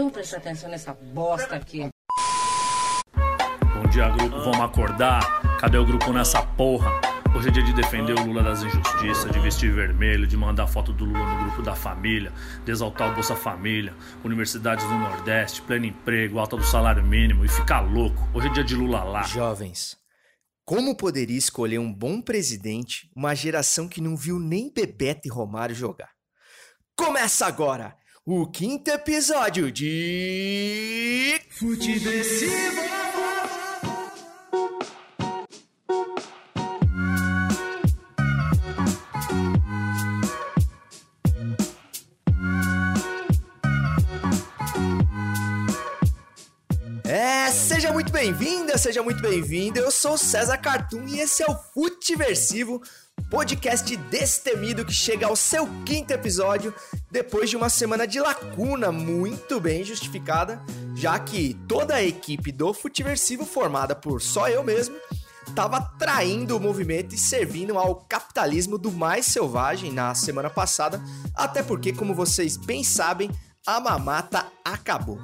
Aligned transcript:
Então 0.00 0.08
preste 0.08 0.34
atenção 0.34 0.70
nessa 0.70 0.94
bosta 0.94 1.56
aqui. 1.56 1.86
Bom 3.74 3.86
dia, 3.90 4.08
grupo. 4.08 4.40
Vamos 4.40 4.60
acordar? 4.60 5.20
Cadê 5.60 5.76
o 5.76 5.84
grupo 5.84 6.10
nessa 6.10 6.42
porra? 6.42 6.90
Hoje 7.36 7.48
é 7.48 7.50
dia 7.52 7.62
de 7.62 7.74
defender 7.74 8.18
o 8.18 8.24
Lula 8.24 8.42
das 8.42 8.62
injustiças, 8.62 9.30
de 9.30 9.38
vestir 9.40 9.70
vermelho, 9.70 10.26
de 10.26 10.38
mandar 10.38 10.66
foto 10.68 10.90
do 10.90 11.04
Lula 11.04 11.34
no 11.34 11.42
grupo 11.42 11.60
da 11.60 11.76
família, 11.76 12.32
de 12.64 12.72
exaltar 12.72 13.10
o 13.10 13.14
Bolsa 13.14 13.36
Família, 13.36 13.94
universidades 14.24 14.86
do 14.86 14.94
Nordeste, 14.94 15.60
pleno 15.60 15.84
emprego, 15.84 16.38
alta 16.38 16.56
do 16.56 16.64
salário 16.64 17.04
mínimo 17.04 17.44
e 17.44 17.48
ficar 17.48 17.80
louco. 17.80 18.26
Hoje 18.32 18.48
é 18.48 18.52
dia 18.52 18.64
de 18.64 18.74
Lula 18.74 19.04
lá. 19.04 19.24
Jovens, 19.24 19.98
como 20.64 20.96
poderia 20.96 21.36
escolher 21.36 21.78
um 21.78 21.92
bom 21.92 22.22
presidente 22.22 23.10
uma 23.14 23.34
geração 23.34 23.86
que 23.86 24.00
não 24.00 24.16
viu 24.16 24.38
nem 24.38 24.72
Bebeto 24.72 25.28
e 25.28 25.30
Romário 25.30 25.74
jogar? 25.74 26.08
Começa 26.96 27.46
agora 27.46 27.99
o 28.32 28.46
quinto 28.46 28.88
episódio 28.88 29.72
de. 29.72 31.40
Futeversivo! 31.50 32.80
É, 47.04 47.50
seja 47.50 47.92
muito 47.92 48.12
bem-vinda, 48.12 48.78
seja 48.78 49.02
muito 49.02 49.20
bem-vindo. 49.20 49.80
Eu 49.80 49.90
sou 49.90 50.16
César 50.16 50.58
Cartoon 50.58 51.08
e 51.08 51.18
esse 51.18 51.42
é 51.42 51.46
o 51.50 51.56
Futeversivo, 51.74 52.80
podcast 53.30 53.96
destemido 53.96 54.84
que 54.84 54.92
chega 54.92 55.28
ao 55.28 55.36
seu 55.36 55.68
quinto 55.86 56.12
episódio 56.12 56.74
depois 57.08 57.48
de 57.48 57.56
uma 57.56 57.68
semana 57.68 58.04
de 58.04 58.18
lacuna 58.18 58.90
muito 58.90 59.60
bem 59.60 59.84
justificada, 59.84 60.60
já 60.96 61.16
que 61.16 61.54
toda 61.68 61.94
a 61.94 62.02
equipe 62.02 62.50
do 62.50 62.74
Futiversivo, 62.74 63.46
formada 63.46 63.94
por 63.94 64.20
só 64.20 64.48
eu 64.48 64.64
mesmo, 64.64 64.96
estava 65.46 65.80
traindo 65.96 66.56
o 66.56 66.60
movimento 66.60 67.14
e 67.14 67.18
servindo 67.18 67.78
ao 67.78 67.94
capitalismo 67.94 68.76
do 68.76 68.90
mais 68.90 69.26
selvagem 69.26 69.92
na 69.92 70.12
semana 70.12 70.50
passada, 70.50 71.00
até 71.32 71.62
porque, 71.62 71.92
como 71.92 72.12
vocês 72.12 72.56
bem 72.56 72.82
sabem, 72.82 73.30
a 73.64 73.78
mamata 73.78 74.44
acabou. 74.64 75.20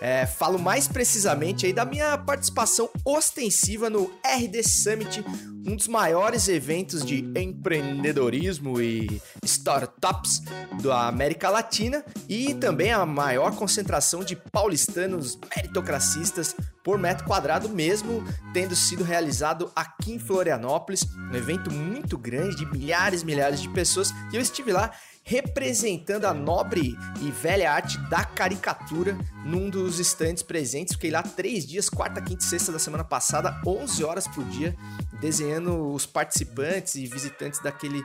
É, 0.00 0.24
falo 0.24 0.58
mais 0.58 0.88
precisamente 0.88 1.66
aí 1.66 1.74
da 1.74 1.84
minha 1.84 2.16
participação 2.16 2.88
ostensiva 3.04 3.90
no 3.90 4.10
RD 4.24 4.62
Summit, 4.62 5.22
um 5.66 5.76
dos 5.76 5.86
maiores 5.86 6.48
eventos 6.48 7.04
de 7.04 7.30
empreendedorismo 7.36 8.80
e 8.80 9.20
startups 9.44 10.42
da 10.82 11.06
América 11.06 11.50
Latina 11.50 12.02
e 12.26 12.54
também 12.54 12.90
a 12.90 13.04
maior 13.04 13.54
concentração 13.54 14.24
de 14.24 14.34
paulistanos 14.34 15.38
meritocracistas 15.54 16.56
por 16.82 16.98
metro 16.98 17.26
quadrado, 17.26 17.68
mesmo 17.68 18.24
tendo 18.54 18.74
sido 18.74 19.04
realizado 19.04 19.70
aqui 19.76 20.12
em 20.12 20.18
Florianópolis, 20.18 21.06
um 21.30 21.36
evento 21.36 21.70
muito 21.70 22.16
grande 22.16 22.56
de 22.56 22.66
milhares 22.66 23.20
e 23.20 23.26
milhares 23.26 23.60
de 23.60 23.68
pessoas. 23.68 24.10
E 24.32 24.36
eu 24.36 24.40
estive 24.40 24.72
lá 24.72 24.90
representando 25.30 26.24
a 26.24 26.34
nobre 26.34 26.98
e 27.22 27.30
velha 27.30 27.70
arte 27.70 27.96
da 28.10 28.24
caricatura 28.24 29.16
num 29.44 29.70
dos 29.70 30.00
estandes 30.00 30.42
presentes. 30.42 30.94
Fiquei 30.94 31.12
lá 31.12 31.22
três 31.22 31.64
dias, 31.64 31.88
quarta, 31.88 32.20
quinta 32.20 32.44
e 32.44 32.48
sexta 32.48 32.72
da 32.72 32.80
semana 32.80 33.04
passada, 33.04 33.60
11 33.64 34.02
horas 34.02 34.26
por 34.26 34.42
dia, 34.46 34.76
desenhando 35.20 35.92
os 35.92 36.04
participantes 36.04 36.96
e 36.96 37.06
visitantes 37.06 37.62
daquele 37.62 38.02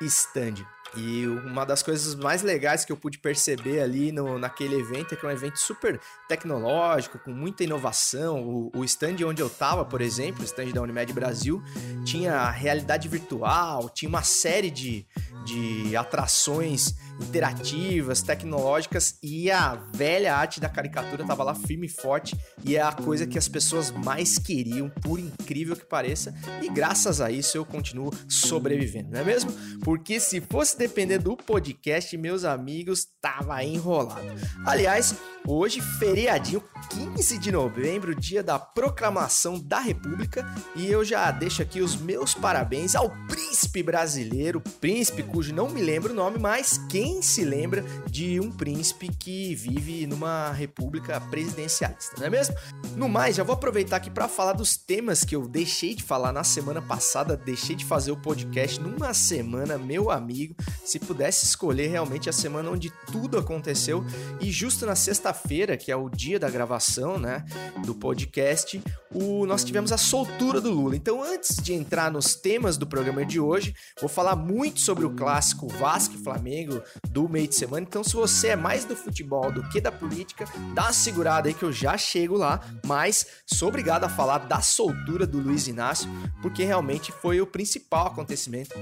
stand. 0.00 0.66
E 0.94 1.26
uma 1.26 1.64
das 1.64 1.82
coisas 1.82 2.14
mais 2.14 2.42
legais 2.42 2.84
que 2.84 2.92
eu 2.92 2.96
pude 2.96 3.18
perceber 3.18 3.80
ali 3.80 4.12
no, 4.12 4.38
naquele 4.38 4.78
evento 4.78 5.14
é 5.14 5.16
que 5.16 5.24
é 5.24 5.28
um 5.28 5.32
evento 5.32 5.58
super 5.58 5.98
tecnológico, 6.28 7.18
com 7.18 7.32
muita 7.32 7.64
inovação. 7.64 8.42
O, 8.42 8.70
o 8.74 8.84
stand 8.84 9.16
onde 9.26 9.40
eu 9.40 9.48
tava, 9.48 9.84
por 9.84 10.00
exemplo, 10.00 10.42
o 10.42 10.44
stand 10.44 10.70
da 10.72 10.82
Unimed 10.82 11.12
Brasil, 11.12 11.62
tinha 12.04 12.50
realidade 12.50 13.08
virtual, 13.08 13.88
tinha 13.88 14.08
uma 14.08 14.22
série 14.22 14.70
de, 14.70 15.06
de 15.44 15.96
atrações 15.96 16.94
interativas, 17.20 18.22
tecnológicas 18.22 19.18
e 19.22 19.50
a 19.50 19.74
velha 19.94 20.34
arte 20.34 20.60
da 20.60 20.68
caricatura 20.68 21.24
tava 21.24 21.44
lá 21.44 21.54
firme 21.54 21.86
e 21.86 21.90
forte 21.90 22.36
e 22.64 22.76
é 22.76 22.82
a 22.82 22.92
coisa 22.92 23.26
que 23.26 23.38
as 23.38 23.48
pessoas 23.48 23.90
mais 23.90 24.38
queriam, 24.38 24.88
por 24.88 25.18
incrível 25.18 25.76
que 25.76 25.84
pareça, 25.84 26.34
e 26.60 26.68
graças 26.68 27.20
a 27.20 27.30
isso 27.30 27.56
eu 27.56 27.64
continuo 27.64 28.12
sobrevivendo, 28.28 29.10
não 29.10 29.20
é 29.20 29.24
mesmo? 29.24 29.52
Porque 29.84 30.18
se 30.18 30.40
fosse 30.40 30.76
depender 30.82 31.18
do 31.18 31.36
podcast, 31.36 32.16
meus 32.18 32.44
amigos, 32.44 33.06
tava 33.20 33.62
enrolado. 33.62 34.20
Aliás, 34.66 35.14
hoje, 35.46 35.80
feriadinho 35.80 36.60
15 36.90 37.38
de 37.38 37.52
novembro, 37.52 38.16
dia 38.16 38.42
da 38.42 38.58
proclamação 38.58 39.60
da 39.60 39.78
República, 39.78 40.44
e 40.74 40.90
eu 40.90 41.04
já 41.04 41.30
deixo 41.30 41.62
aqui 41.62 41.80
os 41.80 41.94
meus 41.94 42.34
parabéns 42.34 42.96
ao 42.96 43.10
príncipe 43.28 43.80
brasileiro, 43.80 44.60
príncipe 44.80 45.22
cujo 45.22 45.54
não 45.54 45.68
me 45.68 45.80
lembro 45.80 46.12
o 46.12 46.16
nome, 46.16 46.38
mas 46.38 46.78
quem 46.90 47.22
se 47.22 47.44
lembra 47.44 47.84
de 48.10 48.40
um 48.40 48.50
príncipe 48.50 49.08
que 49.08 49.54
vive 49.54 50.04
numa 50.06 50.50
república 50.50 51.20
presidencialista, 51.20 52.16
não 52.18 52.26
é 52.26 52.30
mesmo? 52.30 52.56
No 52.96 53.08
mais, 53.08 53.36
já 53.36 53.44
vou 53.44 53.54
aproveitar 53.54 53.96
aqui 53.96 54.10
para 54.10 54.26
falar 54.26 54.54
dos 54.54 54.76
temas 54.76 55.22
que 55.22 55.36
eu 55.36 55.46
deixei 55.46 55.94
de 55.94 56.02
falar 56.02 56.32
na 56.32 56.42
semana 56.42 56.82
passada, 56.82 57.36
deixei 57.36 57.76
de 57.76 57.84
fazer 57.84 58.10
o 58.10 58.16
podcast 58.16 58.80
numa 58.80 59.14
semana, 59.14 59.78
meu 59.78 60.10
amigo, 60.10 60.56
se 60.84 60.98
pudesse 60.98 61.44
escolher 61.44 61.88
realmente 61.88 62.28
a 62.28 62.32
semana 62.32 62.70
onde 62.70 62.92
tudo 63.10 63.38
aconteceu 63.38 64.04
e 64.40 64.50
justo 64.50 64.86
na 64.86 64.94
sexta-feira, 64.94 65.76
que 65.76 65.90
é 65.90 65.96
o 65.96 66.08
dia 66.08 66.38
da 66.38 66.50
gravação, 66.50 67.18
né, 67.18 67.44
do 67.84 67.94
podcast, 67.94 68.82
o, 69.14 69.46
nós 69.46 69.64
tivemos 69.64 69.92
a 69.92 69.98
soltura 69.98 70.60
do 70.60 70.70
Lula. 70.70 70.96
Então, 70.96 71.22
antes 71.22 71.56
de 71.56 71.74
entrar 71.74 72.10
nos 72.10 72.34
temas 72.34 72.76
do 72.76 72.86
programa 72.86 73.24
de 73.24 73.38
hoje, 73.38 73.74
vou 74.00 74.08
falar 74.08 74.36
muito 74.36 74.80
sobre 74.80 75.04
o 75.04 75.10
clássico 75.10 75.68
Vasco 75.68 76.14
e 76.14 76.22
Flamengo 76.22 76.82
do 77.08 77.28
meio 77.28 77.48
de 77.48 77.54
semana. 77.54 77.86
Então, 77.86 78.02
se 78.02 78.14
você 78.14 78.48
é 78.48 78.56
mais 78.56 78.84
do 78.84 78.96
futebol 78.96 79.52
do 79.52 79.68
que 79.68 79.80
da 79.80 79.92
política, 79.92 80.44
dá 80.74 80.84
uma 80.84 80.92
segurada 80.92 81.48
aí 81.48 81.54
que 81.54 81.62
eu 81.62 81.72
já 81.72 81.96
chego 81.98 82.36
lá. 82.36 82.60
Mas 82.86 83.26
sou 83.46 83.68
obrigado 83.68 84.04
a 84.04 84.08
falar 84.08 84.38
da 84.38 84.60
soltura 84.60 85.26
do 85.26 85.38
Luiz 85.38 85.66
Inácio, 85.66 86.10
porque 86.40 86.64
realmente 86.64 87.12
foi 87.12 87.40
o 87.40 87.46
principal 87.46 88.06
acontecimento 88.06 88.74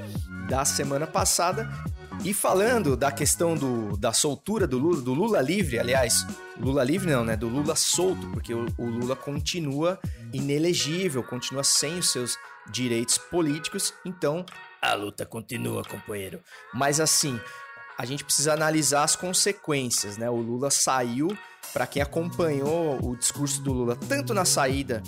da 0.49 0.65
semana 0.65 1.07
passada. 1.07 1.69
E 2.23 2.35
falando 2.35 2.97
da 2.97 3.11
questão 3.11 3.55
do, 3.55 3.97
da 3.97 4.13
soltura 4.13 4.67
do 4.67 4.79
Lula, 4.79 5.01
do 5.01 5.15
Lula 5.15 5.41
livre, 5.41 5.79
aliás, 5.79 6.27
Lula 6.59 6.85
livre 6.85 7.11
não, 7.11 7.25
né? 7.25 7.35
Do 7.35 7.49
Lula 7.49 7.75
solto, 7.75 8.27
porque 8.29 8.53
o, 8.53 8.67
o 8.77 8.85
Lula 8.85 9.17
continua 9.17 9.99
inelegível, 10.33 11.23
continua 11.23 11.65
sem 11.65 11.99
os 11.99 12.11
seus 12.11 12.37
direitos 12.71 13.17
políticos, 13.17 13.95
então 14.05 14.45
a 14.83 14.93
luta 14.95 15.25
continua, 15.25 15.83
companheiro. 15.83 16.41
Mas 16.75 17.01
assim, 17.01 17.41
a 17.97 18.05
gente 18.05 18.25
precisa 18.25 18.53
analisar 18.53 19.03
as 19.03 19.17
consequências, 19.17 20.17
né? 20.17 20.29
O 20.29 20.37
Lula 20.37 20.71
saiu, 20.71 21.29
para 21.73 21.87
quem 21.87 22.03
acompanhou 22.03 22.99
o 23.03 23.17
discurso 23.17 23.63
do 23.63 23.73
Lula, 23.73 23.97
tanto 23.97 24.35
na 24.35 24.45
saída 24.45 25.03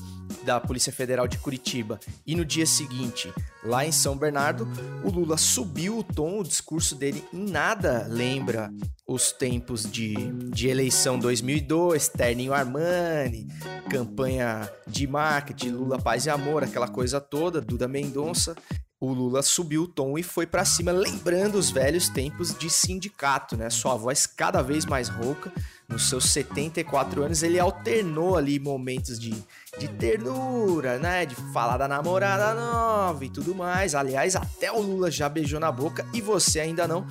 da 0.44 0.60
Polícia 0.60 0.92
Federal 0.92 1.28
de 1.28 1.38
Curitiba 1.38 2.00
e 2.26 2.34
no 2.34 2.44
dia 2.44 2.66
seguinte, 2.66 3.32
lá 3.64 3.84
em 3.84 3.92
São 3.92 4.16
Bernardo, 4.16 4.68
o 5.04 5.10
Lula 5.10 5.36
subiu 5.36 5.98
o 5.98 6.04
tom, 6.04 6.40
o 6.40 6.44
discurso 6.44 6.94
dele 6.94 7.24
em 7.32 7.50
nada 7.50 8.06
lembra 8.08 8.72
os 9.06 9.32
tempos 9.32 9.90
de, 9.90 10.14
de 10.50 10.68
eleição 10.68 11.18
2002, 11.18 12.08
Terninho 12.08 12.52
Armani, 12.52 13.46
campanha 13.90 14.70
de 14.86 15.06
marketing, 15.06 15.70
Lula 15.70 15.98
Paz 16.00 16.26
e 16.26 16.30
Amor, 16.30 16.64
aquela 16.64 16.88
coisa 16.88 17.20
toda, 17.20 17.60
Duda 17.60 17.86
Mendonça 17.86 18.54
o 19.02 19.12
Lula 19.12 19.42
subiu 19.42 19.82
o 19.82 19.88
tom 19.88 20.16
e 20.16 20.22
foi 20.22 20.46
para 20.46 20.64
cima, 20.64 20.92
lembrando 20.92 21.56
os 21.56 21.70
velhos 21.72 22.08
tempos 22.08 22.56
de 22.56 22.70
sindicato, 22.70 23.56
né? 23.56 23.68
Sua 23.68 23.96
voz 23.96 24.26
cada 24.26 24.62
vez 24.62 24.86
mais 24.86 25.08
rouca. 25.08 25.52
Nos 25.92 26.08
seus 26.08 26.24
74 26.30 27.22
anos, 27.22 27.42
ele 27.42 27.60
alternou 27.60 28.34
ali 28.34 28.58
momentos 28.58 29.20
de, 29.20 29.34
de 29.78 29.88
ternura, 29.88 30.98
né? 30.98 31.24
De 31.26 31.34
falar 31.52 31.76
da 31.76 31.88
namorada 31.88 32.54
nova 32.54 33.24
e 33.24 33.30
tudo 33.30 33.54
mais. 33.54 33.94
Aliás, 33.94 34.36
até 34.36 34.70
o 34.70 34.80
Lula 34.80 35.10
já 35.10 35.28
beijou 35.28 35.58
na 35.58 35.72
boca 35.72 36.06
e 36.12 36.20
você 36.20 36.60
ainda 36.60 36.86
não. 36.86 37.06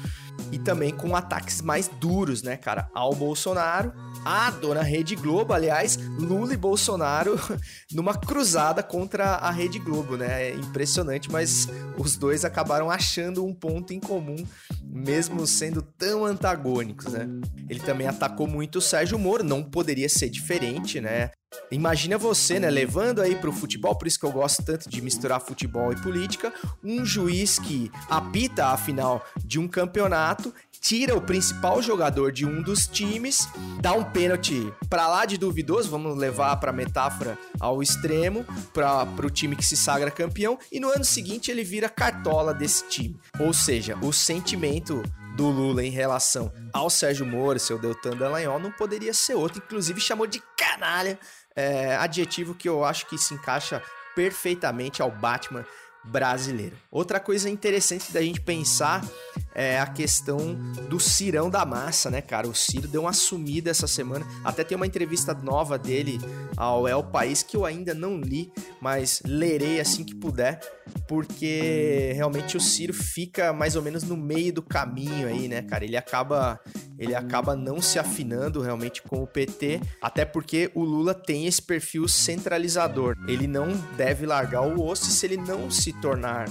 E 0.52 0.60
também 0.60 0.92
com 0.92 1.16
ataques 1.16 1.62
mais 1.62 1.88
duros, 1.88 2.44
né, 2.44 2.58
cara? 2.58 2.90
Ao 2.94 3.14
Bolsonaro 3.14 3.94
a 4.24 4.52
dona 4.52 4.84
Rede 4.84 5.16
Globo, 5.16 5.54
aliás, 5.54 5.98
Lula 6.20 6.54
e 6.54 6.58
Bolsonaro 6.58 7.40
numa 7.92 8.14
cruzada 8.14 8.84
contra 8.84 9.36
a 9.36 9.50
Rede 9.50 9.80
Globo, 9.80 10.16
né? 10.16 10.50
É 10.50 10.56
impressionante, 10.56 11.32
mas 11.32 11.68
os 11.98 12.16
dois 12.16 12.46
acabaram 12.46 12.90
achando 12.92 13.44
um 13.44 13.54
ponto 13.54 13.94
em 13.94 14.00
comum, 14.00 14.46
mesmo 14.84 15.46
sendo 15.48 15.82
tão 15.82 16.24
antagônicos, 16.24 17.14
né? 17.14 17.28
Ele 17.68 17.80
também 17.80 18.08
atacou 18.08 18.48
muito 18.48 18.78
o 18.78 18.82
Sérgio 18.82 19.18
Moro, 19.18 19.44
não 19.44 19.64
poderia 19.64 20.08
ser 20.08 20.30
diferente, 20.30 21.02
né? 21.02 21.32
Imagina 21.72 22.18
você, 22.18 22.60
né, 22.60 22.70
levando 22.70 23.22
aí 23.22 23.36
pro 23.36 23.52
futebol, 23.52 23.96
por 23.96 24.08
isso 24.08 24.20
que 24.20 24.26
eu 24.26 24.32
gosto 24.32 24.64
tanto 24.64 24.90
de 24.90 25.02
misturar 25.02 25.40
futebol 25.40 25.92
e 25.92 26.02
política, 26.02 26.54
um 26.84 27.06
juiz 27.06 27.60
que 27.60 27.92
apita 28.10 28.68
a 28.68 28.78
final 28.78 29.26
de 29.44 29.60
um 29.60 29.68
campeonato 29.68 30.54
tira 30.82 31.16
o 31.16 31.22
principal 31.22 31.80
jogador 31.80 32.32
de 32.32 32.44
um 32.44 32.62
dos 32.62 32.88
times, 32.88 33.48
dá 33.80 33.94
um 33.94 34.04
pênalti 34.04 34.74
para 34.90 35.08
lá 35.08 35.26
de 35.26 35.38
duvidoso, 35.38 35.92
vamos 35.92 36.18
levar 36.18 36.58
para 36.58 36.74
metáfora 36.74 37.38
ao 37.60 37.84
extremo, 37.84 38.44
para 38.74 39.06
o 39.24 39.30
time 39.30 39.56
que 39.56 39.64
se 39.64 39.78
sagra 39.78 40.10
campeão, 40.10 40.58
e 40.72 40.80
no 40.80 40.90
ano 40.90 41.06
seguinte 41.06 41.52
ele 41.52 41.64
vira 41.64 41.88
cartola 41.88 42.52
desse 42.52 42.88
time. 42.88 43.20
Ou 43.40 43.54
seja, 43.54 43.96
o 44.02 44.12
sentimento 44.12 45.04
do 45.36 45.50
Lula 45.50 45.84
em 45.84 45.92
relação 45.92 46.52
ao 46.74 46.90
Sérgio 46.90 47.26
Moro, 47.26 47.60
seu 47.60 47.78
Deltan 47.80 48.18
Dallagnol, 48.18 48.60
não 48.60 48.72
poderia 48.72 49.14
ser 49.14 49.36
outro. 49.36 49.62
Inclusive 49.64 50.02
chamou 50.02 50.28
de 50.28 50.42
canalha, 50.58 51.18
é, 51.56 51.96
adjetivo 51.96 52.56
que 52.56 52.68
eu 52.68 52.84
acho 52.84 53.08
que 53.08 53.18
se 53.18 53.34
encaixa 53.34 53.82
perfeitamente 54.16 55.02
ao 55.02 55.12
Batman 55.12 55.66
brasileiro. 56.04 56.76
Outra 56.90 57.20
coisa 57.20 57.50
interessante 57.50 58.12
da 58.12 58.22
gente 58.22 58.42
pensar 58.42 59.06
é 59.54 59.80
a 59.80 59.86
questão 59.86 60.56
do 60.90 61.00
Cirão 61.00 61.50
da 61.50 61.66
Massa, 61.66 62.10
né, 62.10 62.22
cara? 62.22 62.48
O 62.48 62.56
Ciro 62.56 62.88
deu 62.88 63.02
uma 63.02 63.14
sumida 63.14 63.70
essa 63.70 63.86
semana. 63.86 64.26
Até 64.44 64.64
tem 64.64 64.76
uma 64.76 64.88
entrevista 64.88 65.34
nova 65.34 65.78
dele 65.78 66.20
ao 66.58 66.88
El 66.88 67.04
País 67.04 67.44
que 67.44 67.56
eu 67.56 67.66
ainda 67.66 67.94
não 67.94 68.20
li, 68.20 68.52
mas 68.82 69.22
lerei 69.26 69.80
assim 69.80 70.04
que 70.04 70.16
puder, 70.16 70.60
porque 71.08 72.14
realmente 72.16 72.58
o 72.58 72.60
Ciro 72.60 72.94
fica 72.94 73.54
mais 73.54 73.76
ou 73.76 73.82
menos 73.82 74.04
no 74.04 74.18
meio 74.18 74.54
do 74.54 74.64
caminho 74.64 75.28
aí, 75.28 75.48
né, 75.48 75.62
cara? 75.62 75.86
Ele 75.86 75.98
acaba 75.98 76.60
ele 77.02 77.16
acaba 77.16 77.56
não 77.56 77.82
se 77.82 77.98
afinando 77.98 78.62
realmente 78.62 79.02
com 79.02 79.24
o 79.24 79.28
PT, 79.28 79.82
até 80.00 80.24
porque 80.24 80.70
o 80.76 80.84
Lula 80.84 81.16
tem 81.16 81.48
esse 81.48 81.60
perfil 81.60 82.08
centralizador. 82.08 83.18
Ele 83.28 83.48
não 83.48 83.70
deve 83.98 84.28
largar 84.28 84.62
o 84.62 84.86
osso 84.86 85.06
se 85.06 85.26
ele 85.26 85.38
não 85.38 85.72
se 85.72 85.94
tornar 86.00 86.48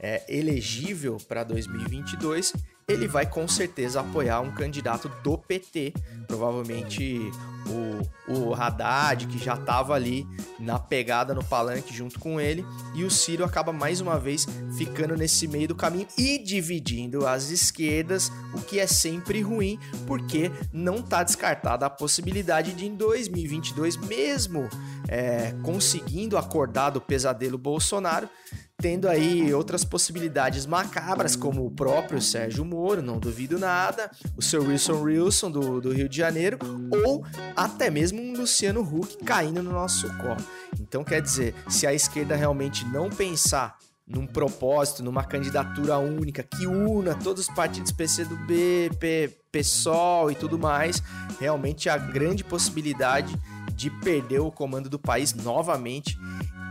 é, 0.00 0.24
elegível 0.28 1.18
para 1.28 1.44
2022, 1.44 2.52
ele 2.92 3.08
vai 3.08 3.26
com 3.26 3.48
certeza 3.48 4.00
apoiar 4.00 4.40
um 4.40 4.52
candidato 4.52 5.08
do 5.22 5.38
PT, 5.38 5.94
provavelmente 6.26 7.30
o, 8.28 8.32
o 8.32 8.54
Haddad, 8.54 9.26
que 9.26 9.38
já 9.38 9.54
estava 9.54 9.94
ali 9.94 10.26
na 10.58 10.78
pegada 10.78 11.34
no 11.34 11.42
palanque 11.42 11.94
junto 11.94 12.18
com 12.18 12.40
ele, 12.40 12.64
e 12.94 13.04
o 13.04 13.10
Ciro 13.10 13.44
acaba 13.44 13.72
mais 13.72 14.00
uma 14.00 14.18
vez 14.18 14.46
ficando 14.76 15.16
nesse 15.16 15.48
meio 15.48 15.68
do 15.68 15.74
caminho 15.74 16.06
e 16.18 16.38
dividindo 16.38 17.26
as 17.26 17.50
esquerdas, 17.50 18.30
o 18.54 18.60
que 18.60 18.78
é 18.78 18.86
sempre 18.86 19.40
ruim, 19.40 19.78
porque 20.06 20.50
não 20.72 20.96
está 20.96 21.22
descartada 21.22 21.86
a 21.86 21.90
possibilidade 21.90 22.72
de 22.72 22.86
em 22.86 22.94
2022, 22.94 23.96
mesmo 23.96 24.68
é, 25.08 25.54
conseguindo 25.62 26.36
acordar 26.36 26.90
do 26.90 27.00
pesadelo 27.00 27.56
Bolsonaro, 27.56 28.28
tendo 28.82 29.08
aí 29.08 29.54
outras 29.54 29.84
possibilidades 29.84 30.66
macabras, 30.66 31.36
como 31.36 31.64
o 31.64 31.70
próprio 31.70 32.20
Sérgio 32.20 32.64
Moro, 32.64 33.00
não 33.00 33.20
duvido 33.20 33.56
nada, 33.56 34.10
o 34.36 34.42
seu 34.42 34.64
Wilson 34.64 35.02
Wilson 35.02 35.52
do, 35.52 35.80
do 35.80 35.92
Rio 35.92 36.08
de 36.08 36.16
Janeiro, 36.16 36.58
ou 37.04 37.24
até 37.54 37.88
mesmo 37.88 38.20
um 38.20 38.36
Luciano 38.36 38.80
Huck 38.80 39.18
caindo 39.24 39.62
no 39.62 39.70
nosso 39.70 40.08
colo. 40.18 40.44
Então, 40.80 41.04
quer 41.04 41.22
dizer, 41.22 41.54
se 41.68 41.86
a 41.86 41.94
esquerda 41.94 42.34
realmente 42.34 42.84
não 42.86 43.08
pensar 43.08 43.78
num 44.04 44.26
propósito, 44.26 45.04
numa 45.04 45.22
candidatura 45.22 45.96
única 45.98 46.42
que 46.42 46.66
una 46.66 47.14
todos 47.14 47.48
os 47.48 47.54
partidos 47.54 47.92
PCdoB, 47.92 48.90
P, 48.98 49.30
PSOL 49.52 50.32
e 50.32 50.34
tudo 50.34 50.58
mais, 50.58 51.00
realmente 51.38 51.88
há 51.88 51.96
grande 51.96 52.42
possibilidade 52.42 53.32
de 53.76 53.90
perder 53.90 54.40
o 54.40 54.50
comando 54.50 54.90
do 54.90 54.98
país 54.98 55.32
novamente 55.32 56.18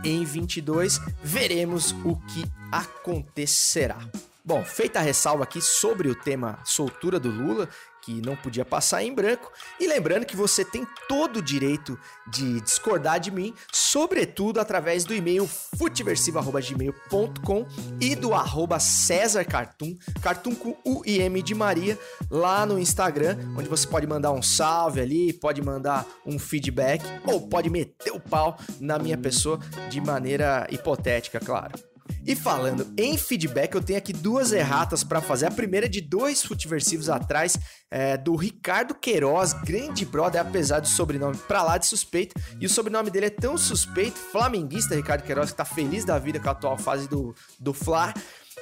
em 0.04 0.24
22. 0.24 1.00
Veremos 1.22 1.92
o 2.04 2.16
que 2.16 2.44
acontecerá. 2.70 3.98
Bom, 4.44 4.64
feita 4.64 4.98
a 4.98 5.02
ressalva 5.02 5.44
aqui 5.44 5.60
sobre 5.60 6.08
o 6.08 6.14
tema 6.14 6.58
soltura 6.64 7.20
do 7.20 7.30
Lula, 7.30 7.68
que 8.02 8.20
não 8.20 8.36
podia 8.36 8.64
passar 8.64 9.02
em 9.02 9.14
branco. 9.14 9.50
E 9.80 9.86
lembrando 9.86 10.26
que 10.26 10.36
você 10.36 10.64
tem 10.64 10.86
todo 11.08 11.38
o 11.38 11.42
direito 11.42 11.98
de 12.26 12.60
discordar 12.60 13.20
de 13.20 13.30
mim, 13.30 13.54
sobretudo 13.72 14.60
através 14.60 15.04
do 15.04 15.14
e-mail 15.14 15.48
futeversivo.gmail.com 15.78 17.66
e 18.00 18.14
do 18.14 18.34
arroba 18.34 18.78
César 18.80 19.44
Cartoon, 19.44 19.96
Cartoon 20.20 20.54
com 20.54 20.76
U 20.84 21.02
e 21.06 21.20
M 21.20 21.42
de 21.42 21.54
Maria, 21.54 21.98
lá 22.30 22.66
no 22.66 22.78
Instagram, 22.78 23.38
onde 23.56 23.68
você 23.68 23.86
pode 23.86 24.06
mandar 24.06 24.32
um 24.32 24.42
salve 24.42 25.00
ali, 25.00 25.32
pode 25.32 25.62
mandar 25.62 26.06
um 26.26 26.38
feedback 26.38 27.02
ou 27.24 27.48
pode 27.48 27.70
meter 27.70 28.12
o 28.12 28.20
pau 28.20 28.58
na 28.80 28.98
minha 28.98 29.16
pessoa 29.16 29.58
de 29.88 30.00
maneira 30.00 30.66
hipotética, 30.70 31.38
claro. 31.38 31.91
E 32.26 32.36
falando 32.36 32.92
em 32.96 33.16
feedback, 33.16 33.74
eu 33.74 33.82
tenho 33.82 33.98
aqui 33.98 34.12
duas 34.12 34.52
erratas 34.52 35.02
para 35.02 35.20
fazer. 35.20 35.46
A 35.46 35.50
primeira 35.50 35.86
é 35.86 35.88
de 35.88 36.00
dois 36.00 36.42
futiversivos 36.42 37.08
atrás, 37.08 37.58
é, 37.90 38.16
do 38.16 38.36
Ricardo 38.36 38.94
Queiroz, 38.94 39.52
grande 39.52 40.04
brother, 40.04 40.40
apesar 40.40 40.80
do 40.80 40.88
sobrenome 40.88 41.36
pra 41.48 41.62
lá 41.62 41.78
de 41.78 41.86
suspeito. 41.86 42.34
E 42.60 42.66
o 42.66 42.68
sobrenome 42.68 43.10
dele 43.10 43.26
é 43.26 43.30
tão 43.30 43.58
suspeito, 43.58 44.18
flamenguista 44.18 44.94
Ricardo 44.94 45.22
Queiroz, 45.22 45.50
que 45.50 45.56
tá 45.56 45.64
feliz 45.64 46.04
da 46.04 46.18
vida 46.18 46.38
com 46.38 46.48
a 46.48 46.52
atual 46.52 46.78
fase 46.78 47.08
do, 47.08 47.34
do 47.58 47.72
Fla 47.72 48.14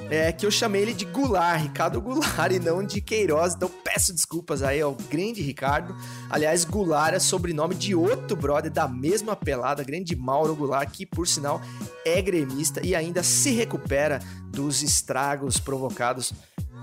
é, 0.08 0.32
que 0.32 0.46
eu 0.46 0.50
chamei 0.50 0.82
ele 0.82 0.94
de 0.94 1.04
Goulart, 1.04 1.62
Ricardo 1.62 2.00
Goulart, 2.00 2.52
e 2.52 2.58
não 2.58 2.84
de 2.84 3.00
Queiroz. 3.00 3.54
Então 3.54 3.70
peço 3.84 4.12
desculpas 4.12 4.62
aí 4.62 4.80
ao 4.80 4.94
grande 4.94 5.42
Ricardo. 5.42 5.94
Aliás, 6.28 6.64
Goulart 6.64 7.14
é 7.14 7.18
sobrenome 7.18 7.74
de 7.74 7.94
outro 7.94 8.36
brother 8.36 8.70
da 8.70 8.88
mesma 8.88 9.36
pelada, 9.36 9.84
grande 9.84 10.16
Mauro 10.16 10.54
Goulart, 10.54 10.90
que 10.90 11.04
por 11.04 11.26
sinal 11.26 11.60
é 12.04 12.20
gremista 12.22 12.84
e 12.84 12.94
ainda 12.94 13.22
se 13.22 13.50
recupera 13.50 14.20
dos 14.48 14.82
estragos 14.82 15.60
provocados 15.60 16.32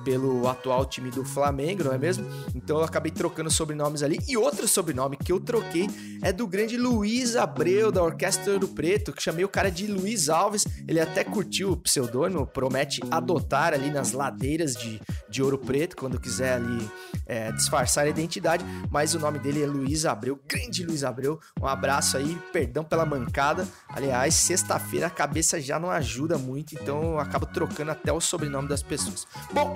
pelo 0.07 0.47
atual 0.47 0.85
time 0.85 1.11
do 1.11 1.25
Flamengo, 1.25 1.83
não 1.83 1.91
é 1.91 1.97
mesmo? 1.97 2.25
Então 2.55 2.77
eu 2.77 2.85
acabei 2.85 3.11
trocando 3.11 3.51
sobrenomes 3.51 4.01
ali. 4.01 4.17
E 4.25 4.37
outro 4.37 4.65
sobrenome 4.65 5.17
que 5.17 5.33
eu 5.33 5.37
troquei 5.37 5.89
é 6.23 6.31
do 6.31 6.47
grande 6.47 6.77
Luiz 6.77 7.35
Abreu, 7.35 7.91
da 7.91 8.01
Orquestra 8.01 8.57
do 8.57 8.69
Preto, 8.69 9.11
que 9.11 9.21
chamei 9.21 9.43
o 9.43 9.49
cara 9.49 9.69
de 9.69 9.85
Luiz 9.85 10.29
Alves. 10.29 10.65
Ele 10.87 11.01
até 11.01 11.25
curtiu 11.25 11.73
o 11.73 11.77
pseudônimo, 11.77 12.47
promete 12.47 13.01
adotar 13.11 13.73
ali 13.73 13.91
nas 13.91 14.13
ladeiras 14.13 14.77
de, 14.77 15.01
de 15.29 15.43
Ouro 15.43 15.57
Preto, 15.57 15.97
quando 15.97 16.17
quiser 16.17 16.53
ali 16.53 16.89
é, 17.25 17.51
disfarçar 17.51 18.05
a 18.05 18.09
identidade. 18.09 18.63
Mas 18.89 19.13
o 19.13 19.19
nome 19.19 19.39
dele 19.39 19.61
é 19.61 19.67
Luiz 19.67 20.05
Abreu, 20.05 20.39
grande 20.47 20.85
Luiz 20.85 21.03
Abreu. 21.03 21.37
Um 21.61 21.67
abraço 21.67 22.15
aí, 22.15 22.37
perdão 22.53 22.85
pela 22.85 23.05
mancada. 23.05 23.67
Aliás, 23.89 24.35
sexta-feira 24.35 25.07
a 25.07 25.09
cabeça 25.09 25.59
já 25.59 25.77
não 25.77 25.91
ajuda 25.91 26.37
muito, 26.37 26.75
então 26.75 27.03
eu 27.03 27.19
acabo 27.19 27.45
trocando 27.45 27.91
até 27.91 28.13
o 28.13 28.21
sobrenome 28.21 28.69
das 28.69 28.81
pessoas. 28.81 29.27
Bom, 29.51 29.75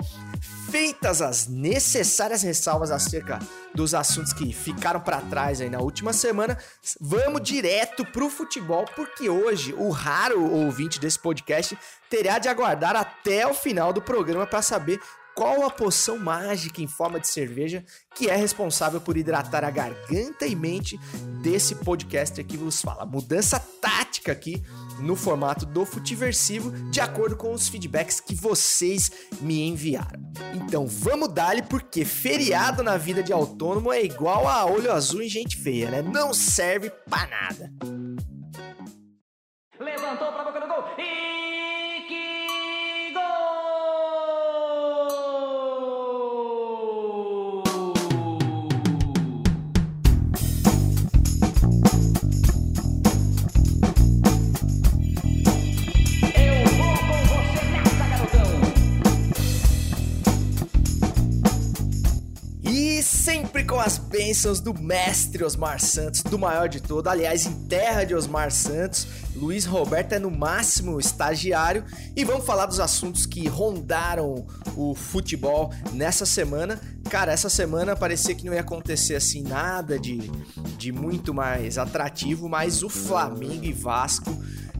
Feitas 0.70 1.20
as 1.20 1.46
necessárias 1.46 2.42
ressalvas 2.42 2.90
acerca 2.90 3.38
dos 3.74 3.94
assuntos 3.94 4.32
que 4.32 4.52
ficaram 4.52 5.00
para 5.00 5.20
trás 5.20 5.60
aí 5.60 5.68
na 5.68 5.80
última 5.80 6.12
semana, 6.12 6.56
vamos 7.00 7.42
direto 7.42 8.04
pro 8.06 8.30
futebol, 8.30 8.84
porque 8.96 9.28
hoje 9.28 9.74
o 9.74 9.90
raro 9.90 10.50
ouvinte 10.50 10.98
desse 10.98 11.18
podcast 11.18 11.78
terá 12.08 12.38
de 12.38 12.48
aguardar 12.48 12.96
até 12.96 13.46
o 13.46 13.54
final 13.54 13.92
do 13.92 14.00
programa 14.00 14.46
para 14.46 14.62
saber 14.62 15.00
qual 15.34 15.64
a 15.64 15.70
poção 15.70 16.18
mágica 16.18 16.80
em 16.80 16.86
forma 16.86 17.18
de 17.18 17.28
cerveja 17.28 17.84
que 18.14 18.28
é 18.28 18.36
responsável 18.36 19.00
por 19.00 19.16
hidratar 19.16 19.64
a 19.64 19.70
garganta 19.70 20.46
e 20.46 20.54
mente 20.54 20.98
desse 21.42 21.76
podcaster 21.76 22.44
que 22.44 22.56
vos 22.56 22.80
fala. 22.80 23.06
Mudança 23.06 23.58
tática 23.80 24.32
aqui 24.32 24.62
no 25.00 25.16
formato 25.16 25.66
do 25.66 25.84
Futiversivo, 25.84 26.70
de 26.90 27.00
acordo 27.00 27.36
com 27.36 27.52
os 27.52 27.68
feedbacks 27.68 28.20
que 28.20 28.34
vocês 28.34 29.10
me 29.40 29.66
enviaram. 29.68 30.20
Então 30.54 30.86
vamos 30.86 31.28
dar-lhe, 31.28 31.62
porque 31.62 32.04
feriado 32.04 32.82
na 32.82 32.96
vida 32.96 33.22
de 33.22 33.32
autônomo 33.32 33.92
é 33.92 34.02
igual 34.02 34.46
a 34.46 34.64
olho 34.64 34.92
azul 34.92 35.22
em 35.22 35.28
gente 35.28 35.56
feia, 35.56 35.90
né? 35.90 36.02
Não 36.02 36.32
serve 36.34 36.90
pra 37.08 37.26
nada. 37.26 37.72
Levantou 39.80 40.32
pra 40.32 40.44
boca 40.44 40.60
do 40.60 40.68
gol 40.68 40.81
bênçãos 64.32 64.60
do 64.60 64.72
mestre 64.72 65.44
Osmar 65.44 65.78
Santos, 65.78 66.22
do 66.22 66.38
maior 66.38 66.66
de 66.66 66.80
todo. 66.80 67.06
Aliás, 67.06 67.44
em 67.44 67.52
terra 67.66 68.02
de 68.02 68.14
Osmar 68.14 68.50
Santos, 68.50 69.06
Luiz 69.36 69.66
Roberto 69.66 70.14
é 70.14 70.18
no 70.18 70.30
máximo 70.30 70.98
estagiário. 70.98 71.84
E 72.16 72.24
vamos 72.24 72.46
falar 72.46 72.64
dos 72.64 72.80
assuntos 72.80 73.26
que 73.26 73.46
rondaram 73.46 74.46
o 74.74 74.94
futebol 74.94 75.70
nessa 75.92 76.24
semana. 76.24 76.80
Cara, 77.10 77.30
essa 77.30 77.50
semana 77.50 77.94
parecia 77.94 78.34
que 78.34 78.46
não 78.46 78.54
ia 78.54 78.62
acontecer 78.62 79.16
assim 79.16 79.42
nada 79.42 79.98
de, 79.98 80.30
de 80.78 80.90
muito 80.92 81.34
mais 81.34 81.76
atrativo, 81.76 82.48
mas 82.48 82.82
o 82.82 82.88
Flamengo 82.88 83.66
e 83.66 83.72
Vasco 83.74 84.34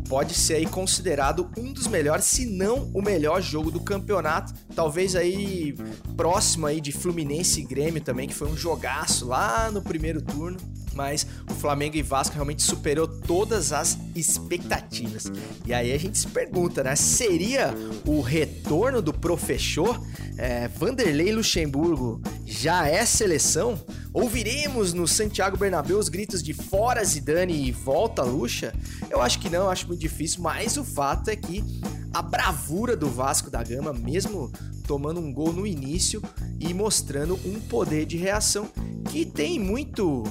pode 0.09 0.35
ser 0.35 0.55
aí 0.55 0.67
considerado 0.67 1.51
um 1.57 1.73
dos 1.73 1.87
melhores, 1.87 2.25
se 2.25 2.47
não 2.47 2.91
o 2.95 3.03
melhor 3.03 3.41
jogo 3.41 3.71
do 3.71 3.81
campeonato. 3.81 4.53
Talvez 4.75 5.17
aí 5.17 5.75
próximo 6.17 6.67
aí 6.67 6.81
de 6.81 6.93
Fluminense 6.93 7.61
e 7.61 7.65
Grêmio 7.65 8.03
também, 8.03 8.29
que 8.29 8.35
foi 8.35 8.49
um 8.49 8.57
jogaço 8.57 9.27
lá 9.27 9.71
no 9.71 9.83
primeiro 9.83 10.21
turno 10.23 10.59
mas 10.95 11.27
o 11.51 11.55
Flamengo 11.55 11.97
e 11.97 12.03
Vasco 12.03 12.35
realmente 12.35 12.63
superou 12.63 13.07
todas 13.07 13.73
as 13.73 13.99
expectativas. 14.15 15.31
E 15.67 15.73
aí 15.73 15.93
a 15.93 15.99
gente 15.99 16.19
se 16.19 16.27
pergunta, 16.29 16.83
né? 16.83 16.97
Seria 16.97 17.75
o 18.07 18.21
retorno 18.21 19.01
do 19.01 19.13
professor? 19.13 20.01
É, 20.37 20.69
Vanderlei 20.69 21.33
Luxemburgo 21.33 22.21
já 22.45 22.89
é 22.89 23.05
seleção? 23.05 23.79
Ouviremos 24.13 24.93
no 24.93 25.09
Santiago 25.09 25.57
Bernabéu 25.57 25.99
os 25.99 26.09
gritos 26.09 26.43
de 26.43 26.53
fora 26.53 27.03
Zidane 27.05 27.67
e 27.67 27.73
volta 27.73 28.23
Luxa? 28.23 28.75
Eu 29.11 29.23
acho 29.23 29.39
que 29.39 29.49
não, 29.49 29.71
acho 29.71 29.87
muito 29.87 30.01
difícil, 30.01 30.43
mas 30.43 30.77
o 30.77 30.85
fato 30.85 31.29
é 31.29 31.37
que 31.37 31.65
a 32.13 32.21
bravura 32.21 32.95
do 32.95 33.09
Vasco 33.09 33.51
da 33.51 33.63
Gama, 33.63 33.93
mesmo 33.93 34.53
tomando 34.87 35.21
um 35.21 35.33
gol 35.33 35.53
no 35.53 35.67
início 35.67 36.23
e 36.61 36.75
mostrando 36.75 37.39
um 37.47 37.59
poder 37.61 38.05
de 38.05 38.17
reação 38.17 38.69
que 39.11 39.25
tem 39.25 39.59
muito 39.59 40.25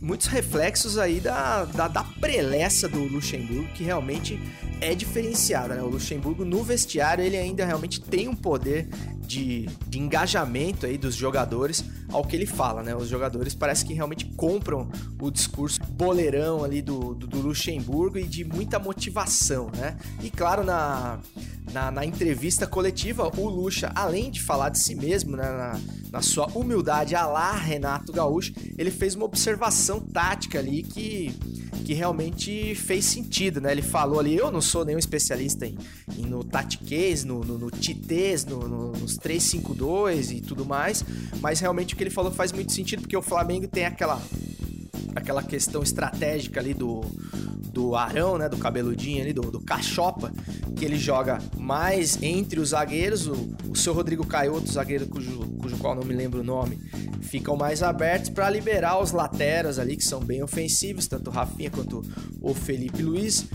muitos 0.00 0.26
reflexos 0.26 0.98
aí 0.98 1.20
da, 1.20 1.64
da, 1.64 1.88
da 1.88 2.04
preleça 2.04 2.88
do 2.88 3.04
Luxemburgo, 3.04 3.68
que 3.74 3.84
realmente 3.84 4.40
é 4.80 4.94
diferenciada. 4.94 5.74
Né? 5.74 5.82
O 5.82 5.88
Luxemburgo 5.88 6.44
no 6.44 6.64
vestiário 6.64 7.22
ele 7.22 7.36
ainda 7.36 7.64
realmente 7.64 8.00
tem 8.00 8.28
um 8.28 8.34
poder 8.34 8.88
de, 9.20 9.66
de, 9.86 9.98
engajamento 9.98 10.86
aí 10.86 10.98
dos 10.98 11.14
jogadores 11.14 11.84
ao 12.10 12.24
que 12.24 12.34
ele 12.34 12.46
fala, 12.46 12.82
né? 12.82 12.96
Os 12.96 13.08
jogadores 13.08 13.54
parece 13.54 13.84
que 13.84 13.94
realmente 13.94 14.24
compram 14.36 14.90
o 15.20 15.30
discurso 15.30 15.80
boleirão 15.90 16.64
ali 16.64 16.82
do, 16.82 17.14
do, 17.14 17.28
do 17.28 17.38
Luxemburgo 17.38 18.18
e 18.18 18.24
de 18.24 18.44
muita 18.44 18.80
motivação, 18.80 19.70
né? 19.76 19.96
E 20.20 20.30
claro, 20.30 20.64
na, 20.64 21.20
na, 21.72 21.90
na, 21.90 22.04
entrevista 22.04 22.66
coletiva, 22.66 23.30
o 23.36 23.48
Lucha, 23.48 23.92
além 23.94 24.30
de 24.30 24.42
falar 24.42 24.70
de 24.70 24.78
si 24.78 24.94
mesmo, 24.94 25.36
né, 25.36 25.42
na, 25.42 25.80
na, 26.10 26.22
sua 26.22 26.46
humildade 26.46 27.14
a 27.14 27.26
lá 27.26 27.52
Renato 27.52 28.12
Gaúcho, 28.12 28.52
ele 28.76 28.90
fez 28.90 29.14
uma 29.14 29.24
observação 29.24 30.00
tática 30.00 30.58
ali 30.58 30.82
que, 30.82 31.34
que 31.84 31.94
realmente 31.94 32.74
fez 32.74 33.04
sentido, 33.04 33.60
né? 33.60 33.72
Ele 33.72 33.82
falou 33.82 34.18
ali, 34.18 34.36
eu 34.36 34.50
não 34.50 34.60
sou 34.60 34.84
nenhum 34.84 34.98
especialista 34.98 35.66
em, 35.66 35.76
em 36.16 36.26
no 36.26 36.42
tatiquês, 36.42 37.24
no, 37.24 37.40
no, 37.40 37.58
no 37.58 37.70
titês, 37.70 38.44
no, 38.44 38.68
no, 38.68 38.92
nos 38.92 39.18
3-5-2 39.18 40.36
e 40.36 40.40
tudo 40.40 40.64
mais, 40.64 41.04
mas 41.40 41.60
realmente 41.60 41.94
o 41.94 41.96
que 41.96 42.02
ele 42.02 42.10
falou 42.10 42.32
faz 42.32 42.52
muito 42.52 42.72
sentido, 42.72 43.02
porque 43.02 43.16
o 43.16 43.22
Flamengo 43.22 43.66
tem 43.68 43.84
aquela 43.84 44.20
aquela 45.14 45.42
questão 45.42 45.82
estratégica 45.82 46.60
ali 46.60 46.72
do, 46.72 47.00
do 47.72 47.94
Arão, 47.94 48.36
né, 48.36 48.48
do 48.48 48.56
cabeludinho 48.56 49.22
ali, 49.22 49.32
do, 49.32 49.42
do 49.42 49.60
Cachopa, 49.60 50.32
que 50.76 50.84
ele 50.84 50.98
joga 50.98 51.38
mais 51.56 52.20
entre 52.22 52.60
os 52.60 52.70
zagueiros, 52.70 53.26
o, 53.26 53.54
o 53.68 53.76
seu 53.76 53.92
Rodrigo 53.92 54.26
Caioto, 54.26 54.70
zagueiro 54.70 55.06
cujo, 55.06 55.40
cujo 55.58 55.76
qual 55.78 55.94
não 55.94 56.04
me 56.04 56.14
lembro 56.14 56.40
o 56.40 56.44
nome, 56.44 56.78
ficam 57.20 57.56
mais 57.56 57.82
abertos 57.82 58.30
para 58.30 58.50
liberar 58.50 59.00
os 59.00 59.12
lateras 59.12 59.78
ali, 59.78 59.96
que 59.96 60.04
são 60.04 60.20
bem 60.20 60.42
ofensivos, 60.42 61.06
tanto 61.06 61.30
o 61.30 61.32
Rafinha 61.32 61.70
quanto 61.70 62.02
o 62.40 62.52
Felipe 62.52 63.02
Luiz. 63.02 63.46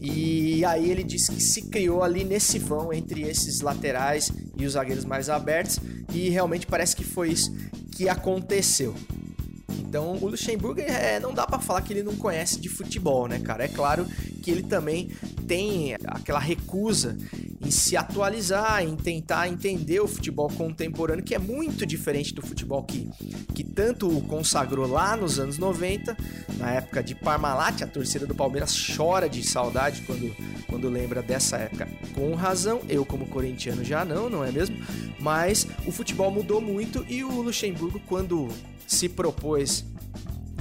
E 0.00 0.64
aí 0.64 0.90
ele 0.90 1.02
disse 1.02 1.32
que 1.32 1.42
se 1.42 1.62
criou 1.62 2.02
ali 2.02 2.22
nesse 2.22 2.58
vão 2.58 2.92
entre 2.92 3.22
esses 3.22 3.60
laterais 3.60 4.30
e 4.56 4.64
os 4.64 4.74
zagueiros 4.74 5.04
mais 5.04 5.28
abertos, 5.28 5.80
e 6.12 6.28
realmente 6.28 6.66
parece 6.66 6.94
que 6.94 7.04
foi 7.04 7.30
isso 7.30 7.52
que 7.90 8.08
aconteceu. 8.08 8.94
Então 9.96 10.18
o 10.20 10.28
Luxemburgo 10.28 10.78
é, 10.78 11.18
não 11.18 11.32
dá 11.32 11.46
para 11.46 11.58
falar 11.58 11.80
que 11.80 11.90
ele 11.90 12.02
não 12.02 12.14
conhece 12.16 12.60
de 12.60 12.68
futebol, 12.68 13.26
né, 13.26 13.38
cara? 13.38 13.64
É 13.64 13.68
claro 13.68 14.04
que 14.42 14.50
ele 14.50 14.62
também 14.62 15.08
tem 15.48 15.94
aquela 16.06 16.38
recusa 16.38 17.16
em 17.64 17.70
se 17.70 17.96
atualizar, 17.96 18.82
em 18.82 18.94
tentar 18.94 19.48
entender 19.48 19.98
o 20.00 20.06
futebol 20.06 20.50
contemporâneo, 20.50 21.24
que 21.24 21.34
é 21.34 21.38
muito 21.38 21.86
diferente 21.86 22.34
do 22.34 22.42
futebol 22.42 22.82
que, 22.82 23.08
que 23.54 23.64
tanto 23.64 24.06
o 24.06 24.20
consagrou 24.20 24.86
lá 24.86 25.16
nos 25.16 25.38
anos 25.38 25.56
90, 25.56 26.14
na 26.58 26.72
época 26.72 27.02
de 27.02 27.14
Parmalat, 27.14 27.80
a 27.80 27.86
torcida 27.86 28.26
do 28.26 28.34
Palmeiras 28.34 28.76
chora 28.94 29.30
de 29.30 29.42
saudade 29.42 30.02
quando, 30.02 30.30
quando 30.66 30.90
lembra 30.90 31.22
dessa 31.22 31.56
época. 31.56 31.88
Com 32.14 32.34
razão, 32.34 32.82
eu 32.86 33.06
como 33.06 33.26
corintiano 33.28 33.82
já 33.82 34.04
não, 34.04 34.28
não 34.28 34.44
é 34.44 34.52
mesmo? 34.52 34.76
Mas 35.18 35.66
o 35.86 35.90
futebol 35.90 36.30
mudou 36.30 36.60
muito 36.60 37.02
e 37.08 37.24
o 37.24 37.40
Luxemburgo, 37.40 37.98
quando 38.06 38.50
se 38.86 39.08
propôs 39.08 39.84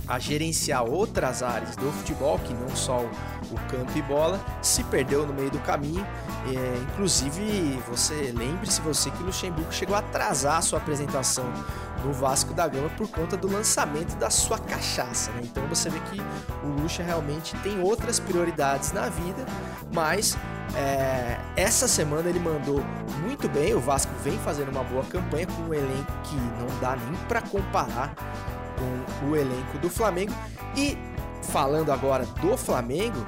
a 0.08 0.20
gerenciar 0.20 0.84
outras 0.84 1.42
áreas 1.42 1.76
do 1.76 1.92
futebol, 1.92 2.38
que 2.40 2.54
não 2.54 2.70
só 2.76 3.00
o, 3.00 3.56
campo 3.70 3.98
e 3.98 4.02
bola, 4.02 4.40
se 4.62 4.84
perdeu 4.84 5.26
no 5.26 5.34
meio 5.34 5.50
do 5.50 5.60
caminho. 5.60 6.06
É, 6.48 6.84
inclusive, 6.92 7.82
você 7.88 8.34
lembre-se 8.36 8.82
você 8.82 9.10
que 9.10 9.24
o 9.24 9.26
Luxemburgo 9.26 9.72
chegou 9.72 9.96
a 9.96 10.00
atrasar 10.00 10.58
a 10.58 10.62
sua 10.62 10.80
apresentação 10.80 11.46
no 12.04 12.14
Vasco 12.14 12.54
da 12.54 12.68
Gama 12.68 12.90
por 12.90 13.10
conta 13.10 13.36
do 13.36 13.52
lançamento 13.52 14.16
da 14.18 14.30
sua 14.30 14.60
cachaça. 14.60 15.32
Né? 15.32 15.42
Então 15.44 15.66
você 15.68 15.90
vê 15.90 16.00
que 16.12 16.22
o 16.64 16.82
Luxa 16.82 17.02
realmente 17.02 17.56
tem 17.58 17.82
outras 17.82 18.20
prioridades 18.20 18.92
na 18.92 19.10
vida, 19.10 19.46
mas 19.94 20.38
é, 20.76 21.40
essa 21.56 21.88
semana 21.88 22.30
ele 22.30 22.40
mandou 22.40 22.84
muito 23.22 23.50
bem. 23.50 23.74
O 23.74 23.80
Vasco 23.80 24.12
vem 24.24 24.38
fazendo 24.40 24.70
uma 24.70 24.84
boa 24.84 25.04
campanha 25.06 25.48
com 25.48 25.64
um 25.64 25.74
elenco 25.74 26.12
que 26.24 26.36
não 26.36 26.80
dá 26.80 26.96
nem 26.96 27.16
para 27.28 27.42
comparar 27.42 28.14
com 28.76 29.28
o 29.28 29.36
elenco 29.36 29.78
do 29.78 29.90
Flamengo. 29.90 30.34
E 30.76 30.98
falando 31.42 31.92
agora 31.92 32.26
do 32.26 32.58
Flamengo, 32.58 33.26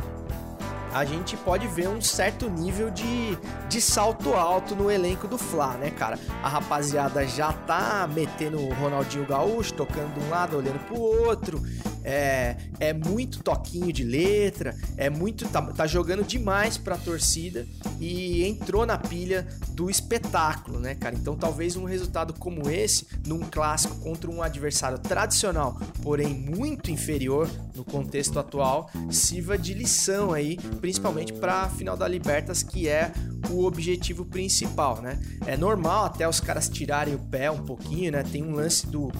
a 0.94 1.06
gente 1.06 1.36
pode 1.38 1.68
ver 1.68 1.88
um 1.90 2.02
certo 2.02 2.50
nível 2.50 2.90
de, 2.90 3.38
de 3.70 3.82
salto 3.82 4.34
alto 4.34 4.76
no 4.76 4.90
elenco 4.90 5.28
do 5.28 5.38
Fla, 5.38 5.74
né, 5.74 5.92
cara? 5.92 6.18
A 6.42 6.50
rapaziada 6.50 7.26
já 7.28 7.52
tá 7.54 8.10
metendo 8.12 8.60
o 8.60 8.74
Ronaldinho 8.74 9.26
Gaúcho, 9.26 9.74
tocando 9.74 10.14
de 10.14 10.26
um 10.26 10.30
lado, 10.30 10.58
olhando 10.58 10.80
pro 10.88 11.00
outro. 11.00 11.62
É, 12.10 12.56
é 12.80 12.94
muito 12.94 13.44
toquinho 13.44 13.92
de 13.92 14.02
letra, 14.02 14.74
é 14.96 15.10
muito. 15.10 15.46
Tá, 15.50 15.62
tá 15.62 15.86
jogando 15.86 16.24
demais 16.24 16.78
pra 16.78 16.98
torcida 16.98 17.68
e 18.00 18.46
entrou 18.46 18.86
na 18.86 18.98
pilha 18.98 19.46
do 19.72 19.90
espetáculo, 19.90 20.80
né, 20.80 20.96
cara? 20.96 21.16
Então 21.16 21.36
talvez 21.36 21.76
um 21.76 21.84
resultado 21.84 22.34
como 22.34 22.70
esse, 22.70 23.06
num 23.26 23.42
clássico 23.42 23.98
contra 23.98 24.32
um 24.32 24.42
adversário 24.42 24.98
tradicional, 24.98 25.78
porém 26.02 26.34
muito 26.34 26.90
inferior 26.90 27.50
no 27.76 27.84
contexto 27.84 28.40
atual, 28.40 28.90
sirva 29.12 29.58
de 29.58 29.74
lição 29.74 30.32
aí 30.32 30.58
principalmente 30.80 31.34
para 31.34 31.64
a 31.64 31.70
final 31.70 31.98
da 31.98 32.08
Libertas, 32.08 32.64
que 32.64 32.88
é 32.88 33.12
o 33.50 33.66
objetivo 33.66 34.26
principal, 34.26 35.02
né? 35.02 35.20
É 35.46 35.58
normal 35.58 36.06
até 36.06 36.28
os 36.28 36.40
caras 36.40 36.70
tirarem 36.70 37.16
o 37.16 37.20
pé 37.20 37.52
um 37.52 37.64
pouquinho, 37.64 38.12
né? 38.12 38.24
Tem 38.24 38.44
um 38.44 38.54
lance 38.54 38.88
do, 38.88 39.12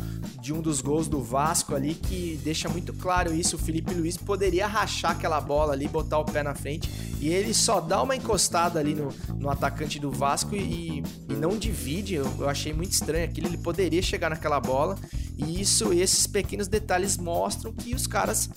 de 0.42 0.54
um 0.54 0.62
dos 0.62 0.82
gols 0.82 1.08
do 1.08 1.22
Vasco 1.22 1.76
ali 1.76 1.94
que 1.94 2.40
deixa 2.44 2.70
muito 2.78 2.94
claro 2.94 3.34
isso. 3.34 3.56
O 3.56 3.60
Felipe 3.60 3.92
Luiz 3.94 4.16
poderia 4.18 4.68
rachar 4.68 5.12
aquela 5.12 5.42
bola 5.42 5.74
ali, 5.74 5.88
botar 5.88 6.20
o 6.20 6.26
pé 6.26 6.44
na 6.44 6.54
frente 6.54 6.90
e 7.20 7.28
ele 7.28 7.54
só 7.54 7.82
dá 7.82 8.02
uma 8.04 8.16
encostada 8.16 8.80
ali 8.80 8.94
no, 8.94 9.12
no 9.36 9.50
atacante 9.50 10.00
do 10.00 10.12
Vasco 10.12 10.56
e, 10.56 11.04
e 11.28 11.34
não 11.34 11.58
divide. 11.58 12.14
Eu, 12.14 12.32
eu 12.40 12.48
achei 12.48 12.74
muito 12.74 12.92
estranho 12.92 13.26
aquilo. 13.26 13.48
Ele 13.48 13.58
poderia 13.58 14.02
chegar 14.02 14.30
naquela 14.30 14.60
bola 14.60 14.96
e 15.36 15.60
isso, 15.60 15.92
esses 15.92 16.28
pequenos 16.28 16.68
detalhes 16.68 17.18
mostram 17.18 17.74
que 17.74 17.96
os 17.96 18.06
caras 18.06 18.48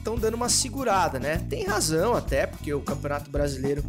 estão 0.00 0.16
dando 0.16 0.34
uma 0.34 0.48
segurada, 0.48 1.18
né? 1.18 1.38
Tem 1.48 1.64
razão 1.64 2.14
até, 2.14 2.46
porque 2.46 2.72
o 2.74 2.80
Campeonato 2.80 3.30
Brasileiro 3.30 3.84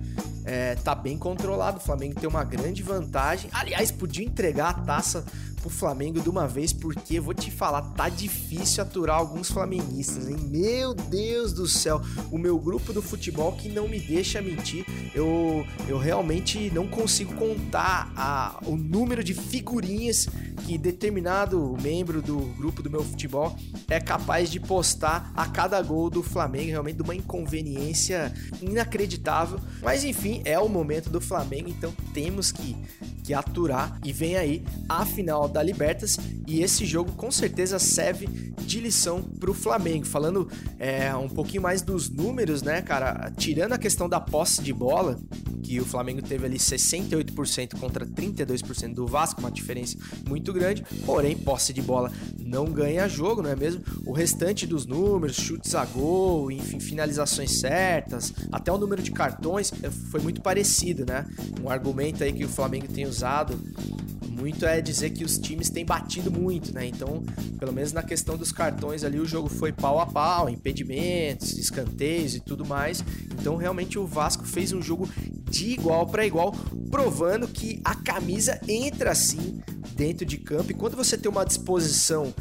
é, 0.45 0.75
tá 0.75 0.93
bem 0.93 1.17
controlado. 1.17 1.77
O 1.77 1.81
Flamengo 1.81 2.19
tem 2.19 2.29
uma 2.29 2.43
grande 2.43 2.83
vantagem. 2.83 3.49
Aliás, 3.53 3.91
podia 3.91 4.25
entregar 4.25 4.69
a 4.69 4.73
taça 4.73 5.25
pro 5.61 5.69
Flamengo 5.69 6.19
de 6.19 6.29
uma 6.29 6.47
vez, 6.47 6.73
porque 6.73 7.19
vou 7.19 7.33
te 7.33 7.51
falar, 7.51 7.81
tá 7.93 8.09
difícil 8.09 8.83
aturar 8.83 9.17
alguns 9.17 9.49
flamenguistas, 9.49 10.27
hein? 10.27 10.37
Meu 10.49 10.93
Deus 10.93 11.53
do 11.53 11.67
céu, 11.67 12.01
o 12.31 12.37
meu 12.37 12.57
grupo 12.59 12.91
do 12.91 13.01
futebol 13.01 13.53
que 13.53 13.69
não 13.69 13.87
me 13.87 13.99
deixa 13.99 14.41
mentir, 14.41 14.85
eu, 15.13 15.65
eu 15.87 15.97
realmente 15.97 16.71
não 16.73 16.87
consigo 16.87 17.35
contar 17.35 18.11
a, 18.15 18.59
o 18.65 18.75
número 18.75 19.23
de 19.23 19.33
figurinhas 19.33 20.27
que 20.65 20.77
determinado 20.77 21.77
membro 21.81 22.21
do 22.21 22.37
grupo 22.57 22.81
do 22.81 22.89
meu 22.89 23.03
futebol 23.03 23.55
é 23.87 23.99
capaz 23.99 24.49
de 24.49 24.59
postar 24.59 25.31
a 25.35 25.45
cada 25.47 25.81
gol 25.81 26.00
do 26.09 26.23
Flamengo, 26.23 26.69
realmente 26.69 26.97
de 26.97 27.01
uma 27.01 27.15
inconveniência 27.15 28.33
inacreditável. 28.61 29.59
Mas 29.81 30.03
enfim, 30.03 30.41
é 30.45 30.59
o 30.59 30.67
momento 30.67 31.09
do 31.09 31.21
Flamengo, 31.21 31.69
então 31.69 31.93
temos 32.13 32.51
que 32.51 32.75
aturar 33.33 33.99
e 34.03 34.11
vem 34.11 34.37
aí 34.37 34.63
a 34.87 35.05
final 35.05 35.47
da 35.47 35.61
Libertas 35.61 36.17
e 36.47 36.61
esse 36.61 36.85
jogo 36.85 37.11
com 37.13 37.31
certeza 37.31 37.79
serve 37.79 38.27
de 38.65 38.79
lição 38.79 39.21
para 39.21 39.49
o 39.49 39.53
Flamengo. 39.53 40.05
Falando 40.05 40.49
é, 40.79 41.13
um 41.15 41.29
pouquinho 41.29 41.61
mais 41.61 41.81
dos 41.81 42.09
números, 42.09 42.61
né, 42.61 42.81
cara? 42.81 43.31
Tirando 43.35 43.73
a 43.73 43.77
questão 43.77 44.07
da 44.07 44.19
posse 44.19 44.61
de 44.61 44.73
bola, 44.73 45.19
que 45.63 45.79
o 45.79 45.85
Flamengo 45.85 46.21
teve 46.21 46.45
ali 46.45 46.57
68% 46.57 47.79
contra 47.79 48.05
32% 48.05 48.93
do 48.93 49.07
Vasco, 49.07 49.39
uma 49.39 49.51
diferença 49.51 49.97
muito 50.27 50.51
grande, 50.51 50.83
porém 51.05 51.37
posse 51.37 51.71
de 51.71 51.81
bola 51.81 52.11
não 52.37 52.65
ganha 52.65 53.07
jogo, 53.07 53.41
não 53.41 53.49
é 53.49 53.55
mesmo? 53.55 53.81
O 54.05 54.11
restante 54.11 54.67
dos 54.67 54.85
números, 54.85 55.37
chutes 55.37 55.73
a 55.73 55.85
gol, 55.85 56.51
enfim, 56.51 56.79
finalizações 56.79 57.59
certas, 57.59 58.33
até 58.51 58.71
o 58.71 58.77
número 58.77 59.01
de 59.01 59.11
cartões 59.11 59.71
eh, 59.81 59.89
foi 59.89 60.19
muito 60.19 60.41
parecido, 60.41 61.05
né? 61.05 61.25
Um 61.63 61.69
argumento 61.69 62.23
aí 62.23 62.33
que 62.33 62.43
o 62.43 62.49
Flamengo 62.49 62.87
tem 62.87 63.05
usado 63.05 63.20
pesado 63.21 63.53
muito 64.41 64.65
é 64.65 64.81
dizer 64.81 65.11
que 65.11 65.23
os 65.23 65.37
times 65.37 65.69
têm 65.69 65.85
batido 65.85 66.31
muito, 66.31 66.73
né? 66.73 66.87
Então, 66.87 67.23
pelo 67.59 67.71
menos 67.71 67.93
na 67.93 68.01
questão 68.01 68.35
dos 68.35 68.51
cartões 68.51 69.03
ali, 69.03 69.19
o 69.19 69.25
jogo 69.25 69.47
foi 69.47 69.71
pau 69.71 69.99
a 69.99 70.05
pau, 70.07 70.49
impedimentos, 70.49 71.55
escanteios 71.59 72.33
e 72.33 72.39
tudo 72.39 72.65
mais. 72.65 73.03
Então, 73.39 73.55
realmente 73.55 73.99
o 73.99 74.05
Vasco 74.07 74.43
fez 74.43 74.73
um 74.73 74.81
jogo 74.81 75.07
de 75.47 75.73
igual 75.73 76.07
para 76.07 76.25
igual, 76.25 76.53
provando 76.89 77.47
que 77.47 77.79
a 77.85 77.93
camisa 77.93 78.59
entra 78.67 79.11
assim 79.11 79.61
dentro 79.95 80.25
de 80.25 80.39
campo 80.39 80.71
e 80.71 80.73
quando 80.73 80.97
você 80.97 81.15
tem 81.15 81.29
uma 81.29 81.45
disposição 81.45 82.33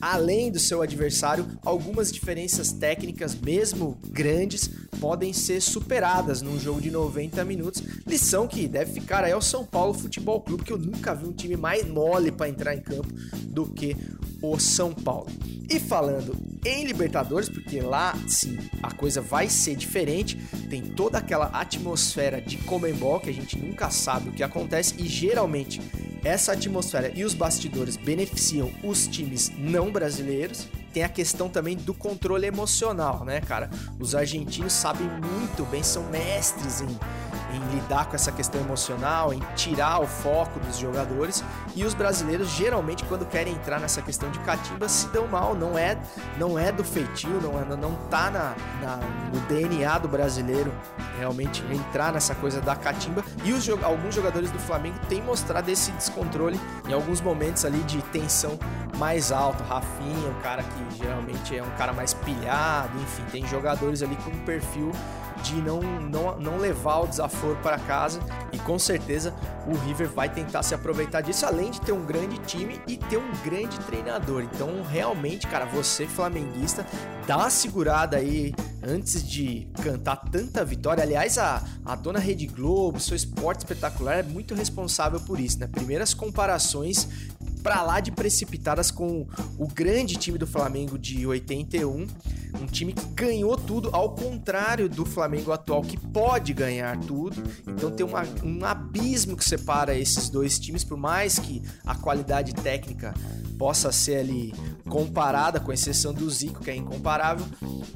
além 0.00 0.50
do 0.50 0.58
seu 0.58 0.82
adversário, 0.82 1.46
algumas 1.64 2.12
diferenças 2.12 2.72
técnicas, 2.72 3.34
mesmo 3.34 3.98
grandes, 4.08 4.70
podem 5.00 5.32
ser 5.32 5.60
superadas 5.60 6.42
num 6.42 6.58
jogo 6.58 6.80
de 6.80 6.90
90 6.90 7.44
minutos. 7.44 7.82
Lição 8.06 8.46
que 8.46 8.66
deve 8.66 8.92
ficar 8.92 9.24
aí 9.24 9.32
ao 9.32 9.42
São 9.42 9.64
Paulo 9.64 9.94
Futebol 9.94 10.40
Clube, 10.40 10.64
que 10.64 10.72
eu 10.72 10.78
nunca 10.78 11.14
vi 11.14 11.26
um 11.26 11.32
time 11.32 11.45
mais 11.54 11.86
mole 11.86 12.32
para 12.32 12.48
entrar 12.48 12.74
em 12.74 12.80
campo 12.80 13.12
do 13.42 13.66
que 13.66 13.94
o 14.40 14.58
São 14.58 14.94
Paulo. 14.94 15.26
E 15.68 15.78
falando 15.80 16.36
em 16.64 16.84
Libertadores, 16.84 17.48
porque 17.48 17.80
lá 17.80 18.16
sim 18.26 18.56
a 18.82 18.92
coisa 18.92 19.20
vai 19.20 19.48
ser 19.48 19.74
diferente, 19.74 20.36
tem 20.70 20.80
toda 20.80 21.18
aquela 21.18 21.46
atmosfera 21.46 22.40
de 22.40 22.56
Comembol 22.58 23.20
que 23.20 23.30
a 23.30 23.34
gente 23.34 23.58
nunca 23.58 23.90
sabe 23.90 24.28
o 24.28 24.32
que 24.32 24.42
acontece 24.42 24.94
e 24.98 25.06
geralmente 25.06 25.80
essa 26.24 26.52
atmosfera 26.52 27.12
e 27.14 27.24
os 27.24 27.34
bastidores 27.34 27.96
beneficiam 27.96 28.70
os 28.82 29.06
times 29.06 29.52
não 29.56 29.90
brasileiros. 29.90 30.68
Tem 30.92 31.02
a 31.02 31.08
questão 31.08 31.48
também 31.48 31.76
do 31.76 31.92
controle 31.92 32.46
emocional, 32.46 33.24
né, 33.24 33.40
cara? 33.40 33.68
Os 34.00 34.14
argentinos 34.14 34.72
sabem 34.72 35.06
muito 35.06 35.64
bem, 35.70 35.82
são 35.82 36.04
mestres 36.10 36.80
em 36.80 36.88
em 37.56 37.74
lidar 37.74 38.06
com 38.06 38.14
essa 38.14 38.30
questão 38.30 38.60
emocional, 38.60 39.32
em 39.32 39.40
tirar 39.54 40.00
o 40.00 40.06
foco 40.06 40.60
dos 40.60 40.76
jogadores. 40.78 41.42
E 41.74 41.84
os 41.84 41.94
brasileiros 41.94 42.48
geralmente 42.50 43.04
quando 43.04 43.26
querem 43.26 43.54
entrar 43.54 43.80
nessa 43.80 44.02
questão 44.02 44.30
de 44.30 44.38
catimba 44.40 44.88
se 44.88 45.08
dão 45.08 45.26
mal, 45.26 45.54
não 45.54 45.78
é 45.78 45.98
não 46.38 46.58
é 46.58 46.70
do 46.70 46.84
feitio, 46.84 47.40
não 47.40 47.60
é, 47.60 47.76
não 47.76 47.94
tá 48.10 48.30
na, 48.30 48.54
na, 48.80 48.96
no 49.32 49.40
DNA 49.48 49.98
do 49.98 50.08
brasileiro 50.08 50.72
realmente 51.18 51.64
entrar 51.72 52.12
nessa 52.12 52.34
coisa 52.34 52.60
da 52.60 52.76
catimba. 52.76 53.24
E 53.44 53.52
os, 53.52 53.68
alguns 53.82 54.14
jogadores 54.14 54.50
do 54.50 54.58
Flamengo 54.58 54.98
têm 55.08 55.22
mostrado 55.22 55.70
esse 55.70 55.90
descontrole 55.92 56.60
em 56.88 56.92
alguns 56.92 57.20
momentos 57.20 57.64
ali 57.64 57.78
de 57.84 58.00
tensão 58.04 58.58
mais 58.98 59.32
alto. 59.32 59.62
Rafinha, 59.64 60.28
um 60.28 60.40
cara 60.42 60.62
que 60.62 60.98
geralmente 60.98 61.56
é 61.56 61.62
um 61.62 61.70
cara 61.76 61.92
mais 61.92 62.14
pilhado, 62.14 62.96
enfim, 63.00 63.24
tem 63.30 63.46
jogadores 63.46 64.02
ali 64.02 64.16
com 64.16 64.30
um 64.30 64.44
perfil 64.44 64.92
de 65.42 65.54
não, 65.56 65.80
não, 65.80 66.38
não 66.38 66.58
levar 66.58 67.00
o 67.00 67.06
desaforo 67.06 67.56
para 67.62 67.78
casa 67.78 68.20
e 68.52 68.58
com 68.58 68.78
certeza 68.78 69.34
o 69.66 69.74
River 69.86 70.08
vai 70.08 70.28
tentar 70.28 70.62
se 70.62 70.74
aproveitar 70.74 71.20
disso, 71.20 71.46
além 71.46 71.70
de 71.70 71.80
ter 71.80 71.92
um 71.92 72.04
grande 72.04 72.38
time 72.38 72.80
e 72.86 72.96
ter 72.96 73.16
um 73.16 73.30
grande 73.44 73.78
treinador. 73.80 74.42
Então, 74.42 74.82
realmente, 74.82 75.46
cara, 75.46 75.64
você 75.64 76.06
flamenguista, 76.06 76.86
dá 77.26 77.36
uma 77.36 77.50
segurada 77.50 78.16
aí 78.16 78.54
antes 78.82 79.26
de 79.28 79.68
cantar 79.82 80.16
tanta 80.30 80.64
vitória. 80.64 81.02
Aliás, 81.02 81.38
a, 81.38 81.62
a 81.84 81.94
dona 81.96 82.18
Rede 82.18 82.46
Globo, 82.46 83.00
seu 83.00 83.16
esporte 83.16 83.60
espetacular, 83.60 84.18
é 84.18 84.22
muito 84.22 84.54
responsável 84.54 85.18
por 85.20 85.40
isso, 85.40 85.58
né? 85.58 85.66
Primeiras 85.66 86.14
comparações 86.14 87.08
para 87.66 87.82
lá 87.82 87.98
de 87.98 88.12
precipitadas 88.12 88.92
com 88.92 89.26
o 89.58 89.66
grande 89.66 90.14
time 90.14 90.38
do 90.38 90.46
Flamengo 90.46 90.96
de 90.96 91.26
81, 91.26 92.06
um 92.60 92.66
time 92.66 92.92
que 92.92 93.04
ganhou 93.06 93.56
tudo, 93.56 93.90
ao 93.92 94.14
contrário 94.14 94.88
do 94.88 95.04
Flamengo 95.04 95.50
atual 95.50 95.82
que 95.82 95.96
pode 95.98 96.54
ganhar 96.54 96.96
tudo. 97.00 97.42
Então 97.66 97.90
tem 97.90 98.06
uma, 98.06 98.22
um 98.44 98.64
abismo 98.64 99.36
que 99.36 99.44
separa 99.44 99.98
esses 99.98 100.28
dois 100.28 100.60
times, 100.60 100.84
por 100.84 100.96
mais 100.96 101.40
que 101.40 101.60
a 101.84 101.96
qualidade 101.96 102.54
técnica 102.54 103.12
possa 103.58 103.90
ser 103.90 104.18
ali 104.18 104.54
comparada, 104.88 105.58
com 105.58 105.72
exceção 105.72 106.12
do 106.12 106.28
Zico, 106.30 106.62
que 106.62 106.70
é 106.70 106.76
incomparável. 106.76 107.46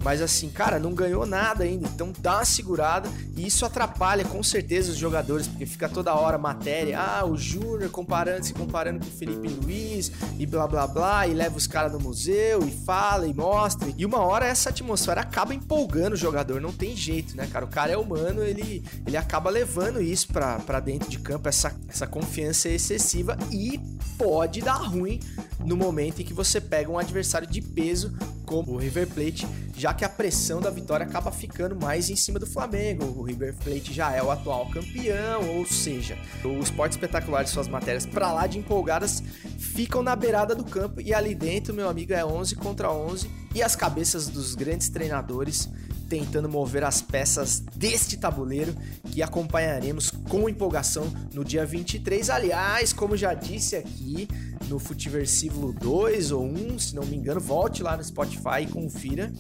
Mas 0.03 0.21
assim, 0.21 0.49
cara, 0.49 0.79
não 0.79 0.95
ganhou 0.95 1.25
nada 1.27 1.65
ainda. 1.65 1.87
Então 1.87 2.13
dá 2.19 2.37
uma 2.37 2.45
segurada. 2.45 3.09
E 3.37 3.47
isso 3.47 3.65
atrapalha 3.65 4.25
com 4.25 4.43
certeza 4.43 4.91
os 4.91 4.97
jogadores, 4.97 5.47
porque 5.47 5.67
fica 5.67 5.89
toda 5.89 6.15
hora 6.15 6.39
matéria. 6.39 6.99
Ah, 6.99 7.25
o 7.25 7.37
Júnior 7.37 7.91
comparando, 7.91 8.45
se 8.45 8.53
comparando 8.53 9.01
com 9.01 9.07
o 9.07 9.17
Felipe 9.17 9.49
Luiz 9.49 10.11
e 10.39 10.47
blá 10.47 10.67
blá 10.67 10.87
blá. 10.87 11.27
E 11.27 11.35
leva 11.35 11.57
os 11.57 11.67
caras 11.67 11.93
no 11.93 12.01
museu 12.01 12.67
e 12.67 12.71
fala 12.71 13.27
e 13.27 13.35
mostra. 13.35 13.89
E 13.97 14.05
uma 14.05 14.21
hora 14.21 14.47
essa 14.47 14.71
atmosfera 14.71 15.21
acaba 15.21 15.55
empolgando 15.55 16.15
o 16.15 16.17
jogador. 16.17 16.61
Não 16.61 16.73
tem 16.73 16.97
jeito, 16.97 17.37
né, 17.37 17.47
cara? 17.47 17.65
O 17.65 17.69
cara 17.69 17.93
é 17.93 17.97
humano, 17.97 18.43
ele, 18.43 18.85
ele 19.07 19.17
acaba 19.17 19.51
levando 19.51 20.01
isso 20.01 20.29
pra, 20.29 20.59
pra 20.61 20.81
dentro 20.81 21.09
de 21.09 21.19
campo, 21.19 21.49
essa, 21.49 21.75
essa 21.89 22.07
confiança 22.07 22.69
excessiva. 22.69 23.37
E 23.51 23.79
pode 24.19 24.61
dar 24.61 24.75
ruim 24.75 25.21
no 25.65 25.77
momento 25.77 26.23
em 26.23 26.25
que 26.25 26.35
você 26.35 26.61
pega 26.61 26.91
um 26.91 26.99
adversário 26.99 27.47
de 27.47 27.61
peso 27.61 28.13
como 28.45 28.73
o 28.73 28.77
River 28.77 29.07
Plate, 29.07 29.47
já 29.77 29.95
que 29.95 30.05
a 30.05 30.09
pressão 30.09 30.61
da 30.61 30.71
vitória 30.71 31.07
acaba 31.07 31.31
ficando 31.31 31.77
mais 31.77 32.11
em 32.11 32.17
cima 32.17 32.39
do 32.39 32.47
Flamengo. 32.47 33.05
O 33.17 33.23
River 33.23 33.55
Plate 33.55 33.93
já 33.93 34.13
é 34.13 34.23
o 34.23 34.31
atual 34.31 34.69
campeão, 34.71 35.57
ou 35.57 35.65
seja, 35.65 36.19
o 36.45 36.59
Esporte 36.59 36.93
Espetacular 36.93 37.45
de 37.45 37.51
suas 37.51 37.69
matérias 37.69 38.05
para 38.05 38.33
lá 38.33 38.47
de 38.47 38.59
empolgadas 38.59 39.23
ficam 39.59 40.03
na 40.03 40.17
beirada 40.17 40.55
do 40.55 40.65
campo 40.65 41.01
e 41.01 41.15
ali 41.15 41.35
dentro, 41.35 41.73
meu 41.73 41.89
amigo, 41.89 42.13
é 42.13 42.25
11 42.25 42.57
contra 42.57 42.91
11 42.91 43.31
e 43.55 43.63
as 43.63 43.77
cabeças 43.77 44.29
dos 44.29 44.55
grandes 44.55 44.89
treinadores 44.89 45.69
tentando 46.11 46.49
mover 46.49 46.83
as 46.83 47.01
peças 47.01 47.61
deste 47.61 48.17
tabuleiro 48.17 48.75
que 49.13 49.23
acompanharemos 49.23 50.11
com 50.11 50.49
empolgação 50.49 51.07
no 51.33 51.45
dia 51.45 51.65
23. 51.65 52.29
Aliás, 52.29 52.93
como 52.93 53.17
já 53.17 53.33
disse 53.33 53.77
aqui 53.77 54.27
no 54.69 54.81
Futiversivo 54.81 55.73
2 55.73 56.33
ou 56.33 56.45
1, 56.45 56.79
se 56.81 56.97
não 56.97 57.05
me 57.05 57.17
engano, 57.17 57.41
volte 57.41 57.85
lá 57.85 57.97
no 57.97 58.03
Spotify 58.03 58.63
e 58.63 58.67
confira. 58.67 59.33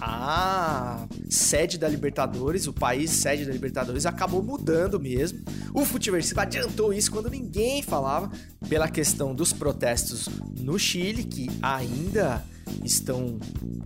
A 0.00 1.06
sede 1.28 1.76
da 1.76 1.86
Libertadores, 1.86 2.66
o 2.66 2.72
país 2.72 3.10
sede 3.10 3.44
da 3.44 3.52
Libertadores, 3.52 4.06
acabou 4.06 4.42
mudando 4.42 4.98
mesmo. 4.98 5.40
O 5.74 5.84
Futiversivo 5.84 6.40
adiantou 6.40 6.94
isso 6.94 7.10
quando 7.10 7.28
ninguém 7.28 7.82
falava, 7.82 8.30
pela 8.70 8.88
questão 8.88 9.34
dos 9.34 9.52
protestos 9.52 10.30
no 10.58 10.78
Chile, 10.78 11.24
que 11.24 11.50
ainda 11.60 12.42
estão 12.84 13.38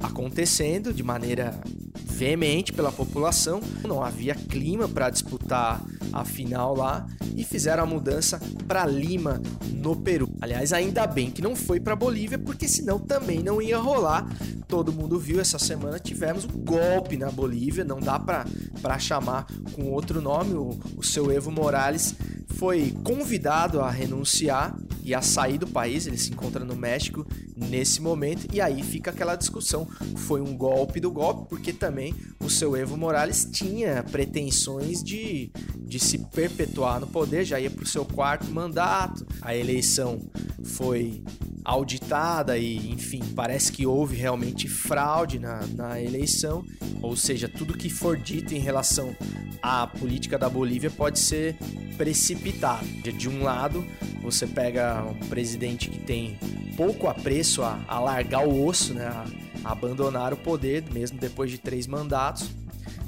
acontecendo 0.02 0.92
de 0.92 1.02
maneira 1.02 1.60
veemente 2.04 2.72
pela 2.72 2.92
população. 2.92 3.60
Não 3.86 4.02
havia 4.02 4.34
clima 4.34 4.88
para 4.88 5.10
disputar 5.10 5.82
a 6.12 6.24
final 6.24 6.74
lá 6.74 7.06
e 7.36 7.44
fizeram 7.44 7.82
a 7.82 7.86
mudança 7.86 8.40
para 8.66 8.84
Lima, 8.84 9.40
no 9.72 9.96
Peru. 9.96 10.28
Aliás, 10.40 10.72
ainda 10.72 11.06
bem 11.06 11.30
que 11.30 11.40
não 11.40 11.56
foi 11.56 11.80
para 11.80 11.96
Bolívia, 11.96 12.38
porque 12.38 12.68
senão 12.68 12.98
também 12.98 13.42
não 13.42 13.62
ia 13.62 13.78
rolar. 13.78 14.28
Todo 14.68 14.92
mundo 14.92 15.18
viu 15.18 15.40
essa 15.40 15.58
semana 15.58 15.98
tivemos 15.98 16.44
um 16.44 16.58
golpe 16.58 17.16
na 17.16 17.30
Bolívia, 17.30 17.84
não 17.84 17.98
dá 17.98 18.18
para 18.18 18.98
chamar 18.98 19.46
com 19.72 19.90
outro 19.90 20.20
nome. 20.20 20.54
O, 20.54 20.78
o 20.96 21.02
seu 21.02 21.32
Evo 21.32 21.50
Morales 21.50 22.14
foi 22.56 22.94
convidado 23.02 23.80
a 23.80 23.90
renunciar 23.90 24.76
e 25.02 25.14
a 25.14 25.22
sair 25.22 25.58
do 25.58 25.66
país, 25.66 26.06
ele 26.06 26.18
se 26.18 26.30
encontra 26.30 26.64
no 26.64 26.76
México 26.76 27.26
nesse 27.56 28.00
momento, 28.00 28.46
e 28.52 28.60
aí 28.60 28.82
fica 28.82 29.10
aquela 29.10 29.36
discussão: 29.36 29.86
foi 30.16 30.40
um 30.40 30.56
golpe 30.56 31.00
do 31.00 31.10
golpe, 31.10 31.48
porque 31.48 31.72
também 31.72 32.14
o 32.40 32.48
seu 32.48 32.76
Evo 32.76 32.96
Morales 32.96 33.46
tinha 33.50 34.02
pretensões 34.02 35.02
de, 35.02 35.50
de 35.78 35.98
se 35.98 36.18
perpetuar 36.18 37.00
no 37.00 37.06
poder, 37.06 37.44
já 37.44 37.60
ia 37.60 37.70
para 37.70 37.84
o 37.84 37.88
seu 37.88 38.04
quarto 38.04 38.50
mandato, 38.50 39.26
a 39.40 39.54
eleição 39.54 40.20
foi 40.62 41.22
auditada 41.64 42.56
e, 42.58 42.90
enfim, 42.90 43.20
parece 43.34 43.70
que 43.72 43.86
houve 43.86 44.16
realmente 44.16 44.68
fraude 44.68 45.38
na, 45.38 45.60
na 45.74 46.00
eleição, 46.00 46.64
ou 47.02 47.16
seja, 47.16 47.48
tudo 47.48 47.76
que 47.76 47.90
for 47.90 48.16
dito 48.16 48.54
em 48.54 48.58
relação 48.58 49.14
à 49.62 49.86
política 49.86 50.38
da 50.38 50.48
Bolívia 50.48 50.90
pode 50.90 51.18
ser 51.18 51.56
precipitado. 51.96 52.86
De 52.86 53.28
um 53.28 53.42
lado, 53.42 53.84
você 54.22 54.46
pega 54.46 55.04
um 55.04 55.28
presidente 55.28 55.90
que 55.90 55.98
tem 55.98 56.38
pouco 56.76 57.08
apreço 57.08 57.62
a, 57.62 57.78
a 57.86 58.00
largar 58.00 58.46
o 58.46 58.64
osso, 58.66 58.94
né, 58.94 59.06
a, 59.06 59.24
abandonar 59.64 60.32
o 60.32 60.36
poder, 60.36 60.84
mesmo 60.90 61.18
depois 61.18 61.50
de 61.50 61.58
três 61.58 61.86
mandatos, 61.86 62.50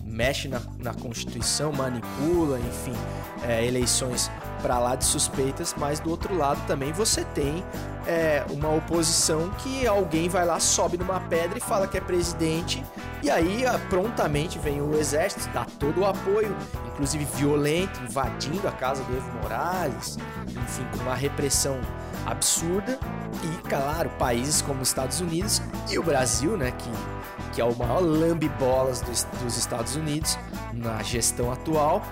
mexe 0.05 0.47
na, 0.47 0.61
na 0.79 0.93
Constituição, 0.93 1.73
manipula, 1.73 2.59
enfim, 2.61 2.93
é, 3.49 3.67
eleições 3.67 4.31
para 4.63 4.79
lá 4.79 4.95
de 4.95 5.05
suspeitas, 5.05 5.75
mas 5.77 6.01
do 6.01 6.11
outro 6.11 6.35
lado 6.37 6.65
também 6.67 6.93
você 6.93 7.25
tem 7.25 7.65
é, 8.07 8.45
uma 8.51 8.73
oposição 8.75 9.51
que 9.59 9.87
alguém 9.87 10.29
vai 10.29 10.47
lá, 10.47 10.59
sobe 10.61 10.97
numa 10.97 11.21
pedra 11.21 11.59
e 11.59 11.61
fala 11.61 11.87
que 11.87 11.99
é 11.99 12.01
presidente, 12.01 12.83
e 13.23 13.31
aí 13.31 13.65
prontamente 13.89 14.59
vem 14.59 14.81
o 14.81 14.95
exército, 14.99 15.49
dá 15.53 15.67
todo 15.79 16.01
o 16.01 16.07
apoio, 16.07 16.57
inclusive 16.93 17.25
violento, 17.25 18.01
invadindo 18.03 18.67
a 18.67 18.73
casa 18.73 19.03
do 19.05 19.17
Evo 19.17 19.31
Morales, 19.43 20.19
enfim, 20.49 20.85
com 20.93 21.05
uma 21.05 21.15
repressão 21.15 21.81
absurda. 22.27 22.99
E, 23.45 23.69
claro, 23.69 24.11
países 24.19 24.61
como 24.63 24.83
os 24.83 24.89
Estados 24.89 25.21
Unidos 25.21 25.63
e 25.91 25.99
o 25.99 26.03
Brasil, 26.03 26.57
né, 26.57 26.73
que, 26.73 26.91
que 27.55 27.61
é 27.61 27.65
o 27.65 27.75
maior 27.77 28.01
lambe-bolas 28.01 29.01
dos, 29.01 29.25
dos 29.43 29.57
Estados 29.57 29.97
Unidos 29.97 30.39
na 30.73 31.03
gestão 31.03 31.53
atual, 31.53 32.03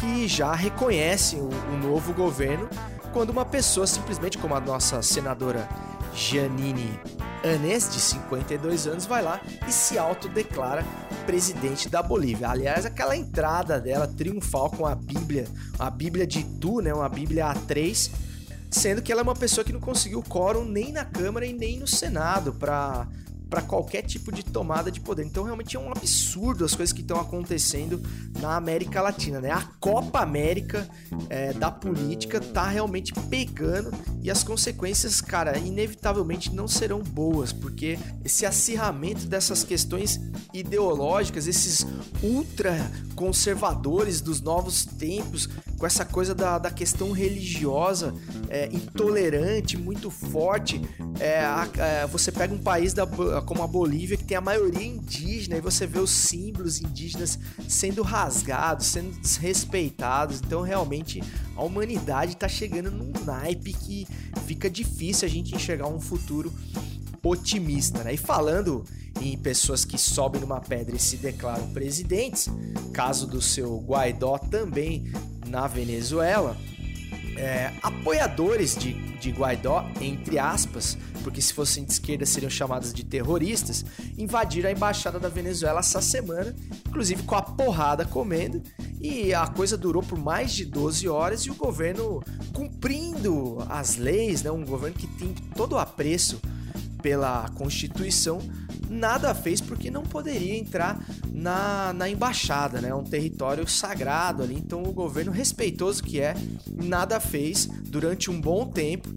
que 0.00 0.26
já 0.26 0.54
reconhece 0.54 1.36
o, 1.36 1.48
o 1.48 1.76
novo 1.76 2.12
governo 2.14 2.68
quando 3.12 3.30
uma 3.30 3.44
pessoa 3.44 3.86
simplesmente 3.86 4.38
como 4.38 4.54
a 4.54 4.60
nossa 4.60 5.02
senadora 5.02 5.68
Janine 6.14 6.98
Anês, 7.44 7.90
de 7.90 8.00
52 8.00 8.86
anos, 8.86 9.06
vai 9.06 9.22
lá 9.22 9.40
e 9.66 9.72
se 9.72 9.98
autodeclara 9.98 10.84
presidente 11.24 11.88
da 11.88 12.02
Bolívia. 12.02 12.50
Aliás, 12.50 12.84
aquela 12.84 13.16
entrada 13.16 13.80
dela 13.80 14.06
triunfal 14.06 14.70
com 14.70 14.86
a 14.86 14.94
Bíblia, 14.94 15.46
a 15.78 15.90
Bíblia 15.90 16.26
de 16.26 16.44
Tu, 16.44 16.80
né, 16.80 16.92
uma 16.92 17.08
Bíblia 17.08 17.46
A3, 17.46 18.10
sendo 18.70 19.00
que 19.00 19.10
ela 19.10 19.22
é 19.22 19.24
uma 19.24 19.34
pessoa 19.34 19.64
que 19.64 19.72
não 19.72 19.80
conseguiu 19.80 20.22
quórum 20.22 20.64
nem 20.64 20.92
na 20.92 21.04
Câmara 21.04 21.46
e 21.46 21.52
nem 21.52 21.78
no 21.78 21.86
Senado 21.86 22.52
para 22.52 23.06
para 23.50 23.60
qualquer 23.60 24.02
tipo 24.02 24.30
de 24.30 24.44
tomada 24.44 24.90
de 24.90 25.00
poder. 25.00 25.24
Então 25.24 25.42
realmente 25.42 25.76
é 25.76 25.80
um 25.80 25.90
absurdo 25.90 26.64
as 26.64 26.74
coisas 26.74 26.92
que 26.92 27.00
estão 27.00 27.18
acontecendo 27.18 28.00
na 28.40 28.56
América 28.56 29.02
Latina, 29.02 29.40
né? 29.40 29.50
A 29.50 29.62
Copa 29.80 30.20
América 30.20 30.88
é, 31.28 31.52
da 31.52 31.70
política 31.70 32.40
tá 32.40 32.68
realmente 32.68 33.12
pegando 33.28 33.90
e 34.22 34.30
as 34.30 34.44
consequências, 34.44 35.20
cara, 35.20 35.58
inevitavelmente 35.58 36.54
não 36.54 36.68
serão 36.68 37.00
boas, 37.00 37.52
porque 37.52 37.98
esse 38.24 38.46
acirramento 38.46 39.26
dessas 39.26 39.64
questões 39.64 40.20
ideológicas, 40.54 41.46
esses 41.46 41.86
ultra 42.22 42.90
conservadores 43.14 44.20
dos 44.20 44.40
novos 44.40 44.84
tempos, 44.84 45.48
com 45.78 45.86
essa 45.86 46.04
coisa 46.04 46.34
da, 46.34 46.58
da 46.58 46.70
questão 46.70 47.10
religiosa 47.10 48.14
é, 48.48 48.66
intolerante, 48.66 49.78
muito 49.78 50.10
forte. 50.10 50.80
É, 51.18 51.40
a, 51.40 51.68
é, 51.78 52.06
você 52.06 52.30
pega 52.30 52.54
um 52.54 52.58
país 52.58 52.92
da, 52.92 53.06
como 53.42 53.62
a 53.62 53.66
Bolívia, 53.66 54.16
que 54.16 54.24
tem 54.24 54.36
a 54.36 54.40
maioria 54.40 54.86
indígena, 54.86 55.56
e 55.56 55.60
você 55.60 55.86
vê 55.86 55.98
os 55.98 56.10
símbolos 56.10 56.80
indígenas 56.80 57.38
sendo 57.68 58.02
rasgados, 58.02 58.86
sendo 58.86 59.18
desrespeitados. 59.20 60.40
Então, 60.40 60.62
realmente, 60.62 61.22
a 61.56 61.62
humanidade 61.62 62.32
está 62.32 62.48
chegando 62.48 62.90
num 62.90 63.12
naipe 63.24 63.72
que 63.72 64.06
fica 64.46 64.68
difícil 64.70 65.26
a 65.26 65.30
gente 65.30 65.54
enxergar 65.54 65.88
um 65.88 66.00
futuro 66.00 66.52
otimista, 67.22 68.02
né? 68.02 68.14
E 68.14 68.16
falando 68.16 68.84
em 69.20 69.36
pessoas 69.36 69.84
que 69.84 69.98
sobem 69.98 70.40
numa 70.40 70.60
pedra 70.60 70.96
e 70.96 70.98
se 70.98 71.16
declaram 71.16 71.68
presidentes, 71.70 72.48
caso 72.92 73.26
do 73.26 73.42
seu 73.42 73.78
Guaidó 73.78 74.38
também 74.38 75.12
na 75.46 75.66
Venezuela, 75.66 76.56
é, 77.40 77.72
apoiadores 77.82 78.76
de, 78.76 78.92
de 79.18 79.30
Guaidó, 79.30 79.88
entre 80.00 80.38
aspas, 80.38 80.96
porque 81.24 81.40
se 81.40 81.54
fossem 81.54 81.84
de 81.84 81.92
esquerda 81.92 82.26
seriam 82.26 82.50
chamados 82.50 82.92
de 82.92 83.02
terroristas, 83.02 83.84
invadiram 84.18 84.68
a 84.68 84.72
embaixada 84.72 85.18
da 85.18 85.28
Venezuela 85.28 85.80
essa 85.80 86.02
semana, 86.02 86.54
inclusive 86.86 87.22
com 87.22 87.34
a 87.34 87.42
porrada 87.42 88.04
comendo, 88.04 88.62
e 89.00 89.32
a 89.32 89.46
coisa 89.46 89.76
durou 89.76 90.02
por 90.02 90.18
mais 90.18 90.52
de 90.52 90.66
12 90.66 91.08
horas 91.08 91.40
e 91.42 91.50
o 91.50 91.54
governo 91.54 92.22
cumprindo 92.52 93.58
as 93.68 93.96
leis, 93.96 94.42
né, 94.42 94.50
um 94.50 94.64
governo 94.64 94.96
que 94.96 95.06
tem 95.06 95.32
todo 95.56 95.72
o 95.72 95.78
apreço 95.78 96.40
pela 97.02 97.48
Constituição, 97.54 98.38
nada 98.90 99.32
fez 99.34 99.60
porque 99.60 99.90
não 99.90 100.02
poderia 100.02 100.56
entrar 100.58 101.00
na, 101.32 101.92
na 101.92 102.10
embaixada, 102.10 102.80
né? 102.80 102.92
Um 102.92 103.04
território 103.04 103.66
sagrado 103.68 104.42
ali. 104.42 104.56
Então 104.56 104.82
o 104.82 104.92
governo 104.92 105.30
respeitoso 105.30 106.02
que 106.02 106.20
é, 106.20 106.34
nada 106.66 107.20
fez 107.20 107.66
durante 107.66 108.30
um 108.30 108.40
bom 108.40 108.66
tempo 108.66 109.08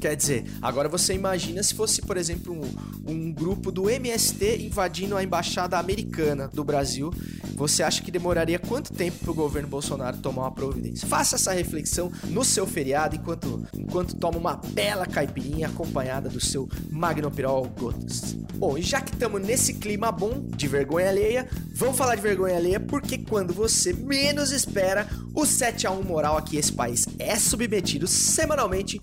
Quer 0.00 0.14
dizer, 0.14 0.44
agora 0.62 0.88
você 0.88 1.12
imagina 1.12 1.60
se 1.62 1.74
fosse, 1.74 2.00
por 2.02 2.16
exemplo, 2.16 2.54
um, 2.54 3.10
um, 3.10 3.32
grupo 3.32 3.72
do 3.72 3.90
MST 3.90 4.64
invadindo 4.64 5.16
a 5.16 5.24
embaixada 5.24 5.76
americana 5.76 6.48
do 6.48 6.62
Brasil. 6.62 7.12
Você 7.56 7.82
acha 7.82 8.00
que 8.00 8.10
demoraria 8.10 8.60
quanto 8.60 8.92
tempo 8.92 9.18
para 9.18 9.30
o 9.32 9.34
governo 9.34 9.68
Bolsonaro 9.68 10.18
tomar 10.18 10.42
uma 10.42 10.52
providência? 10.52 11.08
Faça 11.08 11.34
essa 11.34 11.52
reflexão 11.52 12.12
no 12.26 12.44
seu 12.44 12.64
feriado 12.64 13.16
enquanto, 13.16 13.66
enquanto 13.76 14.14
toma 14.14 14.38
uma 14.38 14.54
bela 14.54 15.04
caipirinha 15.04 15.66
acompanhada 15.66 16.28
do 16.28 16.40
seu 16.40 16.68
Magnopirol 16.90 17.66
Gotas. 17.76 18.34
Bom, 18.54 18.78
e 18.78 18.82
já 18.82 19.00
que 19.00 19.12
estamos 19.12 19.42
nesse 19.42 19.74
clima 19.74 20.12
bom 20.12 20.44
de 20.56 20.68
vergonha 20.68 21.08
alheia, 21.08 21.48
vamos 21.72 21.96
falar 21.96 22.14
de 22.14 22.22
vergonha 22.22 22.56
alheia 22.56 22.78
porque 22.78 23.18
quando 23.18 23.52
você 23.52 23.92
menos 23.92 24.52
espera, 24.52 25.08
o 25.34 25.44
7 25.44 25.86
a 25.86 25.90
1 25.90 26.02
moral 26.02 26.36
aqui 26.36 26.56
esse 26.56 26.72
país 26.72 27.06
é 27.18 27.36
submetido 27.36 28.06
semanalmente 28.06 29.00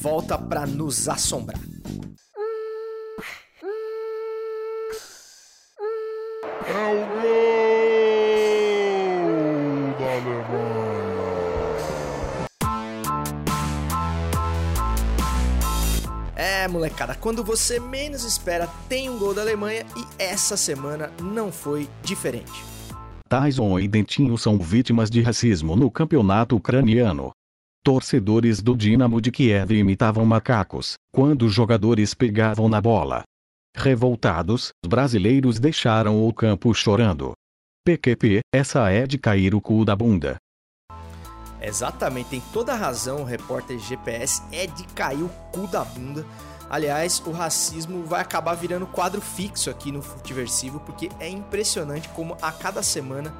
volta 0.00 0.29
para 0.38 0.66
nos 0.66 1.08
assombrar. 1.08 1.60
É 6.66 6.72
o 6.92 7.06
gol 7.20 7.30
da 9.98 10.12
Alemanha. 10.12 10.80
É, 16.36 16.68
molecada, 16.68 17.14
quando 17.14 17.42
você 17.44 17.80
menos 17.80 18.24
espera, 18.24 18.68
tem 18.88 19.10
um 19.10 19.18
gol 19.18 19.34
da 19.34 19.42
Alemanha 19.42 19.84
e 19.96 20.04
essa 20.18 20.56
semana 20.56 21.12
não 21.20 21.50
foi 21.50 21.88
diferente. 22.02 22.64
Tyson 23.28 23.78
e 23.78 23.86
Dentinho 23.86 24.36
são 24.36 24.58
vítimas 24.58 25.08
de 25.08 25.22
racismo 25.22 25.76
no 25.76 25.90
campeonato 25.90 26.56
ucraniano. 26.56 27.30
Torcedores 27.82 28.60
do 28.60 28.76
Dinamo 28.76 29.22
de 29.22 29.32
Kiev 29.32 29.72
imitavam 29.72 30.26
macacos 30.26 30.96
quando 31.10 31.46
os 31.46 31.54
jogadores 31.54 32.12
pegavam 32.12 32.68
na 32.68 32.78
bola. 32.78 33.22
Revoltados, 33.74 34.68
os 34.84 34.88
brasileiros 34.88 35.58
deixaram 35.58 36.26
o 36.26 36.30
campo 36.30 36.74
chorando. 36.74 37.32
PQP, 37.82 38.40
essa 38.54 38.90
é 38.90 39.06
de 39.06 39.16
cair 39.16 39.54
o 39.54 39.62
cu 39.62 39.82
da 39.86 39.96
bunda. 39.96 40.36
Exatamente, 41.58 42.28
tem 42.28 42.42
toda 42.52 42.74
a 42.74 42.76
razão, 42.76 43.22
o 43.22 43.24
repórter 43.24 43.78
GPS 43.78 44.42
é 44.52 44.66
de 44.66 44.84
cair 44.88 45.22
o 45.22 45.30
cu 45.50 45.66
da 45.66 45.82
bunda. 45.82 46.26
Aliás, 46.68 47.22
o 47.24 47.30
racismo 47.30 48.04
vai 48.04 48.20
acabar 48.20 48.56
virando 48.56 48.86
quadro 48.86 49.22
fixo 49.22 49.70
aqui 49.70 49.90
no 49.90 50.02
Futiversivo, 50.02 50.80
porque 50.80 51.08
é 51.18 51.30
impressionante 51.30 52.10
como 52.10 52.36
a 52.42 52.52
cada 52.52 52.82
semana 52.82 53.34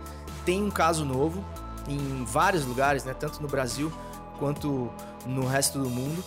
tem 0.46 0.62
um 0.62 0.70
caso 0.70 1.04
novo 1.04 1.44
em 1.86 2.24
vários 2.24 2.64
lugares, 2.64 3.04
né, 3.04 3.12
tanto 3.12 3.42
no 3.42 3.48
Brasil 3.48 3.92
quanto 4.40 4.90
no 5.26 5.46
resto 5.46 5.78
do 5.78 5.88
mundo. 5.88 6.24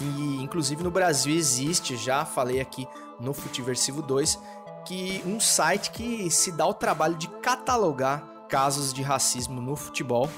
E 0.00 0.42
inclusive 0.42 0.82
no 0.82 0.90
Brasil 0.90 1.34
existe, 1.34 1.96
já 1.96 2.24
falei 2.24 2.60
aqui 2.60 2.86
no 3.20 3.32
Futiversivo 3.32 4.02
2, 4.02 4.38
que 4.84 5.22
um 5.24 5.38
site 5.38 5.92
que 5.92 6.28
se 6.30 6.50
dá 6.52 6.66
o 6.66 6.74
trabalho 6.74 7.14
de 7.14 7.28
catalogar 7.28 8.24
casos 8.48 8.92
de 8.92 9.00
racismo 9.00 9.60
no 9.60 9.76
futebol, 9.76 10.28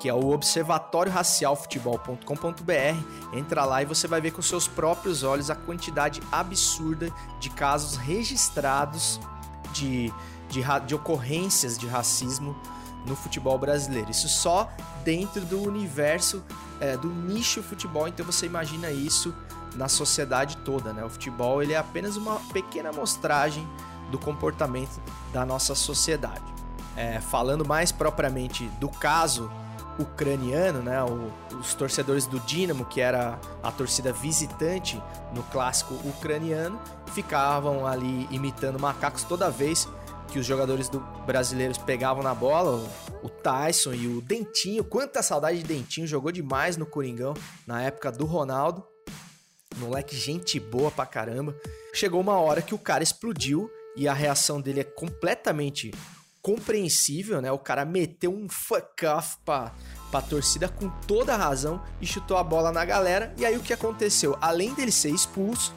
que 0.00 0.08
é 0.08 0.12
o 0.12 0.32
Observatório 0.32 1.12
Racial 1.12 1.54
Futebol.com.br. 1.54 3.32
Entra 3.32 3.64
lá 3.64 3.82
e 3.82 3.86
você 3.86 4.08
vai 4.08 4.20
ver 4.20 4.32
com 4.32 4.42
seus 4.42 4.66
próprios 4.66 5.22
olhos 5.22 5.48
a 5.48 5.54
quantidade 5.54 6.20
absurda 6.32 7.10
de 7.38 7.48
casos 7.50 7.96
registrados 7.96 9.20
de, 9.72 10.12
de, 10.48 10.62
de 10.86 10.94
ocorrências 10.94 11.78
de 11.78 11.86
racismo 11.86 12.54
no 13.06 13.14
futebol 13.14 13.58
brasileiro. 13.58 14.10
Isso 14.10 14.28
só 14.28 14.70
dentro 15.04 15.42
do 15.42 15.60
universo 15.60 16.42
é, 16.80 16.96
do 16.96 17.08
nicho 17.08 17.62
futebol. 17.62 18.08
Então 18.08 18.24
você 18.24 18.46
imagina 18.46 18.90
isso 18.90 19.34
na 19.74 19.88
sociedade 19.88 20.56
toda, 20.58 20.92
né? 20.92 21.04
O 21.04 21.10
futebol 21.10 21.62
ele 21.62 21.72
é 21.72 21.76
apenas 21.76 22.16
uma 22.16 22.36
pequena 22.52 22.90
amostragem 22.90 23.66
do 24.10 24.18
comportamento 24.18 25.00
da 25.32 25.44
nossa 25.44 25.74
sociedade. 25.74 26.42
É, 26.96 27.20
falando 27.20 27.64
mais 27.64 27.90
propriamente 27.90 28.68
do 28.78 28.88
caso 28.88 29.50
ucraniano, 29.98 30.80
né? 30.80 31.02
O, 31.02 31.32
os 31.56 31.74
torcedores 31.74 32.26
do 32.26 32.38
Dinamo, 32.40 32.84
que 32.84 33.00
era 33.00 33.38
a 33.62 33.70
torcida 33.70 34.12
visitante 34.12 35.02
no 35.32 35.42
clássico 35.44 35.94
ucraniano, 36.08 36.78
ficavam 37.06 37.86
ali 37.86 38.28
imitando 38.30 38.78
macacos 38.78 39.24
toda 39.24 39.50
vez 39.50 39.88
que 40.28 40.38
os 40.38 40.46
jogadores 40.46 40.88
do 40.88 41.00
brasileiros 41.26 41.78
pegavam 41.78 42.22
na 42.22 42.34
bola, 42.34 42.88
o 43.22 43.28
Tyson 43.28 43.94
e 43.94 44.06
o 44.06 44.20
Dentinho, 44.20 44.84
quanta 44.84 45.22
saudade 45.22 45.58
de 45.58 45.64
Dentinho, 45.64 46.06
jogou 46.06 46.32
demais 46.32 46.76
no 46.76 46.86
Coringão 46.86 47.34
na 47.66 47.82
época 47.82 48.10
do 48.10 48.24
Ronaldo. 48.24 48.84
Moleque, 49.76 50.16
gente 50.16 50.60
boa 50.60 50.90
pra 50.90 51.06
caramba. 51.06 51.54
Chegou 51.92 52.20
uma 52.20 52.38
hora 52.38 52.62
que 52.62 52.74
o 52.74 52.78
cara 52.78 53.02
explodiu 53.02 53.70
e 53.96 54.06
a 54.08 54.12
reação 54.12 54.60
dele 54.60 54.80
é 54.80 54.84
completamente 54.84 55.92
compreensível, 56.42 57.40
né? 57.40 57.50
O 57.50 57.58
cara 57.58 57.84
meteu 57.84 58.30
um 58.30 58.48
fuck 58.48 59.06
off 59.06 59.38
pra, 59.44 59.72
pra 60.10 60.20
torcida 60.20 60.68
com 60.68 60.90
toda 61.06 61.34
a 61.34 61.38
razão 61.38 61.82
e 62.00 62.06
chutou 62.06 62.36
a 62.36 62.44
bola 62.44 62.70
na 62.70 62.84
galera. 62.84 63.34
E 63.38 63.46
aí 63.46 63.56
o 63.56 63.62
que 63.62 63.72
aconteceu? 63.72 64.36
Além 64.40 64.74
dele 64.74 64.92
ser 64.92 65.08
expulso, 65.08 65.74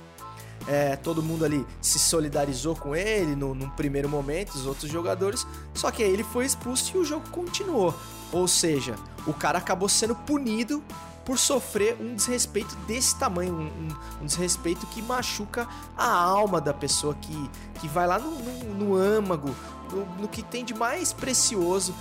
é, 0.67 0.95
todo 0.95 1.23
mundo 1.23 1.45
ali 1.45 1.65
se 1.81 1.97
solidarizou 1.97 2.75
com 2.75 2.95
ele 2.95 3.35
no, 3.35 3.55
num 3.55 3.69
primeiro 3.69 4.09
momento, 4.09 4.55
os 4.55 4.65
outros 4.65 4.91
jogadores, 4.91 5.47
só 5.73 5.89
que 5.89 6.03
aí 6.03 6.11
ele 6.11 6.23
foi 6.23 6.45
expulso 6.45 6.95
e 6.95 6.99
o 6.99 7.05
jogo 7.05 7.29
continuou. 7.29 7.95
Ou 8.31 8.47
seja, 8.47 8.95
o 9.25 9.33
cara 9.33 9.57
acabou 9.57 9.87
sendo 9.87 10.13
punido 10.13 10.83
por 11.23 11.37
sofrer 11.37 11.97
um 11.99 12.15
desrespeito 12.15 12.75
desse 12.87 13.17
tamanho, 13.17 13.53
um, 13.53 13.65
um, 13.65 14.23
um 14.23 14.25
desrespeito 14.25 14.85
que 14.87 15.01
machuca 15.01 15.67
a 15.97 16.09
alma 16.09 16.61
da 16.61 16.73
pessoa, 16.73 17.13
que, 17.15 17.49
que 17.79 17.87
vai 17.87 18.07
lá 18.07 18.17
no, 18.19 18.31
no, 18.31 18.73
no 18.73 18.95
âmago, 18.95 19.53
no, 19.91 20.05
no 20.21 20.27
que 20.27 20.41
tem 20.41 20.63
de 20.63 20.73
mais 20.73 21.11
precioso 21.11 21.93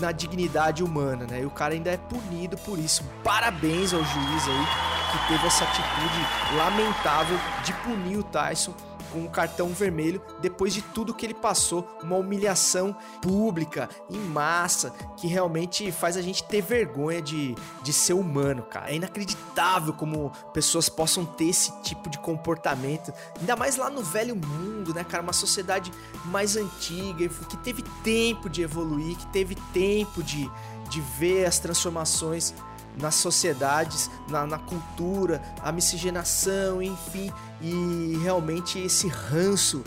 na 0.00 0.12
dignidade 0.12 0.82
humana, 0.82 1.26
né? 1.26 1.42
E 1.42 1.46
o 1.46 1.50
cara 1.50 1.74
ainda 1.74 1.90
é 1.90 1.96
punido 1.98 2.56
por 2.56 2.78
isso. 2.78 3.04
Parabéns 3.22 3.92
ao 3.92 4.02
juiz 4.02 4.48
aí 4.48 4.99
que 5.10 5.28
teve 5.28 5.46
essa 5.46 5.64
atitude 5.64 6.56
lamentável 6.56 7.38
de 7.64 7.72
punir 7.74 8.18
o 8.18 8.22
Tyson 8.22 8.74
com 9.10 9.20
um 9.20 9.28
cartão 9.28 9.68
vermelho 9.68 10.22
depois 10.40 10.72
de 10.72 10.82
tudo 10.82 11.14
que 11.14 11.26
ele 11.26 11.34
passou, 11.34 11.86
uma 12.02 12.16
humilhação 12.16 12.96
pública, 13.20 13.88
em 14.08 14.18
massa, 14.18 14.90
que 15.16 15.26
realmente 15.26 15.90
faz 15.92 16.16
a 16.16 16.22
gente 16.22 16.44
ter 16.44 16.62
vergonha 16.62 17.20
de, 17.20 17.54
de 17.82 17.92
ser 17.92 18.14
humano, 18.14 18.62
cara. 18.62 18.90
É 18.90 18.94
inacreditável 18.94 19.92
como 19.92 20.30
pessoas 20.52 20.88
possam 20.88 21.24
ter 21.24 21.46
esse 21.46 21.72
tipo 21.82 22.08
de 22.08 22.18
comportamento, 22.18 23.12
ainda 23.38 23.56
mais 23.56 23.76
lá 23.76 23.90
no 23.90 24.02
velho 24.02 24.36
mundo, 24.36 24.94
né, 24.94 25.04
cara? 25.04 25.22
Uma 25.22 25.32
sociedade 25.32 25.92
mais 26.26 26.56
antiga, 26.56 27.28
que 27.28 27.56
teve 27.58 27.82
tempo 28.02 28.48
de 28.48 28.62
evoluir, 28.62 29.16
que 29.16 29.26
teve 29.26 29.54
tempo 29.72 30.22
de, 30.22 30.50
de 30.88 31.00
ver 31.00 31.46
as 31.46 31.58
transformações 31.58 32.54
nas 32.98 33.14
sociedades, 33.14 34.10
na, 34.28 34.46
na, 34.46 34.58
cultura, 34.58 35.42
a 35.62 35.70
miscigenação, 35.72 36.82
enfim, 36.82 37.32
e 37.60 38.18
realmente 38.22 38.78
esse 38.78 39.08
ranço 39.08 39.82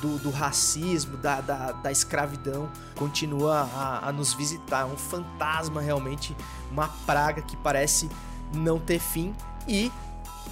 do, 0.00 0.18
do 0.18 0.30
racismo, 0.30 1.16
da, 1.16 1.40
da, 1.40 1.72
da, 1.72 1.92
escravidão, 1.92 2.70
continua 2.96 3.68
a, 3.74 4.08
a 4.08 4.12
nos 4.12 4.32
visitar. 4.32 4.86
Um 4.86 4.96
fantasma 4.96 5.80
realmente, 5.80 6.36
uma 6.70 6.88
praga 7.06 7.42
que 7.42 7.56
parece 7.56 8.08
não 8.54 8.78
ter 8.78 8.98
fim. 8.98 9.34
E 9.66 9.92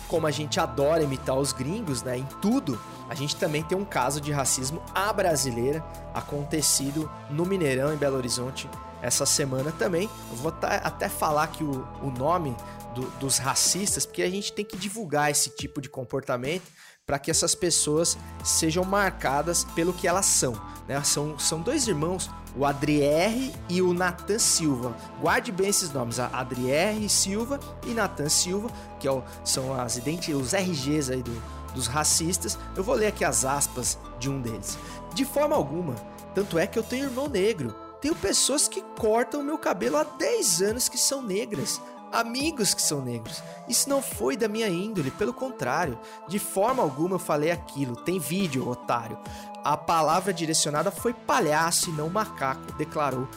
como 0.08 0.26
a 0.26 0.30
gente 0.30 0.60
adora 0.60 1.02
imitar 1.02 1.36
os 1.36 1.52
gringos, 1.52 2.02
né, 2.02 2.18
em 2.18 2.26
tudo, 2.40 2.78
a 3.08 3.14
gente 3.14 3.36
também 3.36 3.62
tem 3.62 3.76
um 3.76 3.84
caso 3.84 4.20
de 4.20 4.32
racismo 4.32 4.82
à 4.94 5.12
brasileira 5.12 5.84
acontecido 6.14 7.10
no 7.30 7.44
Mineirão, 7.44 7.92
em 7.92 7.96
Belo 7.96 8.16
Horizonte, 8.16 8.68
essa 9.02 9.26
semana 9.26 9.72
também. 9.72 10.08
Eu 10.30 10.36
vou 10.36 10.52
até 10.60 11.08
falar 11.08 11.44
aqui 11.44 11.64
o, 11.64 11.86
o 12.02 12.10
nome 12.10 12.56
do, 12.94 13.02
dos 13.18 13.38
racistas, 13.38 14.06
porque 14.06 14.22
a 14.22 14.30
gente 14.30 14.52
tem 14.52 14.64
que 14.64 14.76
divulgar 14.76 15.30
esse 15.30 15.50
tipo 15.50 15.80
de 15.80 15.88
comportamento 15.88 16.64
para 17.06 17.20
que 17.20 17.30
essas 17.30 17.54
pessoas 17.54 18.18
sejam 18.42 18.84
marcadas 18.84 19.62
pelo 19.62 19.92
que 19.92 20.08
elas 20.08 20.26
são. 20.26 20.60
Né? 20.88 21.00
São, 21.04 21.38
são 21.38 21.60
dois 21.60 21.86
irmãos, 21.86 22.28
o 22.56 22.64
Adrier 22.64 23.52
e 23.68 23.80
o 23.80 23.94
Nathan 23.94 24.40
Silva. 24.40 24.96
Guarde 25.20 25.52
bem 25.52 25.68
esses 25.68 25.92
nomes, 25.92 26.18
a 26.18 26.26
Adrier 26.26 27.08
Silva 27.08 27.60
e 27.86 27.94
Nathan 27.94 28.28
Silva, 28.28 28.68
que 28.98 29.06
é 29.06 29.22
são 29.44 29.78
as 29.78 29.96
os 29.96 30.52
RGs 30.52 31.12
aí 31.12 31.22
do, 31.22 31.42
dos 31.74 31.86
racistas. 31.86 32.58
Eu 32.74 32.82
vou 32.82 32.96
ler 32.96 33.06
aqui 33.06 33.24
as 33.24 33.44
aspas 33.44 33.96
de 34.18 34.28
um 34.28 34.40
deles. 34.40 34.76
De 35.14 35.24
forma 35.24 35.54
alguma, 35.54 35.94
tanto 36.34 36.58
é 36.58 36.66
que 36.66 36.78
eu 36.78 36.82
tenho 36.82 37.04
irmão 37.04 37.28
negro. 37.28 37.85
Tenho 38.00 38.14
pessoas 38.14 38.68
que 38.68 38.82
cortam 38.98 39.42
meu 39.42 39.58
cabelo 39.58 39.96
há 39.96 40.04
10 40.04 40.62
anos 40.62 40.88
que 40.88 40.98
são 40.98 41.22
negras 41.22 41.80
amigos 42.12 42.74
que 42.74 42.82
são 42.82 43.00
negros. 43.00 43.42
Isso 43.68 43.88
não 43.88 44.00
foi 44.00 44.36
da 44.36 44.48
minha 44.48 44.68
índole, 44.68 45.10
pelo 45.10 45.32
contrário, 45.32 45.98
de 46.28 46.38
forma 46.38 46.82
alguma 46.82 47.16
eu 47.16 47.18
falei 47.18 47.50
aquilo. 47.50 47.96
Tem 47.96 48.18
vídeo, 48.18 48.68
otário. 48.68 49.18
A 49.64 49.76
palavra 49.76 50.32
direcionada 50.32 50.90
foi 50.90 51.12
palhaço 51.12 51.90
e 51.90 51.92
não 51.92 52.08
macaco, 52.08 52.72
declarou 52.74 53.28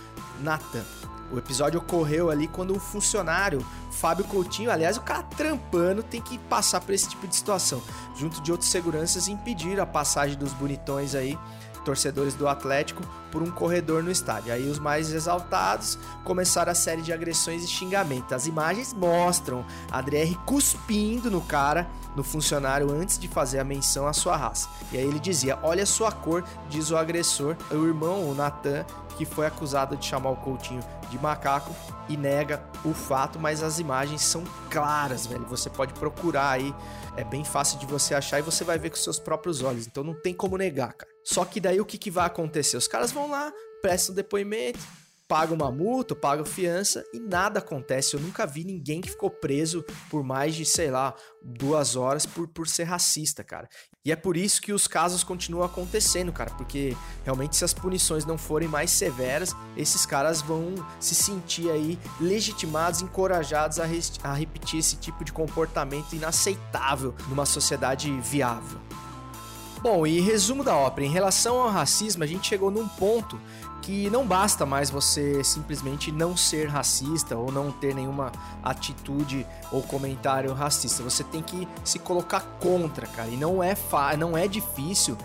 Nathan. 0.42 0.86
O 1.32 1.38
episódio 1.38 1.80
ocorreu 1.80 2.32
ali 2.32 2.48
quando 2.48 2.74
um 2.74 2.80
funcionário, 2.80 3.64
Fábio 3.92 4.26
Coutinho, 4.26 4.72
aliás, 4.72 4.98
o 4.98 5.02
cara 5.02 5.22
trampando, 5.22 6.02
tem 6.02 6.22
que 6.22 6.40
passar 6.40 6.82
por 6.82 6.92
esse 6.92 7.08
tipo 7.08 7.28
de 7.28 7.36
situação, 7.36 7.82
junto 8.16 8.42
de 8.42 8.52
outros 8.52 8.72
seguranças, 8.72 9.28
impedir 9.28 9.80
a 9.80 9.86
passagem 9.86 10.38
dos 10.38 10.54
bonitões 10.54 11.14
aí 11.14 11.38
torcedores 11.84 12.34
do 12.34 12.48
Atlético 12.48 13.02
por 13.32 13.42
um 13.42 13.52
corredor 13.52 14.04
no 14.04 14.12
estádio. 14.12 14.54
Aí 14.54 14.70
os 14.70 14.80
mais 14.80 15.12
exaltados 15.12 15.98
começaram 16.24 16.72
a 16.72 16.76
série 16.76 17.02
de 17.02 17.14
agressões 17.14 17.64
e 17.64 17.68
xingamentos. 17.68 18.34
As 18.34 18.48
imagens 18.48 18.94
mostram 18.94 19.66
Adrier 19.92 20.38
cuspindo 20.46 21.30
no 21.30 21.42
cara, 21.42 21.90
no 22.16 22.24
funcionário, 22.24 22.92
antes 22.92 23.18
de 23.18 23.28
fazer 23.28 23.60
a 23.60 23.64
menção 23.64 24.08
à 24.08 24.14
sua 24.14 24.36
raça. 24.36 24.70
E 24.92 24.98
aí 24.98 25.04
ele 25.04 25.20
dizia: 25.20 25.60
Olha 25.64 25.84
a 25.84 25.86
sua 25.86 26.12
cor, 26.12 26.44
diz 26.70 26.92
o 26.92 26.98
agressor. 26.98 27.56
O 27.72 27.86
irmão, 27.86 28.30
o 28.30 28.34
Natan, 28.34 28.86
que 29.18 29.26
foi 29.26 29.46
acusado 29.46 29.96
de 29.98 30.06
chamar 30.06 30.30
o 30.30 30.36
Coutinho 30.38 30.82
de 31.10 31.20
macaco 31.20 31.76
e 32.08 32.16
nega 32.16 32.64
o 32.86 32.94
fato, 32.94 33.40
mas 33.40 33.62
as 33.62 33.80
imagens 33.80 34.22
são 34.22 34.44
claras, 34.70 35.28
velho. 35.28 35.46
Você 35.46 35.70
pode 35.70 35.94
procurar 35.94 36.52
aí, 36.52 36.74
é 37.18 37.24
bem 37.24 37.44
fácil 37.44 37.78
de 37.80 37.86
você 37.86 38.14
achar 38.14 38.40
e 38.40 38.42
você 38.42 38.64
vai 38.64 38.78
ver 38.78 38.90
com 38.90 38.96
seus 38.96 39.20
próprios 39.20 39.62
olhos. 39.62 39.88
Então 39.88 40.04
não 40.04 40.14
tem 40.14 40.34
como 40.34 40.58
negar, 40.58 40.94
cara. 40.94 41.12
Só 41.24 41.44
que 41.46 41.60
daí 41.60 41.82
o 41.82 41.86
que, 41.86 41.98
que 41.98 42.10
vai 42.10 42.26
acontecer? 42.26 42.78
Os 42.78 42.88
caras 42.88 43.12
vão 43.12 43.30
lá, 43.30 43.52
prestam 43.82 44.16
depoimento, 44.16 44.80
pagam 45.30 45.56
uma 45.56 45.72
multa, 45.72 46.16
pagam 46.16 46.44
fiança 46.44 47.04
e 47.14 47.20
nada 47.20 47.60
acontece. 47.60 48.16
Eu 48.16 48.20
nunca 48.20 48.48
vi 48.48 48.64
ninguém 48.64 49.00
que 49.00 49.12
ficou 49.12 49.30
preso 49.30 49.86
por 50.10 50.24
mais 50.24 50.56
de, 50.56 50.66
sei 50.66 50.90
lá, 50.90 51.14
duas 51.40 51.96
horas 51.96 52.26
por, 52.26 52.48
por 52.48 52.68
ser 52.68 52.86
racista, 52.86 53.44
cara. 53.44 53.70
E 54.04 54.12
é 54.12 54.16
por 54.16 54.36
isso 54.36 54.60
que 54.60 54.74
os 54.74 54.88
casos 54.88 55.24
continuam 55.24 55.64
acontecendo, 55.64 56.34
cara, 56.34 56.50
porque 56.56 56.98
realmente 57.24 57.56
se 57.56 57.64
as 57.64 57.76
punições 57.76 58.26
não 58.26 58.40
forem 58.40 58.68
mais 58.68 58.90
severas, 58.90 59.56
esses 59.78 60.04
caras 60.04 60.42
vão 60.42 60.74
se 61.00 61.14
sentir 61.14 61.70
aí 61.70 62.00
legitimados, 62.20 63.04
encorajados 63.04 63.80
a, 63.80 63.84
a 64.24 64.34
repetir 64.34 64.80
esse 64.80 64.96
tipo 64.96 65.24
de 65.24 65.32
comportamento 65.32 66.14
inaceitável 66.14 67.14
numa 67.30 67.46
sociedade 67.46 68.12
viável. 68.20 68.80
Bom, 69.82 70.06
e 70.06 70.20
resumo 70.20 70.64
da 70.64 70.76
ópera: 70.76 71.08
em 71.08 71.12
relação 71.12 71.62
ao 71.62 71.70
racismo, 71.70 72.24
a 72.24 72.28
gente 72.28 72.48
chegou 72.48 72.70
num 72.70 72.88
ponto 72.88 73.40
que 73.90 74.08
não 74.12 74.24
basta 74.24 74.68
mais 74.68 74.92
você 74.92 75.44
simplesmente 75.44 76.12
não 76.12 76.38
ser 76.38 76.68
racista 76.68 77.36
ou 77.36 77.52
não 77.52 77.72
ter 77.72 77.96
nenhuma 77.96 78.32
atitude 78.62 79.44
ou 79.72 79.82
comentário 79.82 80.54
racista. 80.54 81.02
Você 81.02 81.24
tem 81.24 81.42
que 81.42 81.68
se 81.84 81.98
colocar 81.98 82.42
contra, 82.60 83.08
cara. 83.08 83.30
E 83.30 83.36
não 83.36 83.64
é 83.64 83.74
fa 83.74 84.16
não 84.16 84.38
é 84.38 84.48
difícil 84.48 85.18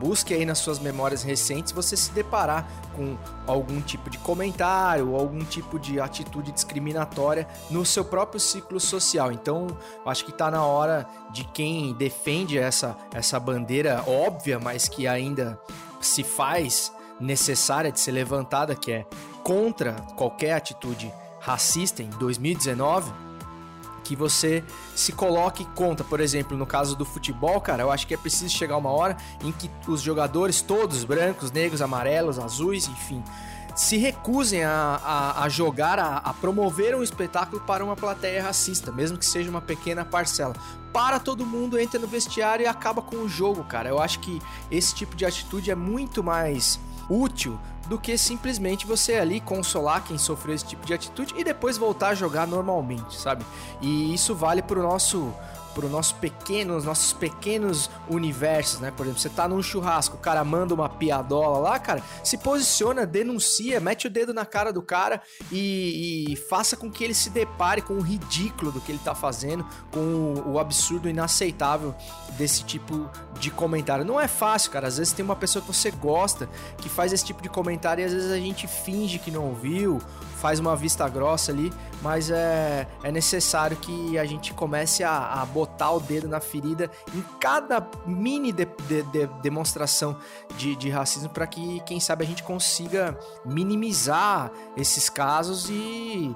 busque 0.00 0.32
aí 0.32 0.46
nas 0.46 0.58
suas 0.58 0.78
memórias 0.78 1.22
recentes 1.22 1.72
você 1.72 1.94
se 1.94 2.10
deparar 2.12 2.66
com 2.96 3.18
algum 3.46 3.82
tipo 3.82 4.08
de 4.08 4.16
comentário, 4.18 5.14
algum 5.14 5.44
tipo 5.44 5.78
de 5.78 6.00
atitude 6.00 6.50
discriminatória 6.52 7.46
no 7.70 7.84
seu 7.84 8.04
próprio 8.04 8.40
ciclo 8.40 8.80
social. 8.80 9.30
Então, 9.30 9.66
acho 10.06 10.24
que 10.24 10.30
está 10.30 10.50
na 10.50 10.64
hora 10.64 11.06
de 11.32 11.44
quem 11.44 11.92
defende 11.92 12.58
essa, 12.58 12.96
essa 13.12 13.38
bandeira 13.38 14.02
óbvia, 14.06 14.58
mas 14.58 14.88
que 14.88 15.06
ainda 15.06 15.60
se 16.00 16.24
faz 16.24 16.90
necessária 17.20 17.92
de 17.92 18.00
ser 18.00 18.12
levantada, 18.12 18.74
que 18.74 18.90
é 18.92 19.06
contra 19.42 19.92
qualquer 20.16 20.52
atitude 20.52 21.12
racista 21.40 22.02
em 22.02 22.10
2019 22.10 23.12
que 24.10 24.16
você 24.16 24.64
se 24.96 25.12
coloque 25.12 25.64
contra. 25.66 26.04
Por 26.04 26.18
exemplo, 26.18 26.56
no 26.56 26.66
caso 26.66 26.96
do 26.96 27.04
futebol, 27.04 27.60
cara, 27.60 27.84
eu 27.84 27.92
acho 27.92 28.08
que 28.08 28.14
é 28.14 28.16
preciso 28.16 28.52
chegar 28.52 28.76
uma 28.76 28.90
hora 28.90 29.16
em 29.44 29.52
que 29.52 29.70
os 29.86 30.00
jogadores, 30.02 30.60
todos 30.60 31.04
brancos, 31.04 31.52
negros, 31.52 31.80
amarelos, 31.80 32.36
azuis, 32.36 32.88
enfim, 32.88 33.22
se 33.76 33.96
recusem 33.96 34.64
a, 34.64 35.00
a, 35.02 35.44
a 35.44 35.48
jogar, 35.48 35.98
a, 36.00 36.16
a, 36.16 36.34
promover 36.34 36.96
um 36.96 37.04
espetáculo 37.04 37.62
para 37.62 37.84
uma 37.84 37.94
plateia 37.94 38.42
racista, 38.42 38.90
mesmo 38.90 39.16
que 39.16 39.24
seja 39.24 39.48
uma 39.48 39.60
pequena 39.60 40.04
parcela. 40.04 40.54
Para 40.92 41.20
todo 41.20 41.46
mundo, 41.46 41.78
entra 41.78 42.00
no 42.00 42.08
vestiário 42.08 42.64
e 42.64 42.66
acaba 42.66 43.00
com 43.00 43.16
o 43.16 43.28
jogo, 43.28 43.62
cara. 43.62 43.88
Eu 43.88 44.00
acho 44.00 44.18
que 44.18 44.42
esse 44.72 44.92
tipo 44.92 45.14
de 45.14 45.24
atitude 45.24 45.70
é 45.70 45.74
muito 45.76 46.22
mais 46.22 46.80
útil 47.10 47.58
do 47.88 47.98
que 47.98 48.16
simplesmente 48.16 48.86
você 48.86 49.16
ali 49.16 49.40
consolar 49.40 50.04
quem 50.04 50.16
sofreu 50.16 50.54
esse 50.54 50.64
tipo 50.64 50.86
de 50.86 50.94
atitude 50.94 51.34
e 51.36 51.42
depois 51.42 51.76
voltar 51.76 52.10
a 52.10 52.14
jogar 52.14 52.46
normalmente, 52.46 53.18
sabe? 53.18 53.44
E 53.82 54.14
isso 54.14 54.32
vale 54.34 54.62
pro 54.62 54.80
nosso 54.80 55.34
pro 55.74 55.88
nosso 55.88 56.14
pequeno, 56.16 56.76
os 56.76 56.84
nossos 56.84 57.12
pequenos 57.12 57.90
universos, 58.08 58.80
né? 58.80 58.90
Por 58.90 59.04
exemplo, 59.04 59.20
você 59.20 59.28
tá 59.28 59.48
num 59.48 59.62
churrasco, 59.62 60.16
o 60.16 60.20
cara 60.20 60.44
manda 60.44 60.74
uma 60.74 60.88
piadola 60.88 61.58
lá, 61.58 61.78
cara, 61.78 62.02
se 62.24 62.38
posiciona, 62.38 63.06
denuncia, 63.06 63.80
mete 63.80 64.06
o 64.06 64.10
dedo 64.10 64.34
na 64.34 64.44
cara 64.44 64.72
do 64.72 64.82
cara 64.82 65.20
e, 65.50 66.32
e 66.32 66.36
faça 66.36 66.76
com 66.76 66.90
que 66.90 67.04
ele 67.04 67.14
se 67.14 67.30
depare 67.30 67.82
com 67.82 67.94
o 67.94 68.00
ridículo 68.00 68.72
do 68.72 68.80
que 68.80 68.92
ele 68.92 69.00
tá 69.04 69.14
fazendo, 69.14 69.66
com 69.90 70.00
o, 70.00 70.52
o 70.52 70.58
absurdo 70.58 71.08
inaceitável 71.08 71.94
desse 72.36 72.64
tipo 72.64 73.08
de 73.38 73.50
comentário. 73.50 74.04
Não 74.04 74.20
é 74.20 74.28
fácil, 74.28 74.70
cara. 74.70 74.88
Às 74.88 74.98
vezes 74.98 75.12
tem 75.12 75.24
uma 75.24 75.36
pessoa 75.36 75.62
que 75.62 75.68
você 75.72 75.90
gosta 75.90 76.48
que 76.78 76.88
faz 76.88 77.12
esse 77.12 77.24
tipo 77.24 77.42
de 77.42 77.48
comentário 77.48 78.02
e 78.02 78.04
às 78.04 78.12
vezes 78.12 78.30
a 78.30 78.38
gente 78.38 78.66
finge 78.66 79.18
que 79.18 79.30
não 79.30 79.44
ouviu, 79.46 80.00
faz 80.40 80.58
uma 80.58 80.74
vista 80.74 81.06
grossa 81.08 81.52
ali, 81.52 81.70
mas 82.02 82.30
é, 82.30 82.88
é 83.02 83.12
necessário 83.12 83.76
que 83.76 84.18
a 84.18 84.24
gente 84.24 84.54
comece 84.54 85.04
a, 85.04 85.42
a 85.42 85.44
botar 85.44 85.92
o 85.92 86.00
dedo 86.00 86.26
na 86.26 86.40
ferida 86.40 86.90
em 87.14 87.22
cada 87.38 87.86
mini 88.06 88.50
de, 88.50 88.66
de, 88.88 89.02
de 89.02 89.26
demonstração 89.42 90.16
de, 90.56 90.74
de 90.76 90.88
racismo 90.88 91.28
para 91.28 91.46
que, 91.46 91.80
quem 91.80 92.00
sabe, 92.00 92.24
a 92.24 92.26
gente 92.26 92.42
consiga 92.42 93.18
minimizar 93.44 94.50
esses 94.76 95.10
casos 95.10 95.68
e 95.68 96.34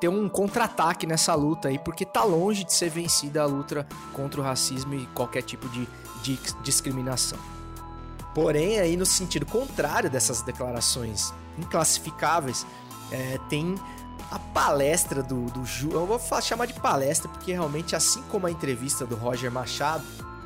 ter 0.00 0.08
um 0.08 0.28
contra-ataque 0.30 1.06
nessa 1.06 1.34
luta 1.34 1.68
aí, 1.68 1.78
porque 1.78 2.06
tá 2.06 2.24
longe 2.24 2.64
de 2.64 2.72
ser 2.72 2.88
vencida 2.88 3.42
a 3.42 3.46
luta 3.46 3.86
contra 4.14 4.40
o 4.40 4.44
racismo 4.44 4.94
e 4.94 5.06
qualquer 5.08 5.42
tipo 5.42 5.68
de, 5.68 5.86
de 6.22 6.40
discriminação. 6.62 7.38
Porém, 8.34 8.80
aí 8.80 8.96
no 8.96 9.04
sentido 9.04 9.44
contrário 9.44 10.08
dessas 10.08 10.40
declarações 10.40 11.34
inclassificáveis, 11.58 12.66
é, 13.12 13.38
tem 13.48 13.76
a 14.30 14.38
palestra 14.38 15.22
do, 15.22 15.44
do 15.46 15.64
Ju. 15.64 15.90
Eu 15.92 16.06
vou 16.06 16.18
chamar 16.40 16.66
de 16.66 16.74
palestra 16.74 17.28
porque 17.28 17.52
realmente, 17.52 17.94
assim 17.94 18.22
como 18.30 18.46
a 18.46 18.50
entrevista 18.50 19.04
do 19.04 19.14
Roger 19.14 19.52
Machado, 19.52 20.04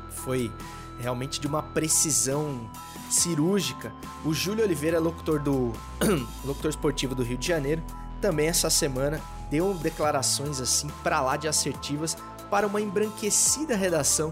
foi 0.09 0.51
realmente 0.99 1.39
de 1.39 1.47
uma 1.47 1.63
precisão 1.63 2.69
cirúrgica. 3.09 3.93
O 4.25 4.33
Júlio 4.33 4.63
Oliveira, 4.63 4.99
locutor 4.99 5.39
do 5.39 5.71
locutor 6.43 6.69
esportivo 6.69 7.15
do 7.15 7.23
Rio 7.23 7.37
de 7.37 7.47
Janeiro, 7.47 7.81
também 8.19 8.47
essa 8.47 8.69
semana 8.69 9.21
deu 9.49 9.73
declarações 9.75 10.59
assim 10.59 10.89
para 11.01 11.21
lá 11.21 11.37
de 11.37 11.47
assertivas 11.47 12.17
para 12.49 12.67
uma 12.67 12.81
embranquecida 12.81 13.75
redação 13.75 14.29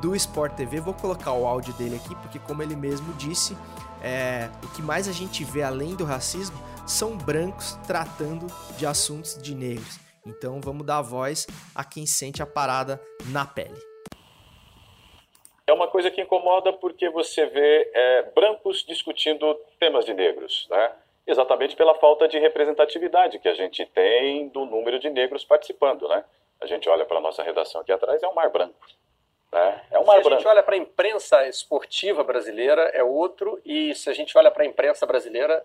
do 0.00 0.16
Sport 0.16 0.54
TV. 0.54 0.80
Vou 0.80 0.94
colocar 0.94 1.32
o 1.32 1.46
áudio 1.46 1.74
dele 1.74 1.96
aqui 1.96 2.14
porque, 2.16 2.38
como 2.38 2.62
ele 2.62 2.76
mesmo 2.76 3.12
disse, 3.14 3.56
é, 4.02 4.48
o 4.62 4.68
que 4.68 4.82
mais 4.82 5.08
a 5.08 5.12
gente 5.12 5.44
vê 5.44 5.62
além 5.62 5.94
do 5.94 6.04
racismo 6.04 6.56
são 6.86 7.16
brancos 7.16 7.76
tratando 7.86 8.46
de 8.76 8.86
assuntos 8.86 9.40
de 9.40 9.54
negros. 9.54 9.98
Então 10.26 10.60
vamos 10.60 10.86
dar 10.86 11.02
voz 11.02 11.46
a 11.74 11.84
quem 11.84 12.06
sente 12.06 12.42
a 12.42 12.46
parada 12.46 13.00
na 13.30 13.46
pele. 13.46 13.78
É 15.66 15.72
uma 15.72 15.88
coisa 15.88 16.10
que 16.10 16.20
incomoda 16.20 16.72
porque 16.72 17.08
você 17.08 17.46
vê 17.46 17.90
é, 17.94 18.22
brancos 18.34 18.84
discutindo 18.86 19.54
temas 19.78 20.04
de 20.04 20.12
negros, 20.12 20.66
né? 20.70 20.92
Exatamente 21.26 21.74
pela 21.74 21.94
falta 21.94 22.28
de 22.28 22.38
representatividade 22.38 23.38
que 23.38 23.48
a 23.48 23.54
gente 23.54 23.86
tem 23.86 24.48
do 24.48 24.66
número 24.66 24.98
de 24.98 25.08
negros 25.08 25.42
participando, 25.42 26.06
né? 26.06 26.22
A 26.60 26.66
gente 26.66 26.86
olha 26.88 27.06
para 27.06 27.16
a 27.16 27.20
nossa 27.20 27.42
redação 27.42 27.80
aqui 27.80 27.92
atrás, 27.92 28.22
é 28.22 28.28
um 28.28 28.34
mar 28.34 28.50
branco. 28.50 28.74
Né? 29.50 29.82
É 29.90 29.98
um 29.98 30.04
mar 30.04 30.16
se 30.16 30.22
branco. 30.22 30.34
a 30.34 30.38
gente 30.38 30.48
olha 30.48 30.62
para 30.62 30.74
a 30.74 30.78
imprensa 30.78 31.48
esportiva 31.48 32.22
brasileira, 32.22 32.82
é 32.92 33.02
outro, 33.02 33.58
e 33.64 33.94
se 33.94 34.10
a 34.10 34.12
gente 34.12 34.36
olha 34.36 34.50
para 34.50 34.64
a 34.64 34.66
imprensa 34.66 35.06
brasileira, 35.06 35.64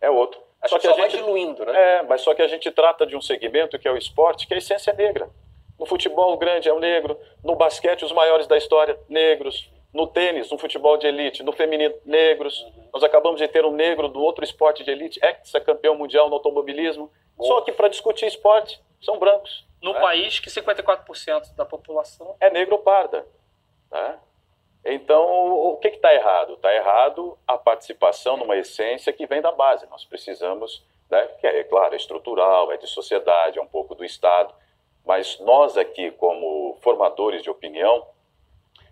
é 0.00 0.08
outro. 0.08 0.40
Acho 0.62 0.74
só 0.74 0.78
que, 0.78 0.86
que 0.86 1.00
a 1.00 1.08
gente 1.08 1.16
diluindo, 1.16 1.64
né? 1.64 1.98
É, 1.98 2.02
mas 2.04 2.20
só 2.20 2.34
que 2.34 2.42
a 2.42 2.46
gente 2.46 2.70
trata 2.70 3.04
de 3.04 3.16
um 3.16 3.20
segmento 3.20 3.78
que 3.78 3.88
é 3.88 3.90
o 3.90 3.96
esporte, 3.96 4.46
que 4.46 4.54
a 4.54 4.58
essência 4.58 4.92
é 4.92 4.94
negra. 4.94 5.28
No 5.78 5.86
futebol, 5.86 6.32
o 6.32 6.36
grande 6.36 6.68
é 6.68 6.72
o 6.72 6.78
negro. 6.78 7.18
No 7.42 7.56
basquete, 7.56 8.04
os 8.04 8.12
maiores 8.12 8.46
da 8.46 8.56
história, 8.56 8.96
negros. 9.08 9.68
No 9.92 10.06
tênis, 10.06 10.50
no 10.50 10.56
futebol 10.56 10.96
de 10.96 11.08
elite. 11.08 11.42
No 11.42 11.52
feminino, 11.52 11.92
negros. 12.04 12.62
Uhum. 12.62 12.88
Nós 12.94 13.02
acabamos 13.02 13.40
de 13.40 13.48
ter 13.48 13.64
um 13.64 13.72
negro 13.72 14.08
do 14.08 14.20
outro 14.22 14.44
esporte 14.44 14.84
de 14.84 14.90
elite, 14.92 15.18
ex-campeão 15.22 15.96
mundial 15.96 16.28
no 16.28 16.36
automobilismo. 16.36 17.10
Bom. 17.36 17.44
Só 17.44 17.60
que 17.62 17.72
para 17.72 17.88
discutir 17.88 18.26
esporte, 18.26 18.80
são 19.00 19.18
brancos. 19.18 19.66
No 19.82 19.92
né? 19.92 20.00
país 20.00 20.38
que 20.38 20.48
54% 20.48 21.54
da 21.56 21.64
população 21.64 22.36
é 22.38 22.48
negro 22.48 22.76
ou 22.76 22.82
parda. 22.82 23.26
Né? 23.90 24.18
Então, 24.84 25.24
o 25.24 25.76
que 25.76 25.88
está 25.88 26.12
errado? 26.12 26.54
Está 26.54 26.74
errado 26.74 27.38
a 27.46 27.56
participação 27.56 28.36
numa 28.36 28.56
essência 28.56 29.12
que 29.12 29.26
vem 29.26 29.40
da 29.40 29.52
base. 29.52 29.86
Nós 29.88 30.04
precisamos, 30.04 30.84
né, 31.08 31.28
que 31.40 31.46
é, 31.46 31.60
é 31.60 31.64
claro, 31.64 31.94
é 31.94 31.96
estrutural, 31.96 32.72
é 32.72 32.76
de 32.76 32.88
sociedade, 32.88 33.58
é 33.58 33.62
um 33.62 33.66
pouco 33.66 33.94
do 33.94 34.04
Estado, 34.04 34.52
mas 35.06 35.38
nós 35.40 35.76
aqui, 35.76 36.10
como 36.12 36.76
formadores 36.80 37.42
de 37.42 37.50
opinião, 37.50 38.06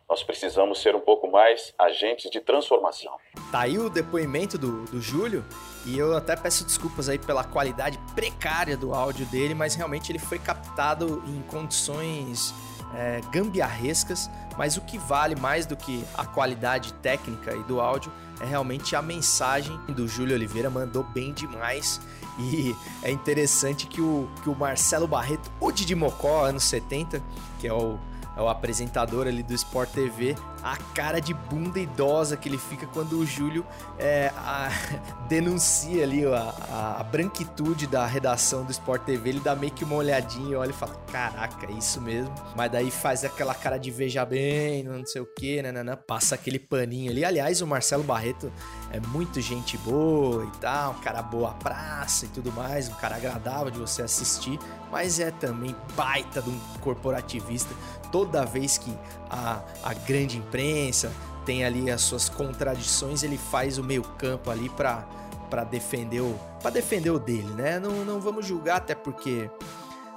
nós 0.08 0.24
precisamos 0.24 0.80
ser 0.80 0.96
um 0.96 1.00
pouco 1.00 1.30
mais 1.30 1.72
agentes 1.78 2.30
de 2.30 2.40
transformação. 2.40 3.16
Tá 3.52 3.60
aí 3.60 3.78
o 3.78 3.88
depoimento 3.88 4.58
do, 4.58 4.84
do 4.86 5.00
Júlio, 5.00 5.44
e 5.86 5.96
eu 5.96 6.16
até 6.16 6.34
peço 6.36 6.64
desculpas 6.64 7.08
aí 7.08 7.18
pela 7.18 7.44
qualidade 7.44 7.96
precária 8.14 8.76
do 8.76 8.92
áudio 8.92 9.24
dele, 9.26 9.54
mas 9.54 9.76
realmente 9.76 10.10
ele 10.10 10.18
foi 10.18 10.38
captado 10.38 11.22
em 11.28 11.42
condições 11.42 12.52
é, 12.94 13.20
gambiarrescas, 13.30 14.30
mas 14.56 14.76
o 14.76 14.80
que 14.80 14.98
vale 14.98 15.36
mais 15.36 15.66
do 15.66 15.76
que 15.76 16.04
a 16.16 16.24
qualidade 16.24 16.92
técnica 16.94 17.54
e 17.54 17.62
do 17.64 17.80
áudio 17.80 18.12
é 18.40 18.44
realmente 18.44 18.96
a 18.96 19.02
mensagem 19.02 19.76
do 19.88 20.08
Júlio 20.08 20.34
Oliveira, 20.34 20.70
mandou 20.70 21.04
bem 21.04 21.32
demais. 21.32 22.00
E 22.38 22.74
é 23.02 23.10
interessante 23.10 23.86
que 23.86 24.00
o, 24.00 24.28
que 24.42 24.48
o 24.48 24.54
Marcelo 24.54 25.06
Barreto, 25.06 25.50
o 25.60 25.70
Didi 25.70 25.94
Mocó, 25.94 26.46
anos 26.46 26.64
70, 26.64 27.22
que 27.58 27.68
é 27.68 27.72
o 27.72 27.98
é 28.36 28.40
o 28.40 28.48
apresentador 28.48 29.26
ali 29.26 29.42
do 29.42 29.54
Sport 29.54 29.90
TV, 29.90 30.36
a 30.62 30.76
cara 30.94 31.20
de 31.20 31.32
bunda 31.32 31.78
idosa 31.78 32.36
que 32.36 32.48
ele 32.48 32.58
fica 32.58 32.86
quando 32.86 33.18
o 33.18 33.26
Júlio 33.26 33.66
é, 33.98 34.30
a, 34.36 34.68
denuncia 35.28 36.02
ali 36.02 36.24
a, 36.24 36.98
a, 36.98 37.04
branquitude 37.04 37.86
da 37.86 38.06
redação 38.06 38.64
do 38.64 38.70
Sport 38.70 39.02
TV. 39.02 39.30
Ele 39.30 39.40
dá 39.40 39.56
meio 39.56 39.72
que 39.72 39.84
uma 39.84 39.96
olhadinha, 39.96 40.58
olha 40.58 40.70
e 40.70 40.74
fala: 40.74 40.94
Caraca, 41.10 41.66
é 41.66 41.72
isso 41.72 42.00
mesmo. 42.00 42.32
Mas 42.54 42.70
daí 42.70 42.90
faz 42.90 43.24
aquela 43.24 43.54
cara 43.54 43.78
de 43.78 43.90
veja 43.90 44.24
bem, 44.24 44.82
não 44.82 45.04
sei 45.04 45.20
o 45.22 45.26
que, 45.26 45.62
né, 45.62 45.72
né, 45.72 45.82
né, 45.82 45.96
passa 45.96 46.34
aquele 46.34 46.58
paninho 46.58 47.10
ali. 47.10 47.24
Aliás, 47.24 47.60
o 47.60 47.66
Marcelo 47.66 48.02
Barreto 48.04 48.52
é 48.92 49.00
muito 49.00 49.40
gente 49.40 49.78
boa 49.78 50.44
e 50.44 50.58
tal, 50.58 50.92
um 50.92 51.00
cara 51.00 51.22
boa 51.22 51.52
praça 51.52 52.26
e 52.26 52.28
tudo 52.28 52.52
mais, 52.52 52.88
um 52.88 52.94
cara 52.94 53.16
agradável 53.16 53.70
de 53.70 53.78
você 53.78 54.02
assistir, 54.02 54.58
mas 54.90 55.20
é 55.20 55.30
também 55.30 55.74
baita 55.94 56.42
de 56.42 56.50
um 56.50 56.58
corporativista 56.80 57.74
toda 58.10 58.44
vez 58.44 58.78
que 58.78 58.96
a, 59.28 59.60
a 59.82 59.94
grande 59.94 60.38
imprensa 60.38 61.12
tem 61.44 61.64
ali 61.64 61.90
as 61.90 62.02
suas 62.02 62.28
contradições, 62.28 63.22
ele 63.22 63.38
faz 63.38 63.78
o 63.78 63.84
meio 63.84 64.02
campo 64.02 64.50
ali 64.50 64.68
para 64.68 65.06
para 65.48 65.64
defender 65.64 66.20
o 66.20 66.38
para 66.62 66.70
defender 66.70 67.10
o 67.10 67.18
dele, 67.18 67.52
né? 67.54 67.80
Não, 67.80 68.04
não 68.04 68.20
vamos 68.20 68.46
julgar 68.46 68.76
até 68.76 68.94
porque 68.94 69.50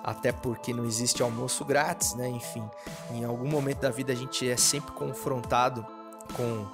até 0.03 0.31
porque 0.31 0.73
não 0.73 0.85
existe 0.85 1.23
almoço 1.23 1.63
grátis, 1.65 2.13
né? 2.13 2.29
Enfim, 2.29 2.63
em 3.11 3.23
algum 3.23 3.47
momento 3.47 3.79
da 3.79 3.89
vida 3.89 4.11
a 4.11 4.15
gente 4.15 4.47
é 4.47 4.57
sempre 4.57 4.91
confrontado 4.91 5.85
com 6.35 6.67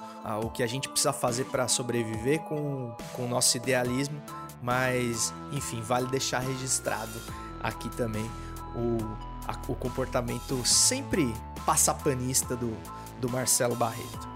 o 0.44 0.50
que 0.50 0.62
a 0.62 0.66
gente 0.66 0.88
precisa 0.88 1.12
fazer 1.12 1.44
para 1.44 1.66
sobreviver 1.68 2.40
com, 2.40 2.94
com 3.14 3.24
o 3.24 3.28
nosso 3.28 3.56
idealismo, 3.56 4.20
mas 4.62 5.32
enfim, 5.52 5.80
vale 5.80 6.06
deixar 6.06 6.40
registrado 6.40 7.18
aqui 7.62 7.88
também 7.90 8.28
o 8.74 9.29
a, 9.50 9.72
o 9.72 9.74
comportamento 9.74 10.64
sempre 10.64 11.34
passapanista 11.66 12.56
do, 12.56 12.76
do 13.20 13.28
Marcelo 13.28 13.74
Barreto. 13.74 14.28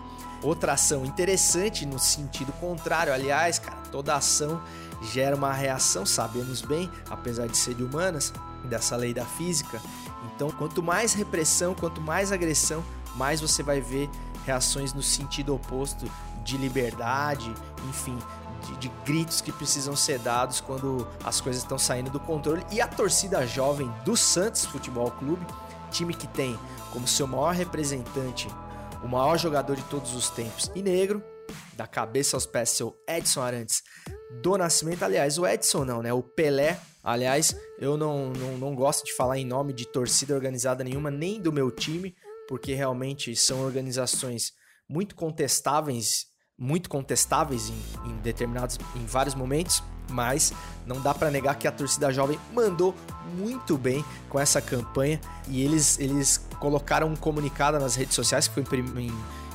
Outra 0.42 0.74
ação 0.74 1.04
interessante 1.04 1.86
no 1.86 1.98
sentido 1.98 2.52
contrário, 2.54 3.12
aliás, 3.12 3.58
cara, 3.58 3.78
toda 3.90 4.14
ação 4.14 4.60
gera 5.02 5.34
uma 5.34 5.52
reação, 5.52 6.04
sabemos 6.04 6.60
bem, 6.60 6.90
apesar 7.08 7.46
de 7.46 7.56
ser 7.56 7.74
de 7.74 7.82
humanas, 7.82 8.32
dessa 8.64 8.96
lei 8.96 9.14
da 9.14 9.24
física. 9.24 9.80
Então, 10.34 10.50
quanto 10.50 10.82
mais 10.82 11.14
repressão, 11.14 11.74
quanto 11.74 12.00
mais 12.00 12.30
agressão, 12.30 12.84
mais 13.16 13.40
você 13.40 13.62
vai 13.62 13.80
ver 13.80 14.10
reações 14.44 14.92
no 14.92 15.02
sentido 15.02 15.54
oposto 15.54 16.06
de 16.44 16.58
liberdade, 16.58 17.52
enfim, 17.88 18.18
de, 18.66 18.76
de, 18.76 18.88
gritos 19.04 19.40
que 19.40 19.52
precisam 19.52 19.94
ser 19.94 20.18
dados 20.18 20.60
quando 20.60 21.06
as 21.24 21.40
coisas 21.40 21.62
estão 21.62 21.78
saindo 21.78 22.10
do 22.10 22.20
controle. 22.20 22.64
E 22.70 22.80
a 22.80 22.86
torcida 22.86 23.46
jovem 23.46 23.92
do 24.04 24.16
Santos 24.16 24.64
Futebol 24.64 25.10
Clube, 25.12 25.46
time 25.90 26.14
que 26.14 26.26
tem 26.26 26.58
como 26.92 27.06
seu 27.06 27.26
maior 27.26 27.54
representante 27.54 28.48
o 29.04 29.08
maior 29.08 29.38
jogador 29.38 29.76
de 29.76 29.82
todos 29.84 30.14
os 30.14 30.30
tempos 30.30 30.70
e 30.74 30.82
negro, 30.82 31.22
da 31.76 31.86
cabeça 31.86 32.36
aos 32.36 32.46
pés, 32.46 32.70
seu 32.70 32.96
Edson 33.06 33.42
Arantes 33.42 33.82
do 34.42 34.56
Nascimento. 34.56 35.02
Aliás, 35.02 35.38
o 35.38 35.46
Edson 35.46 35.84
não, 35.84 36.02
né? 36.02 36.12
O 36.12 36.22
Pelé. 36.22 36.80
Aliás, 37.02 37.54
eu 37.78 37.98
não, 37.98 38.30
não, 38.30 38.56
não 38.56 38.74
gosto 38.74 39.04
de 39.04 39.12
falar 39.12 39.38
em 39.38 39.44
nome 39.44 39.74
de 39.74 39.86
torcida 39.86 40.34
organizada 40.34 40.82
nenhuma, 40.82 41.10
nem 41.10 41.38
do 41.38 41.52
meu 41.52 41.70
time, 41.70 42.16
porque 42.48 42.72
realmente 42.72 43.36
são 43.36 43.60
organizações 43.60 44.52
muito 44.88 45.14
contestáveis 45.14 46.26
muito 46.58 46.88
contestáveis 46.88 47.70
em, 47.70 48.10
em 48.10 48.16
determinados, 48.18 48.78
em 48.96 49.06
vários 49.06 49.34
momentos, 49.34 49.82
mas 50.10 50.52
não 50.86 51.00
dá 51.00 51.14
para 51.14 51.30
negar 51.30 51.56
que 51.56 51.66
a 51.66 51.72
torcida 51.72 52.12
jovem 52.12 52.38
mandou 52.52 52.94
muito 53.36 53.76
bem 53.76 54.04
com 54.28 54.38
essa 54.38 54.60
campanha 54.60 55.20
e 55.48 55.62
eles, 55.62 55.98
eles 55.98 56.46
colocaram 56.60 57.08
um 57.08 57.16
comunicado 57.16 57.78
nas 57.78 57.94
redes 57.94 58.14
sociais 58.14 58.46
que 58.46 58.62
foi 58.62 58.78
em, 58.78 59.06
em, 59.06 59.12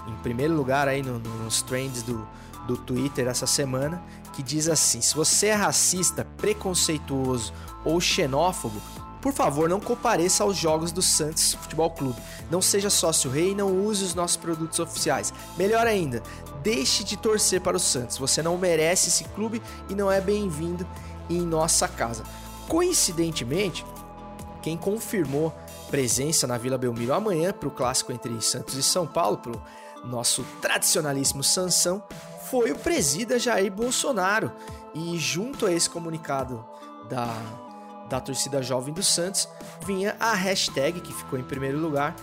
em 0.08 0.16
primeiro 0.24 0.56
lugar 0.56 0.88
aí 0.88 1.02
no, 1.02 1.20
nos 1.20 1.62
trends 1.62 2.04
do, 2.04 2.28
do 2.68 2.76
Twitter 2.78 3.28
essa 3.28 3.48
semana 3.48 4.02
que 4.34 4.44
diz 4.44 4.68
assim: 4.68 5.02
se 5.02 5.16
você 5.16 5.48
é 5.48 5.54
racista, 5.54 6.26
preconceituoso 6.38 7.54
ou 7.86 8.00
xenófobo, 8.02 8.82
por 9.22 9.34
favor, 9.34 9.68
não 9.68 9.80
compareça 9.80 10.44
aos 10.44 10.56
jogos 10.56 10.92
do 10.92 11.02
Santos 11.02 11.54
Futebol 11.54 11.92
Clube. 11.92 12.22
Não 12.50 12.62
seja 12.62 12.90
sócio 12.90 13.30
rei 13.30 13.52
e 13.52 13.56
não 13.56 13.86
use 13.86 14.04
os 14.04 14.16
nossos 14.16 14.38
produtos 14.38 14.80
oficiais. 14.80 15.34
Melhor 15.58 15.86
ainda, 15.86 16.24
deixe 16.64 17.04
de 17.04 17.18
torcer 17.18 17.60
para 17.60 17.76
o 17.76 17.80
Santos. 17.80 18.18
Você 18.18 18.42
não 18.42 18.58
merece 18.58 19.10
esse 19.10 19.26
clube 19.26 19.62
e 19.90 19.96
não 19.96 20.10
é 20.12 20.22
bem-vindo 20.22 20.88
em 21.30 21.42
nossa 21.42 21.88
casa. 21.88 22.24
Coincidentemente, 22.68 23.86
quem 24.62 24.78
confirmou 24.78 25.54
presença 25.90 26.48
na 26.48 26.58
Vila 26.58 26.78
Belmiro 26.78 27.14
amanhã 27.14 27.52
para 27.52 27.68
o 27.68 27.72
clássico 27.72 28.12
entre 28.14 28.40
Santos 28.42 28.76
e 28.76 28.84
São 28.84 29.06
Paulo, 29.06 29.38
para 29.38 29.52
o 29.52 29.62
nosso 30.08 30.46
tradicionalíssimo 30.62 31.44
Sansão, 31.44 32.02
foi 32.50 32.72
o 32.72 32.78
presida 32.78 33.38
Jair 33.38 33.72
Bolsonaro. 33.72 34.52
E 34.94 35.18
junto 35.18 35.66
a 35.66 35.72
esse 35.72 35.90
comunicado 35.90 36.66
da, 37.10 37.36
da 38.10 38.20
torcida 38.20 38.62
jovem 38.62 38.94
do 38.94 39.04
Santos, 39.04 39.48
vinha 39.86 40.16
a 40.20 40.34
hashtag 40.34 41.00
que 41.00 41.14
ficou 41.14 41.38
em 41.38 41.44
primeiro 41.44 41.80
lugar, 41.80 42.16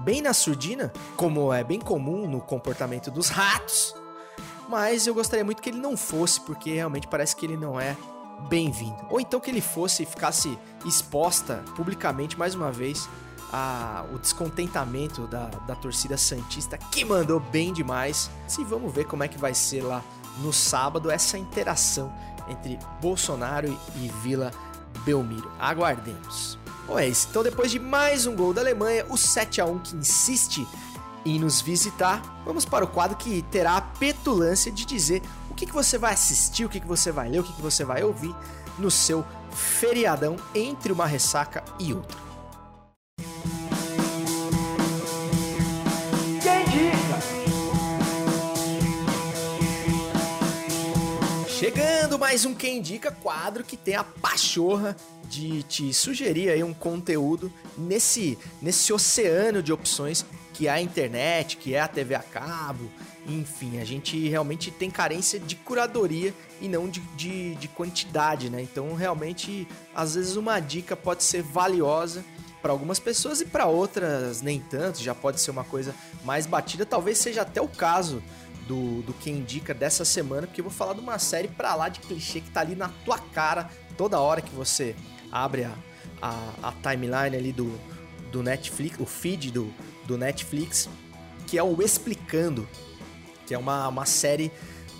bem 0.04 0.22
na 0.22 0.34
surdina, 0.34 0.92
como 1.16 1.54
é 1.54 1.64
bem 1.64 1.80
comum 1.80 2.28
no 2.28 2.42
comportamento 2.42 3.10
dos 3.10 3.30
ratos. 3.30 3.96
Mas 4.70 5.06
eu 5.06 5.14
gostaria 5.14 5.44
muito 5.44 5.62
que 5.62 5.70
ele 5.70 5.80
não 5.80 5.98
fosse, 5.98 6.40
porque 6.42 6.74
realmente 6.74 7.08
parece 7.08 7.36
que 7.36 7.46
ele 7.46 7.58
não 7.58 7.80
é 7.80 7.96
bem-vindo. 8.48 8.98
Ou 9.10 9.20
então 9.20 9.40
que 9.40 9.52
ele 9.52 9.62
fosse 9.62 10.04
e 10.04 10.06
ficasse 10.06 10.58
exposta 10.86 11.64
publicamente 11.76 12.38
mais 12.38 12.56
uma 12.56 12.72
vez 12.72 13.08
a, 13.52 14.06
o 14.14 14.18
descontentamento 14.18 15.28
da, 15.28 15.48
da 15.68 15.76
torcida 15.76 16.18
Santista, 16.18 16.78
que 16.78 17.04
mandou 17.04 17.40
bem 17.40 17.74
demais. 17.74 18.30
E 18.58 18.64
vamos 18.64 18.94
ver 18.94 19.06
como 19.06 19.24
é 19.24 19.28
que 19.28 19.38
vai 19.38 19.54
ser 19.54 19.82
lá 19.82 20.04
no 20.40 20.54
sábado 20.54 21.12
essa 21.12 21.38
interação 21.38 22.12
entre 22.48 22.80
Bolsonaro 23.02 23.68
e 23.96 24.08
Vila 24.22 24.52
Belmiro. 25.04 25.52
Aguardemos. 25.60 26.61
Bom, 26.92 27.00
é 27.00 27.08
isso. 27.08 27.28
Então, 27.30 27.42
depois 27.42 27.72
de 27.72 27.80
mais 27.80 28.26
um 28.26 28.36
gol 28.36 28.54
da 28.54 28.60
Alemanha, 28.60 29.06
o 29.08 29.16
7 29.16 29.62
a 29.62 29.66
1 29.66 29.80
que 29.80 29.96
insiste 29.96 30.68
em 31.26 31.40
nos 31.40 31.62
visitar, 31.62 32.22
vamos 32.44 32.66
para 32.66 32.84
o 32.84 32.88
quadro 32.88 33.16
que 33.16 33.42
terá 33.44 33.78
a 33.78 33.82
petulância 33.82 34.70
de 34.70 34.86
dizer 34.86 35.22
o 35.50 35.54
que, 35.54 35.66
que 35.66 35.72
você 35.72 35.98
vai 35.98 36.12
assistir, 36.12 36.66
o 36.66 36.70
que, 36.70 36.82
que 36.82 36.88
você 36.88 37.10
vai 37.10 37.30
ler, 37.30 37.40
o 37.40 37.44
que, 37.46 37.54
que 37.54 37.62
você 37.62 37.86
vai 37.86 38.04
ouvir 38.04 38.36
no 38.78 38.92
seu 38.92 39.26
feriadão 39.54 40.36
entre 40.54 40.92
uma 40.92 41.06
ressaca 41.06 41.64
e 41.80 41.94
outra. 41.94 42.18
Quem? 46.44 46.66
Chegando 51.48 52.20
mais 52.20 52.44
um 52.44 52.54
Quem 52.54 52.80
Indica, 52.80 53.12
quadro 53.12 53.64
que 53.64 53.78
tem 53.78 53.96
a 53.96 54.04
pachorra 54.04 54.98
de 55.32 55.64
te 55.64 55.94
sugerir 55.94 56.50
aí 56.50 56.62
um 56.62 56.74
conteúdo 56.74 57.52
nesse, 57.78 58.38
nesse 58.62 58.92
oceano 58.92 59.64
de 59.64 59.72
opções 59.72 60.26
que 60.54 60.68
é 60.68 60.72
a 60.72 60.82
internet, 60.82 61.56
que 61.56 61.74
é 61.74 61.80
a 61.80 61.88
TV 61.88 62.14
a 62.14 62.20
cabo, 62.20 62.92
enfim, 63.26 63.80
a 63.80 63.86
gente 63.86 64.28
realmente 64.28 64.70
tem 64.70 64.92
carência 64.92 65.40
de 65.40 65.56
curadoria 65.56 66.34
e 66.60 66.68
não 66.68 66.90
de, 66.90 67.00
de, 67.16 67.56
de 67.56 67.68
quantidade, 67.70 68.50
né? 68.50 68.62
Então, 68.62 68.94
realmente, 68.94 69.66
às 69.96 70.16
vezes 70.16 70.36
uma 70.36 70.60
dica 70.60 70.98
pode 70.98 71.24
ser 71.24 71.42
valiosa 71.42 72.26
para 72.62 72.74
algumas 72.74 73.00
pessoas 73.00 73.40
e 73.40 73.46
para 73.46 73.66
outras 73.66 74.42
nem 74.42 74.60
tanto, 74.60 75.02
já 75.02 75.16
pode 75.16 75.40
ser 75.40 75.52
uma 75.52 75.64
coisa 75.64 75.96
mais 76.26 76.46
batida, 76.46 76.86
talvez 76.86 77.18
seja 77.18 77.44
até 77.44 77.62
o 77.62 77.68
caso 77.70 78.22
do, 78.68 79.02
do 79.04 79.14
que 79.14 79.32
indica 79.32 79.74
dessa 79.74 80.04
semana, 80.04 80.46
porque 80.46 80.60
eu 80.60 80.66
vou 80.66 80.74
falar 80.74 80.94
de 80.94 81.00
uma 81.00 81.18
série 81.18 81.48
pra 81.48 81.74
lá 81.74 81.88
de 81.88 82.02
clichê 82.02 82.42
que 82.42 82.52
tá 82.52 82.60
ali 82.60 82.76
na 82.76 82.90
tua 83.06 83.18
cara 83.18 83.70
toda 83.98 84.20
hora 84.20 84.42
que 84.42 84.54
você 84.54 84.96
abre 85.32 85.64
a, 85.64 85.74
a, 86.22 86.54
a 86.64 86.72
timeline 86.72 87.36
ali 87.36 87.52
do, 87.52 87.80
do 88.32 88.44
Netflix, 88.44 89.00
o 89.00 89.06
feed 89.06 89.52
do, 89.52 89.74
do 90.06 90.18
Netflix, 90.18 90.90
que 91.48 91.58
é 91.58 91.64
o 91.64 91.82
Explicando, 91.82 92.68
que 93.46 93.54
é 93.54 93.58
uma, 93.58 93.88
uma 93.88 94.06
série 94.06 94.52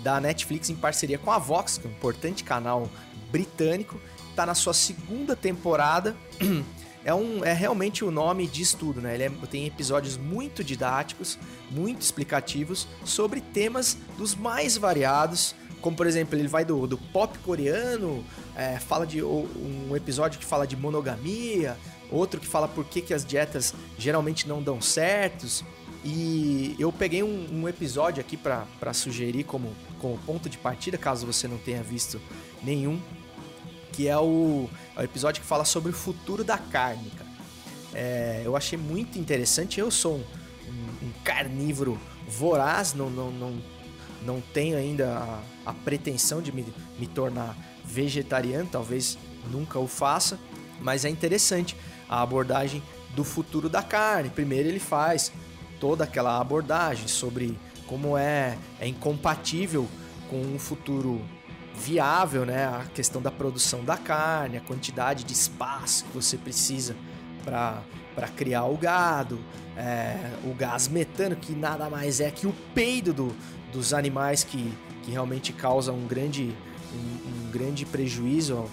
da 0.02 0.20
Netflix 0.20 0.68
em 0.68 0.76
parceria 0.76 1.18
com 1.18 1.30
a 1.30 1.38
Vox, 1.38 1.78
que 1.78 1.86
é 1.86 1.90
um 1.90 1.92
importante 1.92 2.44
canal 2.44 2.88
britânico, 3.30 4.00
está 4.30 4.44
na 4.44 4.54
sua 4.54 4.74
segunda 4.74 5.34
temporada. 5.36 6.16
É, 7.04 7.12
um, 7.12 7.44
é 7.44 7.52
realmente 7.52 8.04
o 8.04 8.12
nome 8.12 8.46
diz 8.46 8.74
tudo, 8.74 9.00
né? 9.00 9.14
Ele 9.14 9.24
é, 9.24 9.30
tem 9.50 9.66
episódios 9.66 10.16
muito 10.16 10.62
didáticos, 10.62 11.36
muito 11.68 12.00
explicativos 12.00 12.86
sobre 13.04 13.40
temas 13.40 13.98
dos 14.16 14.36
mais 14.36 14.76
variados, 14.76 15.52
como 15.82 15.96
por 15.96 16.06
exemplo, 16.06 16.38
ele 16.38 16.48
vai 16.48 16.64
do, 16.64 16.86
do 16.86 16.96
pop 16.96 17.36
coreano, 17.40 18.24
é, 18.56 18.78
fala 18.78 19.06
de 19.06 19.22
um 19.22 19.94
episódio 19.94 20.38
que 20.38 20.46
fala 20.46 20.66
de 20.66 20.76
monogamia, 20.76 21.76
outro 22.10 22.40
que 22.40 22.46
fala 22.46 22.68
por 22.68 22.84
que, 22.84 23.02
que 23.02 23.12
as 23.12 23.24
dietas 23.24 23.74
geralmente 23.98 24.48
não 24.48 24.62
dão 24.62 24.80
certos. 24.80 25.64
E 26.04 26.74
eu 26.78 26.92
peguei 26.92 27.22
um, 27.22 27.48
um 27.52 27.68
episódio 27.68 28.20
aqui 28.20 28.36
para 28.36 28.94
sugerir 28.94 29.44
como, 29.44 29.72
como 30.00 30.16
ponto 30.18 30.48
de 30.48 30.56
partida, 30.56 30.96
caso 30.96 31.26
você 31.26 31.46
não 31.46 31.58
tenha 31.58 31.82
visto 31.82 32.20
nenhum, 32.62 33.00
que 33.92 34.08
é 34.08 34.16
o, 34.16 34.68
é 34.96 35.00
o 35.00 35.02
episódio 35.02 35.42
que 35.42 35.46
fala 35.46 35.64
sobre 35.64 35.90
o 35.90 35.94
futuro 35.94 36.44
da 36.44 36.58
carne. 36.58 37.12
É, 37.92 38.42
eu 38.44 38.56
achei 38.56 38.78
muito 38.78 39.18
interessante. 39.18 39.78
Eu 39.78 39.90
sou 39.90 40.14
um, 40.14 40.24
um, 40.68 41.06
um 41.06 41.12
carnívoro 41.24 41.98
voraz, 42.26 42.94
não, 42.94 43.10
não, 43.10 43.30
não 43.30 43.62
não 44.24 44.40
tenho 44.40 44.76
ainda 44.76 45.18
a, 45.64 45.70
a 45.70 45.72
pretensão 45.72 46.40
de 46.40 46.52
me, 46.52 46.66
me 46.98 47.06
tornar 47.06 47.56
vegetariano, 47.84 48.68
talvez 48.70 49.18
nunca 49.50 49.78
o 49.78 49.86
faça, 49.86 50.38
mas 50.80 51.04
é 51.04 51.08
interessante 51.08 51.76
a 52.08 52.22
abordagem 52.22 52.82
do 53.14 53.24
futuro 53.24 53.68
da 53.68 53.82
carne. 53.82 54.30
Primeiro 54.30 54.68
ele 54.68 54.78
faz 54.78 55.32
toda 55.80 56.04
aquela 56.04 56.40
abordagem 56.40 57.08
sobre 57.08 57.58
como 57.86 58.16
é, 58.16 58.56
é 58.80 58.86
incompatível 58.86 59.88
com 60.30 60.40
um 60.40 60.58
futuro 60.58 61.20
viável, 61.74 62.44
né? 62.46 62.66
A 62.66 62.84
questão 62.94 63.20
da 63.20 63.30
produção 63.30 63.84
da 63.84 63.96
carne, 63.96 64.56
a 64.56 64.60
quantidade 64.60 65.24
de 65.24 65.32
espaço 65.32 66.04
que 66.04 66.14
você 66.14 66.36
precisa 66.36 66.96
para 67.44 67.82
criar 68.28 68.64
o 68.64 68.76
gado, 68.76 69.38
é, 69.76 70.16
o 70.44 70.54
gás 70.54 70.88
metano, 70.88 71.36
que 71.36 71.52
nada 71.52 71.88
mais 71.88 72.20
é 72.20 72.30
que 72.30 72.46
o 72.46 72.52
peido 72.74 73.12
do, 73.12 73.36
dos 73.72 73.92
animais 73.92 74.44
que, 74.44 74.72
que 75.02 75.10
realmente 75.10 75.52
causam 75.52 75.96
um 75.96 76.06
grande, 76.06 76.54
um, 76.94 77.46
um 77.48 77.50
grande 77.50 77.86
prejuízo 77.86 78.56
ao, 78.56 78.70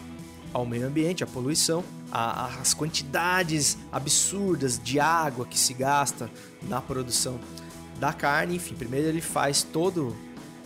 ao, 0.53 0.65
meio 0.65 0.87
ambiente, 0.87 1.23
à 1.23 1.27
poluição, 1.27 1.83
a, 2.11 2.47
as 2.59 2.73
quantidades 2.73 3.77
absurdas 3.91 4.79
de 4.79 4.99
água 4.99 5.45
que 5.45 5.57
se 5.57 5.73
gasta 5.73 6.29
na 6.63 6.81
produção 6.81 7.39
da 7.99 8.13
carne. 8.13 8.55
Enfim, 8.55 8.75
primeiro 8.75 9.07
ele 9.07 9.21
faz 9.21 9.63
todo, 9.63 10.15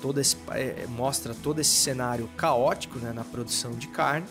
todo 0.02 0.20
esse, 0.20 0.36
é, 0.52 0.86
mostra 0.88 1.34
todo 1.34 1.60
esse 1.60 1.76
cenário 1.76 2.28
caótico 2.36 2.98
né, 3.00 3.14
na 3.14 3.24
produção 3.24 3.72
de 3.74 3.88
carne 3.88 4.26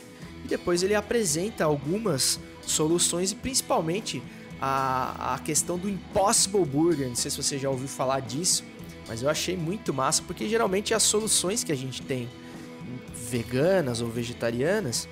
e 0.45 0.49
depois 0.49 0.83
ele 0.83 0.95
apresenta 0.95 1.65
algumas 1.65 2.41
soluções 2.67 3.33
e 3.33 3.35
principalmente 3.35 4.23
a, 4.61 5.35
a 5.35 5.39
questão 5.41 5.77
do 5.77 5.89
Impossible 5.89 6.65
Burger. 6.65 7.09
Não 7.09 7.17
sei 7.17 7.31
se 7.31 7.37
você 7.37 7.59
já 7.59 7.69
ouviu 7.69 7.89
falar 7.89 8.21
disso, 8.21 8.65
mas 9.09 9.23
eu 9.23 9.29
achei 9.29 9.57
muito 9.57 9.93
massa 9.93 10.23
porque 10.27 10.49
geralmente 10.49 10.95
as 10.95 11.03
soluções 11.03 11.65
que 11.65 11.73
a 11.73 11.77
gente 11.77 12.03
tem 12.03 12.29
veganas 13.31 14.01
ou 14.01 14.09
vegetarianas, 14.09 15.09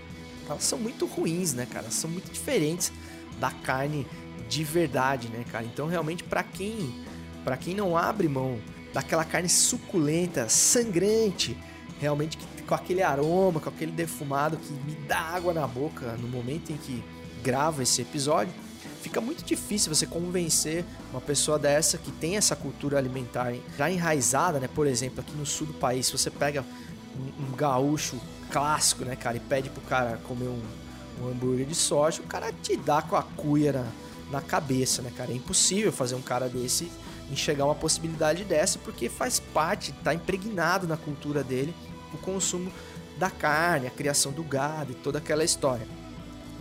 elas 0.49 0.63
são 0.63 0.79
muito 0.79 1.07
ruins, 1.07 1.55
né, 1.55 1.67
cara? 1.67 1.91
São 1.91 2.09
muito 2.09 2.31
diferentes 2.31 2.93
da 3.39 3.51
carne 3.51 4.07
de 4.49 4.63
verdade, 4.63 5.29
né, 5.29 5.45
cara? 5.51 5.65
Então 5.65 5.87
realmente 5.87 6.23
para 6.23 6.43
quem 6.43 6.95
para 7.45 7.57
quem 7.57 7.75
não 7.75 7.97
abre 7.97 8.29
mão 8.29 8.59
daquela 8.93 9.25
carne 9.25 9.49
suculenta, 9.49 10.49
sangrante, 10.49 11.57
realmente 11.99 12.39
com 12.67 12.75
aquele 12.75 13.03
aroma, 13.03 13.59
com 13.59 13.69
aquele 13.69 13.91
defumado 13.91 14.57
que 14.57 14.73
me 14.73 14.95
dá 15.09 15.19
água 15.19 15.53
na 15.53 15.67
boca 15.67 16.13
no 16.19 16.29
momento 16.29 16.71
em 16.71 16.77
que 16.77 17.03
gravo 17.43 17.83
esse 17.83 18.03
episódio. 18.03 18.53
Fica 19.03 19.21
muito 19.21 19.45
difícil 19.45 19.95
você 19.95 20.07
convencer 20.07 20.85
uma 21.11 21.21
pessoa 21.21 21.59
dessa 21.59 21.97
que 21.97 22.13
tem 22.13 22.37
essa 22.37 22.55
cultura 22.55 22.99
alimentar 22.99 23.55
já 23.77 23.91
enraizada, 23.91 24.61
né? 24.61 24.69
Por 24.69 24.87
exemplo, 24.87 25.21
aqui 25.21 25.33
no 25.37 25.47
sul 25.47 25.67
do 25.69 25.75
país, 25.75 26.07
se 26.07 26.13
você 26.13 26.31
pega 26.31 26.65
um, 27.17 27.45
um 27.45 27.57
gaúcho 27.57 28.21
clássico, 28.51 29.05
né, 29.05 29.17
cara, 29.17 29.37
e 29.37 29.41
pede 29.41 29.71
pro 29.71 29.81
cara 29.83 30.19
comer 30.29 30.49
um, 30.49 30.61
um 31.23 31.29
hambúrguer 31.29 31.67
de 31.67 31.75
soja, 31.75 32.21
o 32.21 32.27
cara 32.27 32.53
te 32.53 32.77
dá 32.77 33.01
com 33.01 33.17
a 33.17 33.23
cuia 33.23 33.73
na, 33.73 33.87
na 34.31 34.41
cabeça, 34.41 35.01
né, 35.03 35.11
cara? 35.17 35.33
É 35.33 35.35
impossível 35.35 35.93
fazer 35.93 36.15
um 36.15 36.23
cara 36.23 36.49
desse 36.49 36.91
enxergar 37.31 37.65
uma 37.65 37.75
possibilidade 37.75 38.45
dessa, 38.45 38.79
porque 38.79 39.09
faz 39.09 39.39
parte, 39.39 39.93
tá 40.05 40.13
impregnado 40.13 40.87
na 40.87 40.97
cultura 40.97 41.45
dele 41.45 41.75
o 42.13 42.19
consumo 42.19 42.71
da 43.17 43.31
carne, 43.31 43.87
a 43.87 43.91
criação 43.91 44.33
do 44.33 44.43
gado 44.43 44.93
e 44.93 44.95
toda 44.95 45.19
aquela 45.19 45.45
história. 45.45 45.87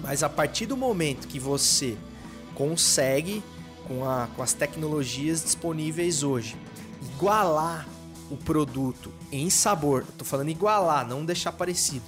Mas 0.01 0.23
a 0.23 0.29
partir 0.29 0.65
do 0.65 0.77
momento 0.77 1.27
que 1.27 1.39
você 1.39 1.97
consegue, 2.55 3.43
com, 3.87 4.07
a, 4.07 4.27
com 4.35 4.43
as 4.43 4.53
tecnologias 4.53 5.43
disponíveis 5.43 6.23
hoje, 6.23 6.55
igualar 7.01 7.87
o 8.29 8.37
produto 8.37 9.11
em 9.31 9.49
sabor, 9.49 10.05
tô 10.17 10.23
falando 10.23 10.49
igualar, 10.49 11.07
não 11.07 11.25
deixar 11.25 11.51
parecido, 11.51 12.05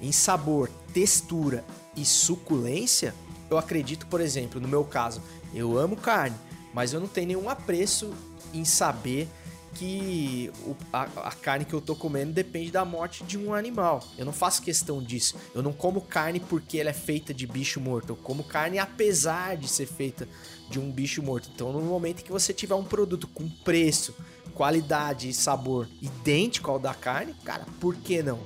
em 0.00 0.12
sabor, 0.12 0.70
textura 0.92 1.64
e 1.96 2.04
suculência, 2.04 3.14
eu 3.50 3.58
acredito, 3.58 4.06
por 4.06 4.20
exemplo, 4.20 4.60
no 4.60 4.68
meu 4.68 4.84
caso, 4.84 5.20
eu 5.54 5.78
amo 5.78 5.96
carne, 5.96 6.36
mas 6.72 6.92
eu 6.92 7.00
não 7.00 7.08
tenho 7.08 7.28
nenhum 7.28 7.48
apreço 7.48 8.12
em 8.52 8.64
saber 8.64 9.28
que 9.74 10.50
o, 10.66 10.76
a, 10.92 11.02
a, 11.02 11.32
carne 11.32 11.64
que 11.64 11.74
eu 11.74 11.80
tô 11.80 11.94
comendo 11.94 12.32
depende 12.32 12.70
da 12.70 12.84
morte 12.84 13.24
de 13.24 13.38
um 13.38 13.54
animal. 13.54 14.02
Eu 14.16 14.24
não 14.24 14.32
faço 14.32 14.62
questão 14.62 15.02
disso. 15.02 15.36
Eu 15.54 15.62
não 15.62 15.72
como 15.72 16.00
carne 16.00 16.40
porque 16.40 16.78
ela 16.78 16.90
é 16.90 16.94
feita 16.94 17.32
de 17.32 17.46
bicho 17.46 17.80
morto. 17.80 18.10
Eu 18.10 18.16
como 18.16 18.42
carne 18.44 18.78
apesar 18.78 19.56
de 19.56 19.68
ser 19.68 19.86
feita 19.86 20.28
de 20.68 20.78
um 20.78 20.90
bicho 20.90 21.22
morto. 21.22 21.50
Então, 21.54 21.72
no 21.72 21.80
momento 21.80 22.24
que 22.24 22.32
você 22.32 22.52
tiver 22.52 22.74
um 22.74 22.84
produto 22.84 23.26
com 23.28 23.48
preço, 23.48 24.14
qualidade 24.54 25.28
e 25.28 25.34
sabor 25.34 25.88
idêntico 26.02 26.70
ao 26.70 26.78
da 26.78 26.94
carne, 26.94 27.34
cara, 27.44 27.64
por 27.80 27.94
que 27.94 28.22
não? 28.22 28.40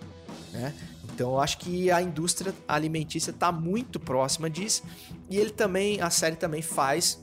Né? 0.53 0.75
Então 1.15 1.33
eu 1.33 1.41
acho 1.41 1.59
que 1.59 1.91
a 1.91 2.01
indústria 2.01 2.55
alimentícia 2.67 3.31
está 3.31 3.53
muito 3.53 4.01
próxima 4.01 4.49
disso 4.49 4.83
e 5.29 5.37
ele 5.37 5.51
também, 5.51 6.01
a 6.01 6.11
série 6.11 6.37
também 6.37 6.63
faz 6.63 7.23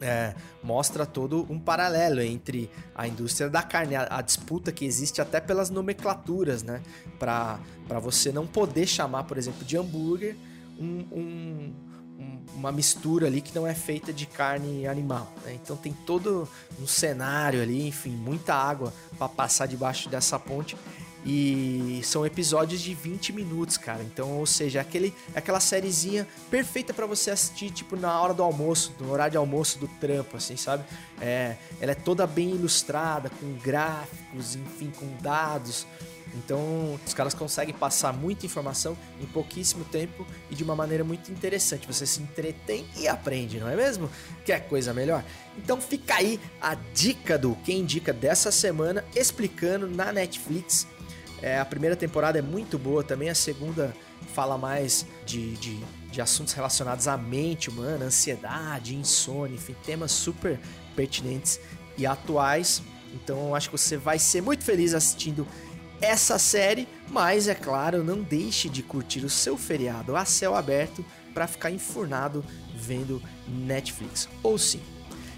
é, 0.00 0.34
mostra 0.62 1.06
todo 1.06 1.46
um 1.48 1.58
paralelo 1.58 2.20
entre 2.20 2.70
a 2.94 3.06
indústria 3.06 3.48
da 3.48 3.62
carne, 3.62 3.96
a, 3.96 4.06
a, 4.10 4.22
disputa 4.22 4.70
que 4.72 4.84
existe 4.84 5.20
até 5.20 5.40
pelas 5.40 5.70
nomenclaturas, 5.70 6.62
né? 6.62 6.82
Para 7.18 7.58
você 8.00 8.30
não 8.32 8.46
poder 8.46 8.86
chamar, 8.86 9.24
por 9.24 9.38
exemplo, 9.38 9.64
de 9.64 9.76
hambúrguer 9.76 10.36
um, 10.78 11.04
um, 11.10 11.74
um, 12.18 12.38
uma 12.54 12.72
mistura 12.72 13.26
ali 13.26 13.40
que 13.40 13.54
não 13.54 13.66
é 13.66 13.74
feita 13.74 14.12
de 14.12 14.26
carne 14.26 14.86
animal. 14.86 15.32
Né? 15.44 15.54
Então 15.54 15.76
tem 15.76 15.92
todo 15.92 16.48
um 16.80 16.86
cenário 16.86 17.62
ali, 17.62 17.86
enfim, 17.86 18.10
muita 18.10 18.54
água 18.54 18.92
para 19.18 19.28
passar 19.28 19.66
debaixo 19.66 20.08
dessa 20.08 20.38
ponte. 20.38 20.76
E 21.28 22.00
são 22.04 22.24
episódios 22.24 22.80
de 22.80 22.94
20 22.94 23.32
minutos, 23.32 23.76
cara. 23.76 24.00
Então, 24.00 24.38
ou 24.38 24.46
seja, 24.46 24.80
aquele, 24.80 25.12
aquela 25.34 25.58
sériezinha 25.58 26.26
perfeita 26.48 26.94
para 26.94 27.04
você 27.04 27.32
assistir, 27.32 27.70
tipo, 27.72 27.96
na 27.96 28.20
hora 28.20 28.32
do 28.32 28.44
almoço, 28.44 28.94
no 29.00 29.10
horário 29.10 29.32
de 29.32 29.36
almoço 29.36 29.76
do 29.80 29.88
trampo, 29.88 30.36
assim, 30.36 30.56
sabe? 30.56 30.84
É, 31.20 31.56
ela 31.80 31.90
é 31.90 31.94
toda 31.96 32.28
bem 32.28 32.50
ilustrada, 32.50 33.28
com 33.28 33.54
gráficos, 33.54 34.54
enfim, 34.54 34.92
com 34.96 35.08
dados. 35.20 35.84
Então, 36.34 36.98
os 37.04 37.12
caras 37.12 37.34
conseguem 37.34 37.74
passar 37.74 38.12
muita 38.12 38.46
informação 38.46 38.96
em 39.20 39.26
pouquíssimo 39.26 39.84
tempo 39.84 40.24
e 40.48 40.54
de 40.54 40.62
uma 40.62 40.76
maneira 40.76 41.02
muito 41.02 41.32
interessante. 41.32 41.88
Você 41.88 42.06
se 42.06 42.22
entretém 42.22 42.86
e 42.96 43.08
aprende, 43.08 43.58
não 43.58 43.68
é 43.68 43.74
mesmo? 43.74 44.08
Quer 44.44 44.68
coisa 44.68 44.94
melhor? 44.94 45.24
Então 45.58 45.80
fica 45.80 46.16
aí 46.16 46.38
a 46.60 46.76
dica 46.94 47.38
do 47.38 47.56
Quem 47.64 47.80
Indica 47.80 48.12
dessa 48.12 48.52
semana, 48.52 49.04
explicando 49.14 49.88
na 49.88 50.12
Netflix 50.12 50.86
é, 51.42 51.58
a 51.58 51.64
primeira 51.64 51.94
temporada 51.94 52.38
é 52.38 52.42
muito 52.42 52.78
boa 52.78 53.02
também, 53.02 53.28
a 53.28 53.34
segunda 53.34 53.94
fala 54.34 54.56
mais 54.56 55.06
de, 55.24 55.54
de, 55.56 55.76
de 56.10 56.20
assuntos 56.20 56.54
relacionados 56.54 57.06
à 57.06 57.16
mente 57.16 57.68
humana, 57.68 58.06
ansiedade, 58.06 58.96
insônia, 58.96 59.54
enfim, 59.54 59.74
temas 59.84 60.12
super 60.12 60.58
pertinentes 60.94 61.60
e 61.98 62.06
atuais. 62.06 62.82
Então 63.14 63.48
eu 63.48 63.54
acho 63.54 63.70
que 63.70 63.78
você 63.78 63.96
vai 63.96 64.18
ser 64.18 64.40
muito 64.40 64.64
feliz 64.64 64.94
assistindo 64.94 65.46
essa 66.00 66.38
série, 66.38 66.86
mas 67.08 67.48
é 67.48 67.54
claro, 67.54 68.04
não 68.04 68.22
deixe 68.22 68.68
de 68.68 68.82
curtir 68.82 69.24
o 69.24 69.30
seu 69.30 69.56
feriado 69.56 70.16
a 70.16 70.24
céu 70.24 70.54
aberto 70.54 71.04
para 71.32 71.46
ficar 71.46 71.70
enfurnado 71.70 72.44
vendo 72.74 73.22
Netflix. 73.46 74.28
Ou 74.42 74.58
sim. 74.58 74.80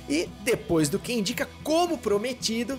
E 0.08 0.28
depois 0.42 0.88
do 0.88 0.98
que 0.98 1.12
indica, 1.12 1.48
como 1.62 1.98
prometido, 1.98 2.78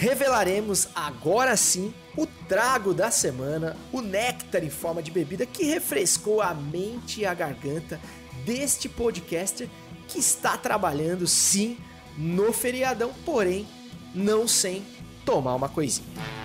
revelaremos 0.00 0.88
agora 0.94 1.54
sim 1.58 1.92
o 2.16 2.26
trago 2.26 2.94
da 2.94 3.10
semana, 3.10 3.76
o 3.92 4.00
néctar 4.00 4.64
em 4.64 4.70
forma 4.70 5.02
de 5.02 5.10
bebida 5.10 5.44
que 5.44 5.64
refrescou 5.64 6.40
a 6.40 6.54
mente 6.54 7.20
e 7.20 7.26
a 7.26 7.34
garganta 7.34 8.00
deste 8.46 8.88
podcaster 8.88 9.68
que 10.08 10.18
está 10.18 10.56
trabalhando 10.56 11.26
sim 11.26 11.76
no 12.16 12.50
feriadão, 12.50 13.12
porém 13.26 13.68
não 14.14 14.48
sem 14.48 14.82
tomar 15.22 15.54
uma 15.54 15.68
coisinha. 15.68 16.39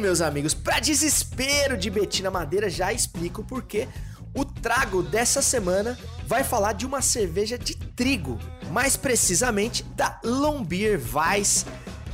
Meus 0.00 0.20
amigos, 0.20 0.54
para 0.54 0.78
desespero 0.78 1.76
de 1.76 1.90
Betina 1.90 2.30
Madeira, 2.30 2.70
já 2.70 2.92
explico 2.92 3.42
por 3.42 3.62
quê. 3.64 3.88
O 4.34 4.44
trago 4.44 5.02
dessa 5.02 5.42
semana 5.42 5.98
vai 6.26 6.44
falar 6.44 6.72
de 6.72 6.86
uma 6.86 7.02
cerveja 7.02 7.58
de 7.58 7.74
trigo, 7.74 8.38
mais 8.70 8.96
precisamente 8.96 9.82
da 9.82 10.20
Lombier 10.22 11.00
Weiss, 11.12 11.66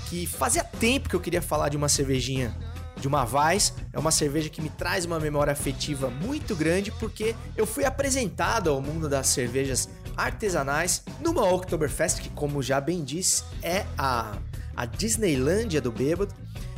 que 0.08 0.26
fazia 0.26 0.64
tempo 0.64 1.08
que 1.08 1.14
eu 1.14 1.20
queria 1.20 1.42
falar 1.42 1.68
de 1.68 1.76
uma 1.76 1.88
cervejinha 1.88 2.56
de 2.96 3.06
uma 3.06 3.24
Weiss. 3.24 3.74
É 3.92 3.98
uma 3.98 4.10
cerveja 4.10 4.48
que 4.48 4.62
me 4.62 4.70
traz 4.70 5.04
uma 5.04 5.20
memória 5.20 5.52
afetiva 5.52 6.08
muito 6.08 6.56
grande 6.56 6.90
porque 6.92 7.36
eu 7.54 7.66
fui 7.66 7.84
apresentado 7.84 8.70
ao 8.70 8.80
mundo 8.80 9.08
das 9.10 9.26
cervejas 9.26 9.90
artesanais 10.16 11.02
numa 11.20 11.42
Oktoberfest, 11.42 12.22
que 12.22 12.30
como 12.30 12.62
já 12.62 12.80
bem 12.80 13.04
disse, 13.04 13.44
é 13.62 13.84
a, 13.98 14.38
a 14.74 14.86
Disneylândia 14.86 15.80
do 15.82 15.92
bêbado. 15.92 16.34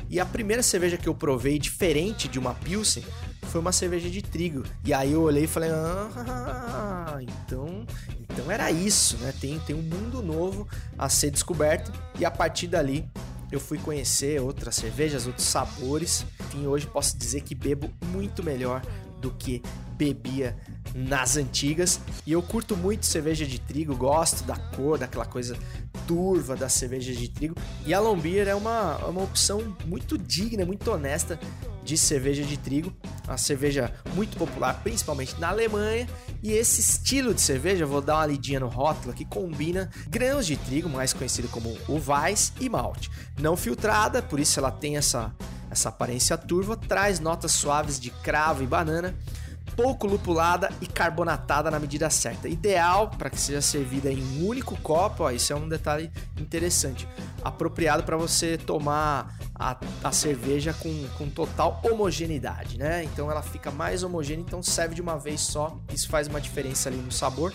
E 0.08 0.20
a 0.20 0.26
primeira 0.26 0.62
cerveja 0.62 0.96
que 0.96 1.08
eu 1.08 1.14
provei 1.14 1.58
diferente 1.58 2.28
de 2.28 2.38
uma 2.38 2.54
Pilsen 2.54 3.04
foi 3.42 3.60
uma 3.60 3.72
cerveja 3.72 4.08
de 4.08 4.22
trigo. 4.22 4.62
E 4.84 4.92
aí 4.92 5.12
eu 5.12 5.22
olhei 5.22 5.44
e 5.44 5.48
falei: 5.48 5.70
"Ah, 5.70 7.18
então, 7.20 7.86
então 8.20 8.50
era 8.50 8.70
isso, 8.70 9.16
né? 9.18 9.32
Tem 9.40 9.58
tem 9.60 9.74
um 9.74 9.82
mundo 9.82 10.22
novo 10.22 10.68
a 10.98 11.08
ser 11.08 11.30
descoberto". 11.30 11.92
E 12.18 12.24
a 12.24 12.30
partir 12.30 12.68
dali 12.68 13.08
eu 13.50 13.60
fui 13.60 13.78
conhecer 13.78 14.40
outras 14.40 14.74
cervejas, 14.76 15.26
outros 15.26 15.46
sabores. 15.46 16.24
Enfim, 16.40 16.66
hoje 16.66 16.86
posso 16.86 17.16
dizer 17.16 17.42
que 17.42 17.54
bebo 17.54 17.90
muito 18.06 18.42
melhor 18.42 18.82
do 19.20 19.30
que 19.30 19.62
bebia 19.96 20.56
nas 20.94 21.36
antigas. 21.36 22.00
E 22.26 22.32
eu 22.32 22.42
curto 22.42 22.76
muito 22.76 23.06
cerveja 23.06 23.46
de 23.46 23.58
trigo, 23.58 23.94
gosto 23.96 24.44
da 24.44 24.56
cor, 24.56 24.98
daquela 24.98 25.24
coisa 25.24 25.56
turva 26.06 26.56
da 26.56 26.68
cerveja 26.68 27.12
de 27.12 27.28
trigo. 27.28 27.54
E 27.84 27.92
a 27.92 28.00
Lombier 28.00 28.48
é 28.48 28.54
uma, 28.54 28.96
uma 29.06 29.22
opção 29.22 29.76
muito 29.86 30.16
digna, 30.16 30.64
muito 30.64 30.90
honesta 30.90 31.38
de 31.82 31.96
cerveja 31.96 32.42
de 32.42 32.56
trigo. 32.56 32.92
Uma 33.26 33.38
cerveja 33.38 33.92
muito 34.14 34.36
popular, 34.36 34.80
principalmente 34.82 35.38
na 35.40 35.48
Alemanha. 35.48 36.08
E 36.42 36.52
esse 36.52 36.80
estilo 36.80 37.34
de 37.34 37.40
cerveja, 37.40 37.86
vou 37.86 38.00
dar 38.00 38.16
uma 38.16 38.26
lidinha 38.26 38.60
no 38.60 38.68
rótulo 38.68 39.14
que 39.14 39.24
combina 39.24 39.90
grãos 40.08 40.46
de 40.46 40.56
trigo, 40.56 40.88
mais 40.88 41.12
conhecido 41.12 41.48
como 41.48 41.76
o 41.88 42.00
Weiss, 42.06 42.52
e 42.60 42.68
malte. 42.68 43.10
Não 43.40 43.56
filtrada, 43.56 44.22
por 44.22 44.38
isso 44.38 44.58
ela 44.58 44.70
tem 44.70 44.96
essa, 44.96 45.34
essa 45.70 45.88
aparência 45.88 46.36
turva, 46.36 46.76
traz 46.76 47.20
notas 47.20 47.52
suaves 47.52 47.98
de 47.98 48.10
cravo 48.10 48.62
e 48.62 48.66
banana 48.66 49.14
pouco 49.76 50.06
lupulada 50.06 50.70
e 50.80 50.86
carbonatada 50.86 51.70
na 51.70 51.78
medida 51.78 52.08
certa. 52.08 52.48
Ideal 52.48 53.10
para 53.10 53.28
que 53.28 53.38
seja 53.38 53.60
servida 53.60 54.10
em 54.10 54.22
um 54.22 54.46
único 54.46 54.74
copo, 54.80 55.24
ó, 55.24 55.30
isso 55.30 55.52
é 55.52 55.56
um 55.56 55.68
detalhe 55.68 56.10
interessante. 56.40 57.06
Apropriado 57.44 58.02
para 58.02 58.16
você 58.16 58.56
tomar 58.56 59.38
a, 59.54 59.76
a 60.02 60.12
cerveja 60.12 60.72
com, 60.72 61.06
com 61.16 61.28
total 61.28 61.80
homogeneidade, 61.84 62.78
né? 62.78 63.04
Então 63.04 63.30
ela 63.30 63.42
fica 63.42 63.70
mais 63.70 64.02
homogênea, 64.02 64.42
então 64.42 64.62
serve 64.62 64.94
de 64.94 65.02
uma 65.02 65.18
vez 65.18 65.42
só. 65.42 65.78
Isso 65.92 66.08
faz 66.08 66.26
uma 66.26 66.40
diferença 66.40 66.88
ali 66.88 66.98
no 66.98 67.12
sabor. 67.12 67.52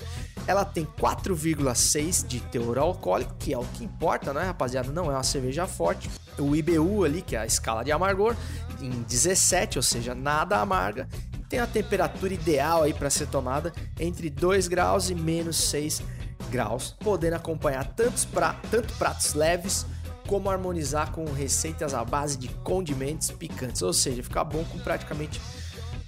Ela 0.47 0.63
tem 0.63 0.85
4,6 0.85 2.25
de 2.25 2.39
teor 2.39 2.77
alcoólico, 2.77 3.35
que 3.39 3.53
é 3.53 3.57
o 3.57 3.65
que 3.65 3.83
importa, 3.83 4.33
né, 4.33 4.43
rapaziada? 4.43 4.91
Não 4.91 5.05
é 5.11 5.15
uma 5.15 5.23
cerveja 5.23 5.67
forte. 5.67 6.09
O 6.37 6.55
IBU 6.55 7.03
ali, 7.03 7.21
que 7.21 7.35
é 7.35 7.39
a 7.39 7.45
escala 7.45 7.83
de 7.83 7.91
amargor, 7.91 8.35
em 8.79 8.89
17, 9.03 9.77
ou 9.77 9.83
seja, 9.83 10.15
nada 10.15 10.59
amarga. 10.59 11.07
Tem 11.51 11.59
a 11.59 11.67
temperatura 11.67 12.33
ideal 12.33 12.83
aí 12.83 12.93
para 12.93 13.09
ser 13.09 13.27
tomada 13.27 13.73
entre 13.99 14.29
2 14.29 14.69
graus 14.69 15.09
e 15.09 15.15
menos 15.15 15.57
6 15.57 16.01
graus, 16.49 16.95
podendo 17.01 17.35
acompanhar 17.35 17.83
tantos 17.93 18.23
pra, 18.23 18.53
tanto 18.71 18.93
pratos 18.93 19.33
leves 19.33 19.85
como 20.25 20.49
harmonizar 20.49 21.11
com 21.11 21.25
receitas 21.25 21.93
à 21.93 22.05
base 22.05 22.37
de 22.37 22.47
condimentos 22.47 23.31
picantes, 23.31 23.81
ou 23.81 23.91
seja, 23.91 24.23
fica 24.23 24.45
bom 24.45 24.63
com 24.63 24.79
praticamente 24.79 25.41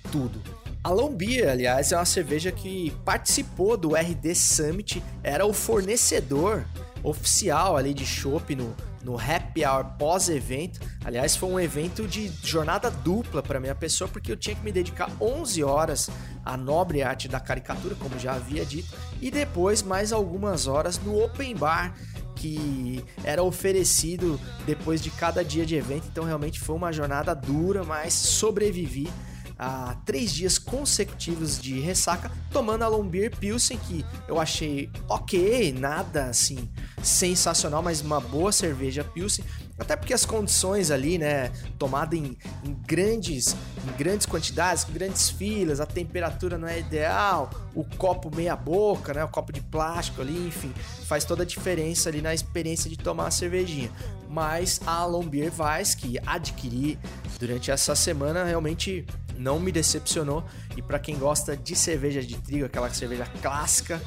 tudo. 0.10 0.42
A 0.82 0.90
Lombia, 0.90 1.52
aliás, 1.52 1.92
é 1.92 1.98
uma 1.98 2.06
cerveja 2.06 2.50
que 2.50 2.92
participou 3.04 3.76
do 3.76 3.98
RD 3.98 4.34
Summit, 4.36 5.04
era 5.22 5.46
o 5.46 5.52
fornecedor 5.52 6.64
oficial 7.04 7.76
ali 7.76 7.94
de 7.94 8.06
chopp 8.06 8.56
no, 8.56 8.74
no 9.04 9.20
happy 9.20 9.66
hour 9.66 9.84
pós-evento. 9.98 10.80
Aliás, 11.04 11.36
foi 11.36 11.50
um 11.50 11.60
evento 11.60 12.08
de 12.08 12.32
jornada 12.44 12.90
dupla 12.90 13.44
para 13.44 13.60
minha 13.60 13.76
pessoa, 13.76 14.08
porque 14.08 14.32
eu 14.32 14.38
tinha 14.38 14.56
que 14.56 14.64
me 14.64 14.72
dedicar 14.72 15.10
11 15.20 15.64
horas 15.64 16.10
à 16.44 16.56
nobre 16.56 17.04
arte 17.04 17.28
da 17.28 17.40
caricatura, 17.40 17.96
como 17.96 18.18
já 18.18 18.34
havia 18.34 18.66
dito, 18.66 18.96
e 19.22 19.30
depois 19.30 19.82
mais 19.82 20.14
algumas 20.14 20.68
horas 20.68 20.98
no 21.00 21.22
open 21.24 21.56
bar 21.56 21.94
que 22.36 23.04
era 23.24 23.44
oferecido 23.44 24.40
depois 24.66 25.02
de 25.02 25.10
cada 25.12 25.44
dia 25.46 25.66
de 25.66 25.76
evento. 25.76 26.08
Então, 26.12 26.24
realmente 26.24 26.60
foi 26.60 26.76
uma 26.76 26.92
jornada 26.92 27.34
dura, 27.34 27.84
mas 27.84 28.14
sobrevivi 28.14 29.10
a 29.58 29.96
três 30.06 30.34
dias 30.34 30.58
consecutivos 30.58 31.60
de 31.60 31.80
ressaca, 31.80 32.32
tomando 32.52 32.84
a 32.84 32.88
Lombier 32.88 33.36
Pilsen, 33.38 33.78
que 33.78 34.04
eu 34.28 34.40
achei 34.40 34.90
ok, 35.08 35.74
nada 35.74 36.26
assim 36.26 36.70
sensacional, 37.04 37.82
mas 37.82 38.02
uma 38.02 38.20
boa 38.20 38.52
cerveja 38.52 39.04
Pilsen. 39.04 39.44
Até 39.78 39.96
porque 39.96 40.14
as 40.14 40.26
condições 40.26 40.92
ali, 40.92 41.18
né, 41.18 41.52
tomada 41.80 42.16
em, 42.16 42.38
em, 42.64 42.74
grandes, 42.86 43.56
em 43.86 43.98
grandes 43.98 44.26
quantidades, 44.26 44.84
grandes 44.84 45.30
filas, 45.30 45.80
a 45.80 45.86
temperatura 45.86 46.58
não 46.58 46.68
é 46.68 46.80
ideal, 46.80 47.50
o 47.74 47.84
copo 47.84 48.34
meia 48.34 48.56
boca, 48.56 49.14
né, 49.14 49.24
o 49.24 49.28
copo 49.28 49.52
de 49.52 49.62
plástico 49.62 50.22
ali, 50.22 50.48
enfim, 50.48 50.72
faz 51.06 51.26
toda 51.26 51.42
a 51.44 51.46
diferença 51.46 52.10
ali 52.10 52.22
na 52.22 52.34
experiência 52.34 52.90
de 52.90 52.98
tomar 52.98 53.28
a 53.28 53.32
cervejinha. 53.32 53.92
Mas 54.30 54.80
a 54.86 55.06
Lombier 55.06 55.52
Weiss, 55.58 55.96
que 55.96 56.20
adquiri 56.26 57.00
durante 57.40 57.72
essa 57.72 57.96
semana, 57.96 58.44
realmente 58.44 59.06
não 59.38 59.60
me 59.60 59.72
decepcionou. 59.72 60.44
E 60.78 60.82
para 60.82 61.00
quem 61.00 61.18
gosta 61.18 61.56
de 61.58 61.76
cerveja 61.76 62.22
de 62.22 62.36
trigo, 62.38 62.66
aquela 62.66 62.92
cerveja 62.92 63.26
clássica 63.42 64.02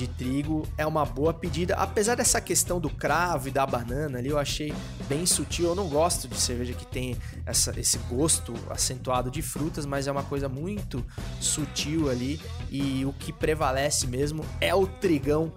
de 0.00 0.08
trigo, 0.08 0.66
é 0.78 0.86
uma 0.86 1.04
boa 1.04 1.34
pedida. 1.34 1.74
Apesar 1.74 2.14
dessa 2.14 2.40
questão 2.40 2.80
do 2.80 2.88
cravo 2.88 3.48
e 3.48 3.50
da 3.50 3.66
banana 3.66 4.18
ali, 4.18 4.30
eu 4.30 4.38
achei 4.38 4.72
bem 5.06 5.26
sutil. 5.26 5.66
Eu 5.66 5.74
não 5.74 5.88
gosto 5.88 6.26
de 6.26 6.40
cerveja 6.40 6.72
que 6.72 6.86
tem 6.86 7.16
essa, 7.44 7.78
esse 7.78 7.98
gosto 8.08 8.54
acentuado 8.70 9.30
de 9.30 9.42
frutas, 9.42 9.84
mas 9.84 10.06
é 10.06 10.12
uma 10.12 10.22
coisa 10.22 10.48
muito 10.48 11.04
sutil 11.38 12.08
ali. 12.08 12.40
E 12.70 13.04
o 13.04 13.12
que 13.12 13.30
prevalece 13.30 14.06
mesmo 14.06 14.42
é 14.58 14.74
o 14.74 14.86
trigão 14.86 15.52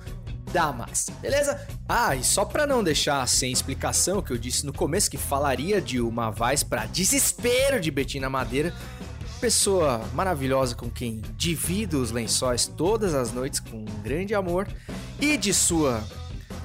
da 0.52 0.74
massa, 0.74 1.12
beleza? 1.22 1.66
Ah, 1.88 2.16
e 2.16 2.24
só 2.24 2.44
para 2.44 2.68
não 2.68 2.84
deixar 2.84 3.26
sem 3.28 3.52
explicação, 3.52 4.22
que 4.22 4.32
eu 4.32 4.38
disse 4.38 4.66
no 4.66 4.74
começo 4.74 5.10
que 5.10 5.18
falaria 5.18 5.82
de 5.82 6.02
uma 6.02 6.30
Vaz 6.30 6.64
para 6.64 6.86
desespero 6.86 7.80
de 7.80 7.89
Betina 7.89 8.30
Madeira, 8.30 8.74
pessoa 9.44 10.00
maravilhosa 10.14 10.74
com 10.74 10.89
quem 10.89 11.22
divido 11.36 12.02
os 12.02 12.12
lençóis 12.12 12.66
todas 12.66 13.14
as 13.14 13.34
noites 13.34 13.60
com 13.60 13.84
grande 14.02 14.34
amor 14.34 14.66
e 15.20 15.36
de 15.36 15.54
sua 15.54 16.02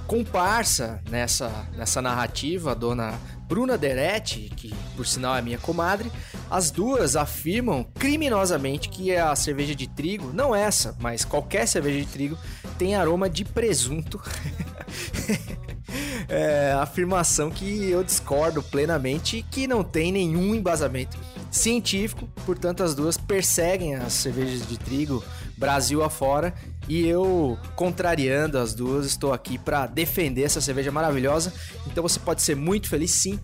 comparsa 0.07 1.03
nessa, 1.11 1.66
nessa 1.76 2.01
narrativa, 2.01 2.70
a 2.70 2.74
dona 2.74 3.18
Bruna 3.49 3.76
Deretti, 3.76 4.49
que 4.55 4.72
por 4.95 5.05
sinal 5.05 5.35
é 5.35 5.43
minha 5.43 5.59
comadre, 5.59 6.12
as 6.49 6.70
duas 6.70 7.16
afirmam 7.16 7.83
criminosamente 7.99 8.89
que 8.89 9.12
a 9.16 9.35
cerveja 9.35 9.74
de 9.74 9.89
trigo, 9.89 10.33
não 10.33 10.55
essa, 10.55 10.97
mas 11.01 11.24
qualquer 11.24 11.66
cerveja 11.66 11.99
de 11.99 12.07
trigo, 12.07 12.39
tem 12.79 12.95
aroma 12.95 13.29
de 13.29 13.45
presunto. 13.45 14.22
é, 16.28 16.72
afirmação 16.72 17.51
que 17.51 17.91
eu 17.91 18.05
discordo 18.05 18.62
plenamente 18.62 19.39
e 19.39 19.43
que 19.43 19.66
não 19.66 19.82
tem 19.82 20.12
nenhum 20.12 20.55
embasamento 20.55 21.18
científico, 21.51 22.28
portanto 22.45 22.82
as 22.82 22.95
duas 22.95 23.16
perseguem 23.16 23.95
as 23.95 24.12
cervejas 24.12 24.66
de 24.66 24.78
trigo 24.78 25.24
Brasil 25.57 26.05
afora 26.05 26.55
e 26.89 27.07
eu, 27.07 27.59
contrariando 27.74 28.59
as 28.59 28.74
duas, 28.74 29.07
estou 29.07 29.32
aqui 29.32 29.59
para 29.59 29.86
defender 29.86 30.43
essa 30.43 30.61
cerveja 30.61 30.93
maravilhosa. 30.93 31.53
Então 31.86 32.03
você 32.03 32.18
pode 32.18 32.43
ser 32.43 32.55
muito 32.55 32.89
feliz 32.89 33.11
sim 33.11 33.39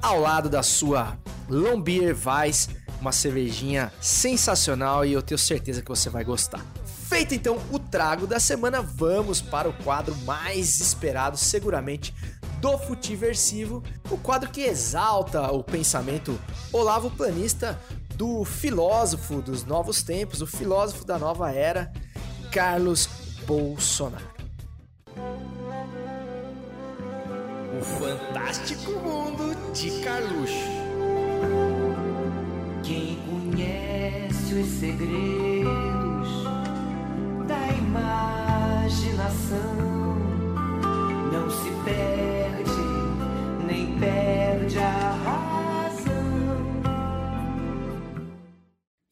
ao 0.00 0.20
lado 0.20 0.48
da 0.48 0.62
sua 0.62 1.18
Lombier 1.48 2.16
Weiss, 2.24 2.70
uma 3.00 3.12
cervejinha 3.12 3.92
sensacional 4.00 5.04
e 5.04 5.12
eu 5.12 5.22
tenho 5.22 5.38
certeza 5.38 5.82
que 5.82 5.88
você 5.88 6.08
vai 6.08 6.24
gostar. 6.24 6.64
Feito 7.10 7.34
então 7.34 7.58
o 7.72 7.78
trago 7.80 8.24
da 8.24 8.38
semana, 8.38 8.80
vamos 8.80 9.42
para 9.42 9.68
o 9.68 9.72
quadro 9.82 10.14
mais 10.18 10.80
esperado 10.80 11.36
seguramente 11.36 12.14
do 12.60 12.78
Futiversivo, 12.78 13.82
o 14.08 14.16
quadro 14.16 14.48
que 14.48 14.60
exalta 14.60 15.50
o 15.50 15.64
pensamento 15.64 16.38
Olavo 16.72 17.10
Planista 17.10 17.76
do 18.14 18.44
filósofo 18.44 19.42
dos 19.42 19.64
novos 19.64 20.04
tempos, 20.04 20.40
o 20.40 20.46
filósofo 20.46 21.04
da 21.04 21.18
nova 21.18 21.50
era, 21.50 21.92
Carlos 22.52 23.08
Bolsonaro. 23.44 24.30
O 27.76 27.84
fantástico 27.98 28.92
mundo 28.92 29.72
de 29.72 29.90
Carluxo. 30.04 30.54
Quem 32.84 33.18
conhece 33.26 34.54
os 34.54 34.68
segredos 34.78 35.99
imaginação 37.80 39.58
não 41.32 41.50
se 41.50 41.70
perde, 41.84 42.70
nem 43.66 43.98
perde 43.98 44.78
a 44.78 45.12
razão. 45.12 46.10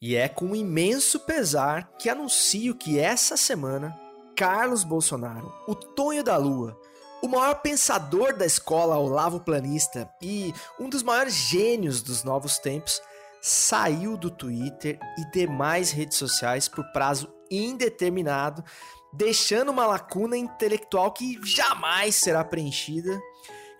E 0.01 0.15
é 0.15 0.29
com 0.29 0.55
imenso 0.55 1.19
pesar 1.21 1.91
que 1.97 2.09
anuncio 2.09 2.75
que 2.75 2.99
essa 2.99 3.35
semana, 3.35 3.99
Carlos 4.35 4.83
Bolsonaro, 4.83 5.53
o 5.67 5.75
Tonho 5.75 6.23
da 6.23 6.37
Lua, 6.37 6.79
o 7.21 7.27
maior 7.27 7.55
pensador 7.55 8.37
da 8.37 8.45
escola 8.45 8.97
Olavo 8.97 9.41
Planista 9.41 10.09
e 10.21 10.53
um 10.79 10.87
dos 10.87 11.03
maiores 11.03 11.33
gênios 11.33 12.01
dos 12.01 12.23
novos 12.23 12.57
tempos, 12.59 13.01
saiu 13.41 14.15
do 14.15 14.29
Twitter 14.29 14.97
e 15.17 15.29
demais 15.31 15.91
redes 15.91 16.17
sociais 16.17 16.69
por 16.69 16.83
prazo 16.93 17.29
indeterminado 17.49 18.63
deixando 19.11 19.69
uma 19.69 19.85
lacuna 19.85 20.37
intelectual 20.37 21.11
que 21.11 21.39
jamais 21.43 22.15
será 22.15 22.43
preenchida. 22.43 23.19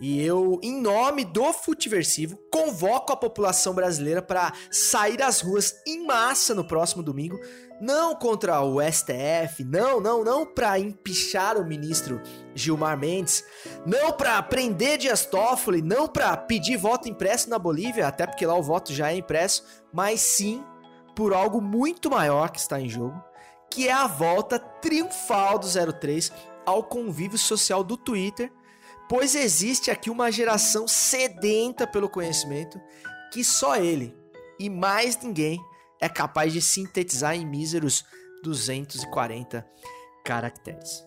E 0.02 0.24
eu, 0.24 0.58
em 0.64 0.82
nome 0.82 1.26
do 1.26 1.52
Futiversivo, 1.52 2.40
convoco 2.50 3.12
a 3.12 3.18
população 3.18 3.74
brasileira 3.74 4.22
para 4.22 4.54
sair 4.72 5.22
às 5.22 5.42
ruas 5.42 5.76
em 5.86 6.06
massa 6.06 6.56
no 6.56 6.64
próximo 6.64 7.04
domingo, 7.04 7.38
não 7.82 8.16
contra 8.16 8.62
o 8.62 8.82
STF, 8.82 9.62
não, 9.66 10.00
não, 10.00 10.24
não 10.24 10.46
para 10.46 10.80
empichar 10.80 11.58
o 11.58 11.66
ministro 11.66 12.22
Gilmar 12.56 12.98
Mendes, 12.98 13.44
não 13.86 14.14
para 14.14 14.42
prender 14.42 14.98
Dias 14.98 15.26
Toffoli, 15.26 15.82
não 15.82 16.08
para 16.08 16.36
pedir 16.38 16.78
voto 16.78 17.10
impresso 17.10 17.50
na 17.50 17.60
Bolívia, 17.60 18.08
até 18.08 18.26
porque 18.26 18.46
lá 18.46 18.56
o 18.56 18.64
voto 18.64 18.94
já 18.94 19.12
é 19.12 19.18
impresso, 19.18 19.66
mas 19.94 20.22
sim 20.22 20.64
por 21.14 21.34
algo 21.34 21.60
muito 21.60 22.10
maior 22.10 22.52
que 22.52 22.60
está 22.60 22.80
em 22.80 22.88
jogo, 22.88 23.22
que 23.70 23.88
é 23.88 23.92
a 23.92 24.08
volta 24.08 24.60
triunfal 24.60 25.60
do 25.60 25.68
03 25.68 26.32
ao 26.66 26.84
convívio 26.84 27.38
social 27.38 27.84
do 27.84 27.98
Twitter, 27.98 28.52
pois 29.08 29.36
existe 29.36 29.90
aqui 29.90 30.10
uma 30.10 30.32
geração 30.32 30.88
sedenta 30.88 31.88
pelo 31.88 32.10
conhecimento 32.10 32.80
que 33.32 33.44
só 33.44 33.76
ele 33.76 34.16
e 34.60 34.70
mais 34.70 35.18
ninguém 35.18 35.60
é 36.00 36.10
capaz 36.10 36.54
de 36.54 36.62
sintetizar 36.62 37.36
em 37.36 37.46
míseros 37.46 38.04
240 38.44 39.66
caracteres. 40.24 41.04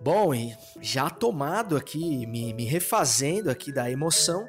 Bom, 0.00 0.34
e 0.34 0.56
já 0.80 1.10
tomado 1.10 1.76
aqui, 1.76 2.26
me, 2.26 2.54
me 2.54 2.64
refazendo 2.64 3.50
aqui 3.50 3.70
da 3.70 3.90
emoção, 3.90 4.46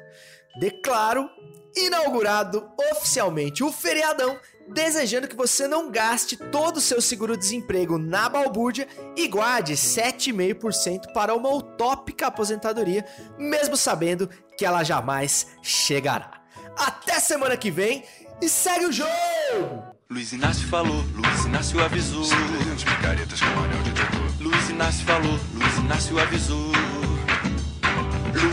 declaro 0.58 1.28
inaugurado 1.76 2.70
oficialmente 2.92 3.62
o 3.62 3.72
feriadão 3.72 4.38
desejando 4.68 5.28
que 5.28 5.36
você 5.36 5.66
não 5.66 5.90
gaste 5.90 6.36
todo 6.36 6.76
o 6.76 6.80
seu 6.80 7.00
seguro-desemprego 7.00 7.98
na 7.98 8.28
balbúrdia 8.28 8.88
e 9.16 9.28
guarde 9.28 9.74
7,5% 9.74 11.12
para 11.12 11.34
uma 11.34 11.50
utópica 11.50 12.26
aposentadoria, 12.26 13.04
mesmo 13.38 13.76
sabendo 13.76 14.28
que 14.56 14.64
ela 14.64 14.84
jamais 14.84 15.46
chegará. 15.62 16.42
Até 16.76 17.20
semana 17.20 17.56
que 17.56 17.70
vem 17.70 18.04
e 18.40 18.48
segue 18.48 18.86
o 18.86 18.92
jogo! 18.92 19.92
Luiz 20.12 20.30
Inácio 20.32 20.68
falou, 20.68 21.02
Luiz 21.14 21.44
Inácio 21.46 21.82
avisou. 21.82 22.22
300 22.22 22.84
picaretas 22.84 23.40
com 23.40 23.46
anel 23.46 23.82
detetor. 23.82 24.32
Luiz 24.40 24.68
Inácio 24.68 25.06
falou, 25.06 25.40
Luiz 25.54 25.76
Inácio 25.78 26.18
avisou. 26.18 26.72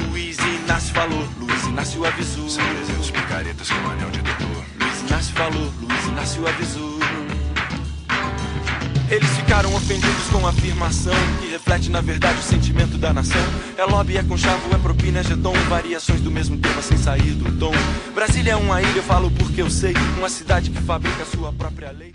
Luiz 0.09 0.37
Inácio 0.37 0.93
falou, 0.93 1.27
Luiz 1.37 1.63
Inácio 1.63 2.05
avisou. 2.05 2.45
300 2.47 3.11
picaretas 3.11 3.69
com 3.69 3.89
anel 3.89 4.09
detetor. 4.09 4.47
Luiz 4.47 4.58
Inácio 5.09 5.33
falou, 5.33 5.73
Luiz 5.81 6.05
Inácio 6.05 6.47
avisou. 6.47 6.99
Eles 9.09 9.29
ficaram 9.31 9.73
ofendidos 9.73 10.27
com 10.31 10.45
a 10.45 10.51
afirmação 10.51 11.15
que 11.41 11.47
reflete 11.47 11.89
na 11.89 11.99
verdade 11.99 12.37
o 12.37 12.43
sentimento 12.43 12.95
da 12.95 13.11
nação. 13.11 13.41
É 13.75 13.83
lobby, 13.85 14.17
é 14.17 14.23
conchavo, 14.23 14.71
é 14.71 14.77
propina, 14.77 15.21
é 15.21 15.23
jeton, 15.23 15.53
variações 15.67 16.21
do 16.21 16.29
mesmo 16.29 16.59
tema 16.59 16.79
sem 16.83 16.95
sair 16.95 17.33
do 17.33 17.57
tom. 17.57 17.71
Brasília 18.13 18.51
é 18.51 18.55
uma 18.55 18.83
ilha, 18.83 18.97
eu 18.97 19.03
falo 19.03 19.31
porque 19.31 19.63
eu 19.63 19.69
sei, 19.71 19.95
uma 20.19 20.29
cidade 20.29 20.69
que 20.69 20.79
fabrica 20.83 21.25
sua 21.25 21.51
própria 21.51 21.91
lei. 21.91 22.13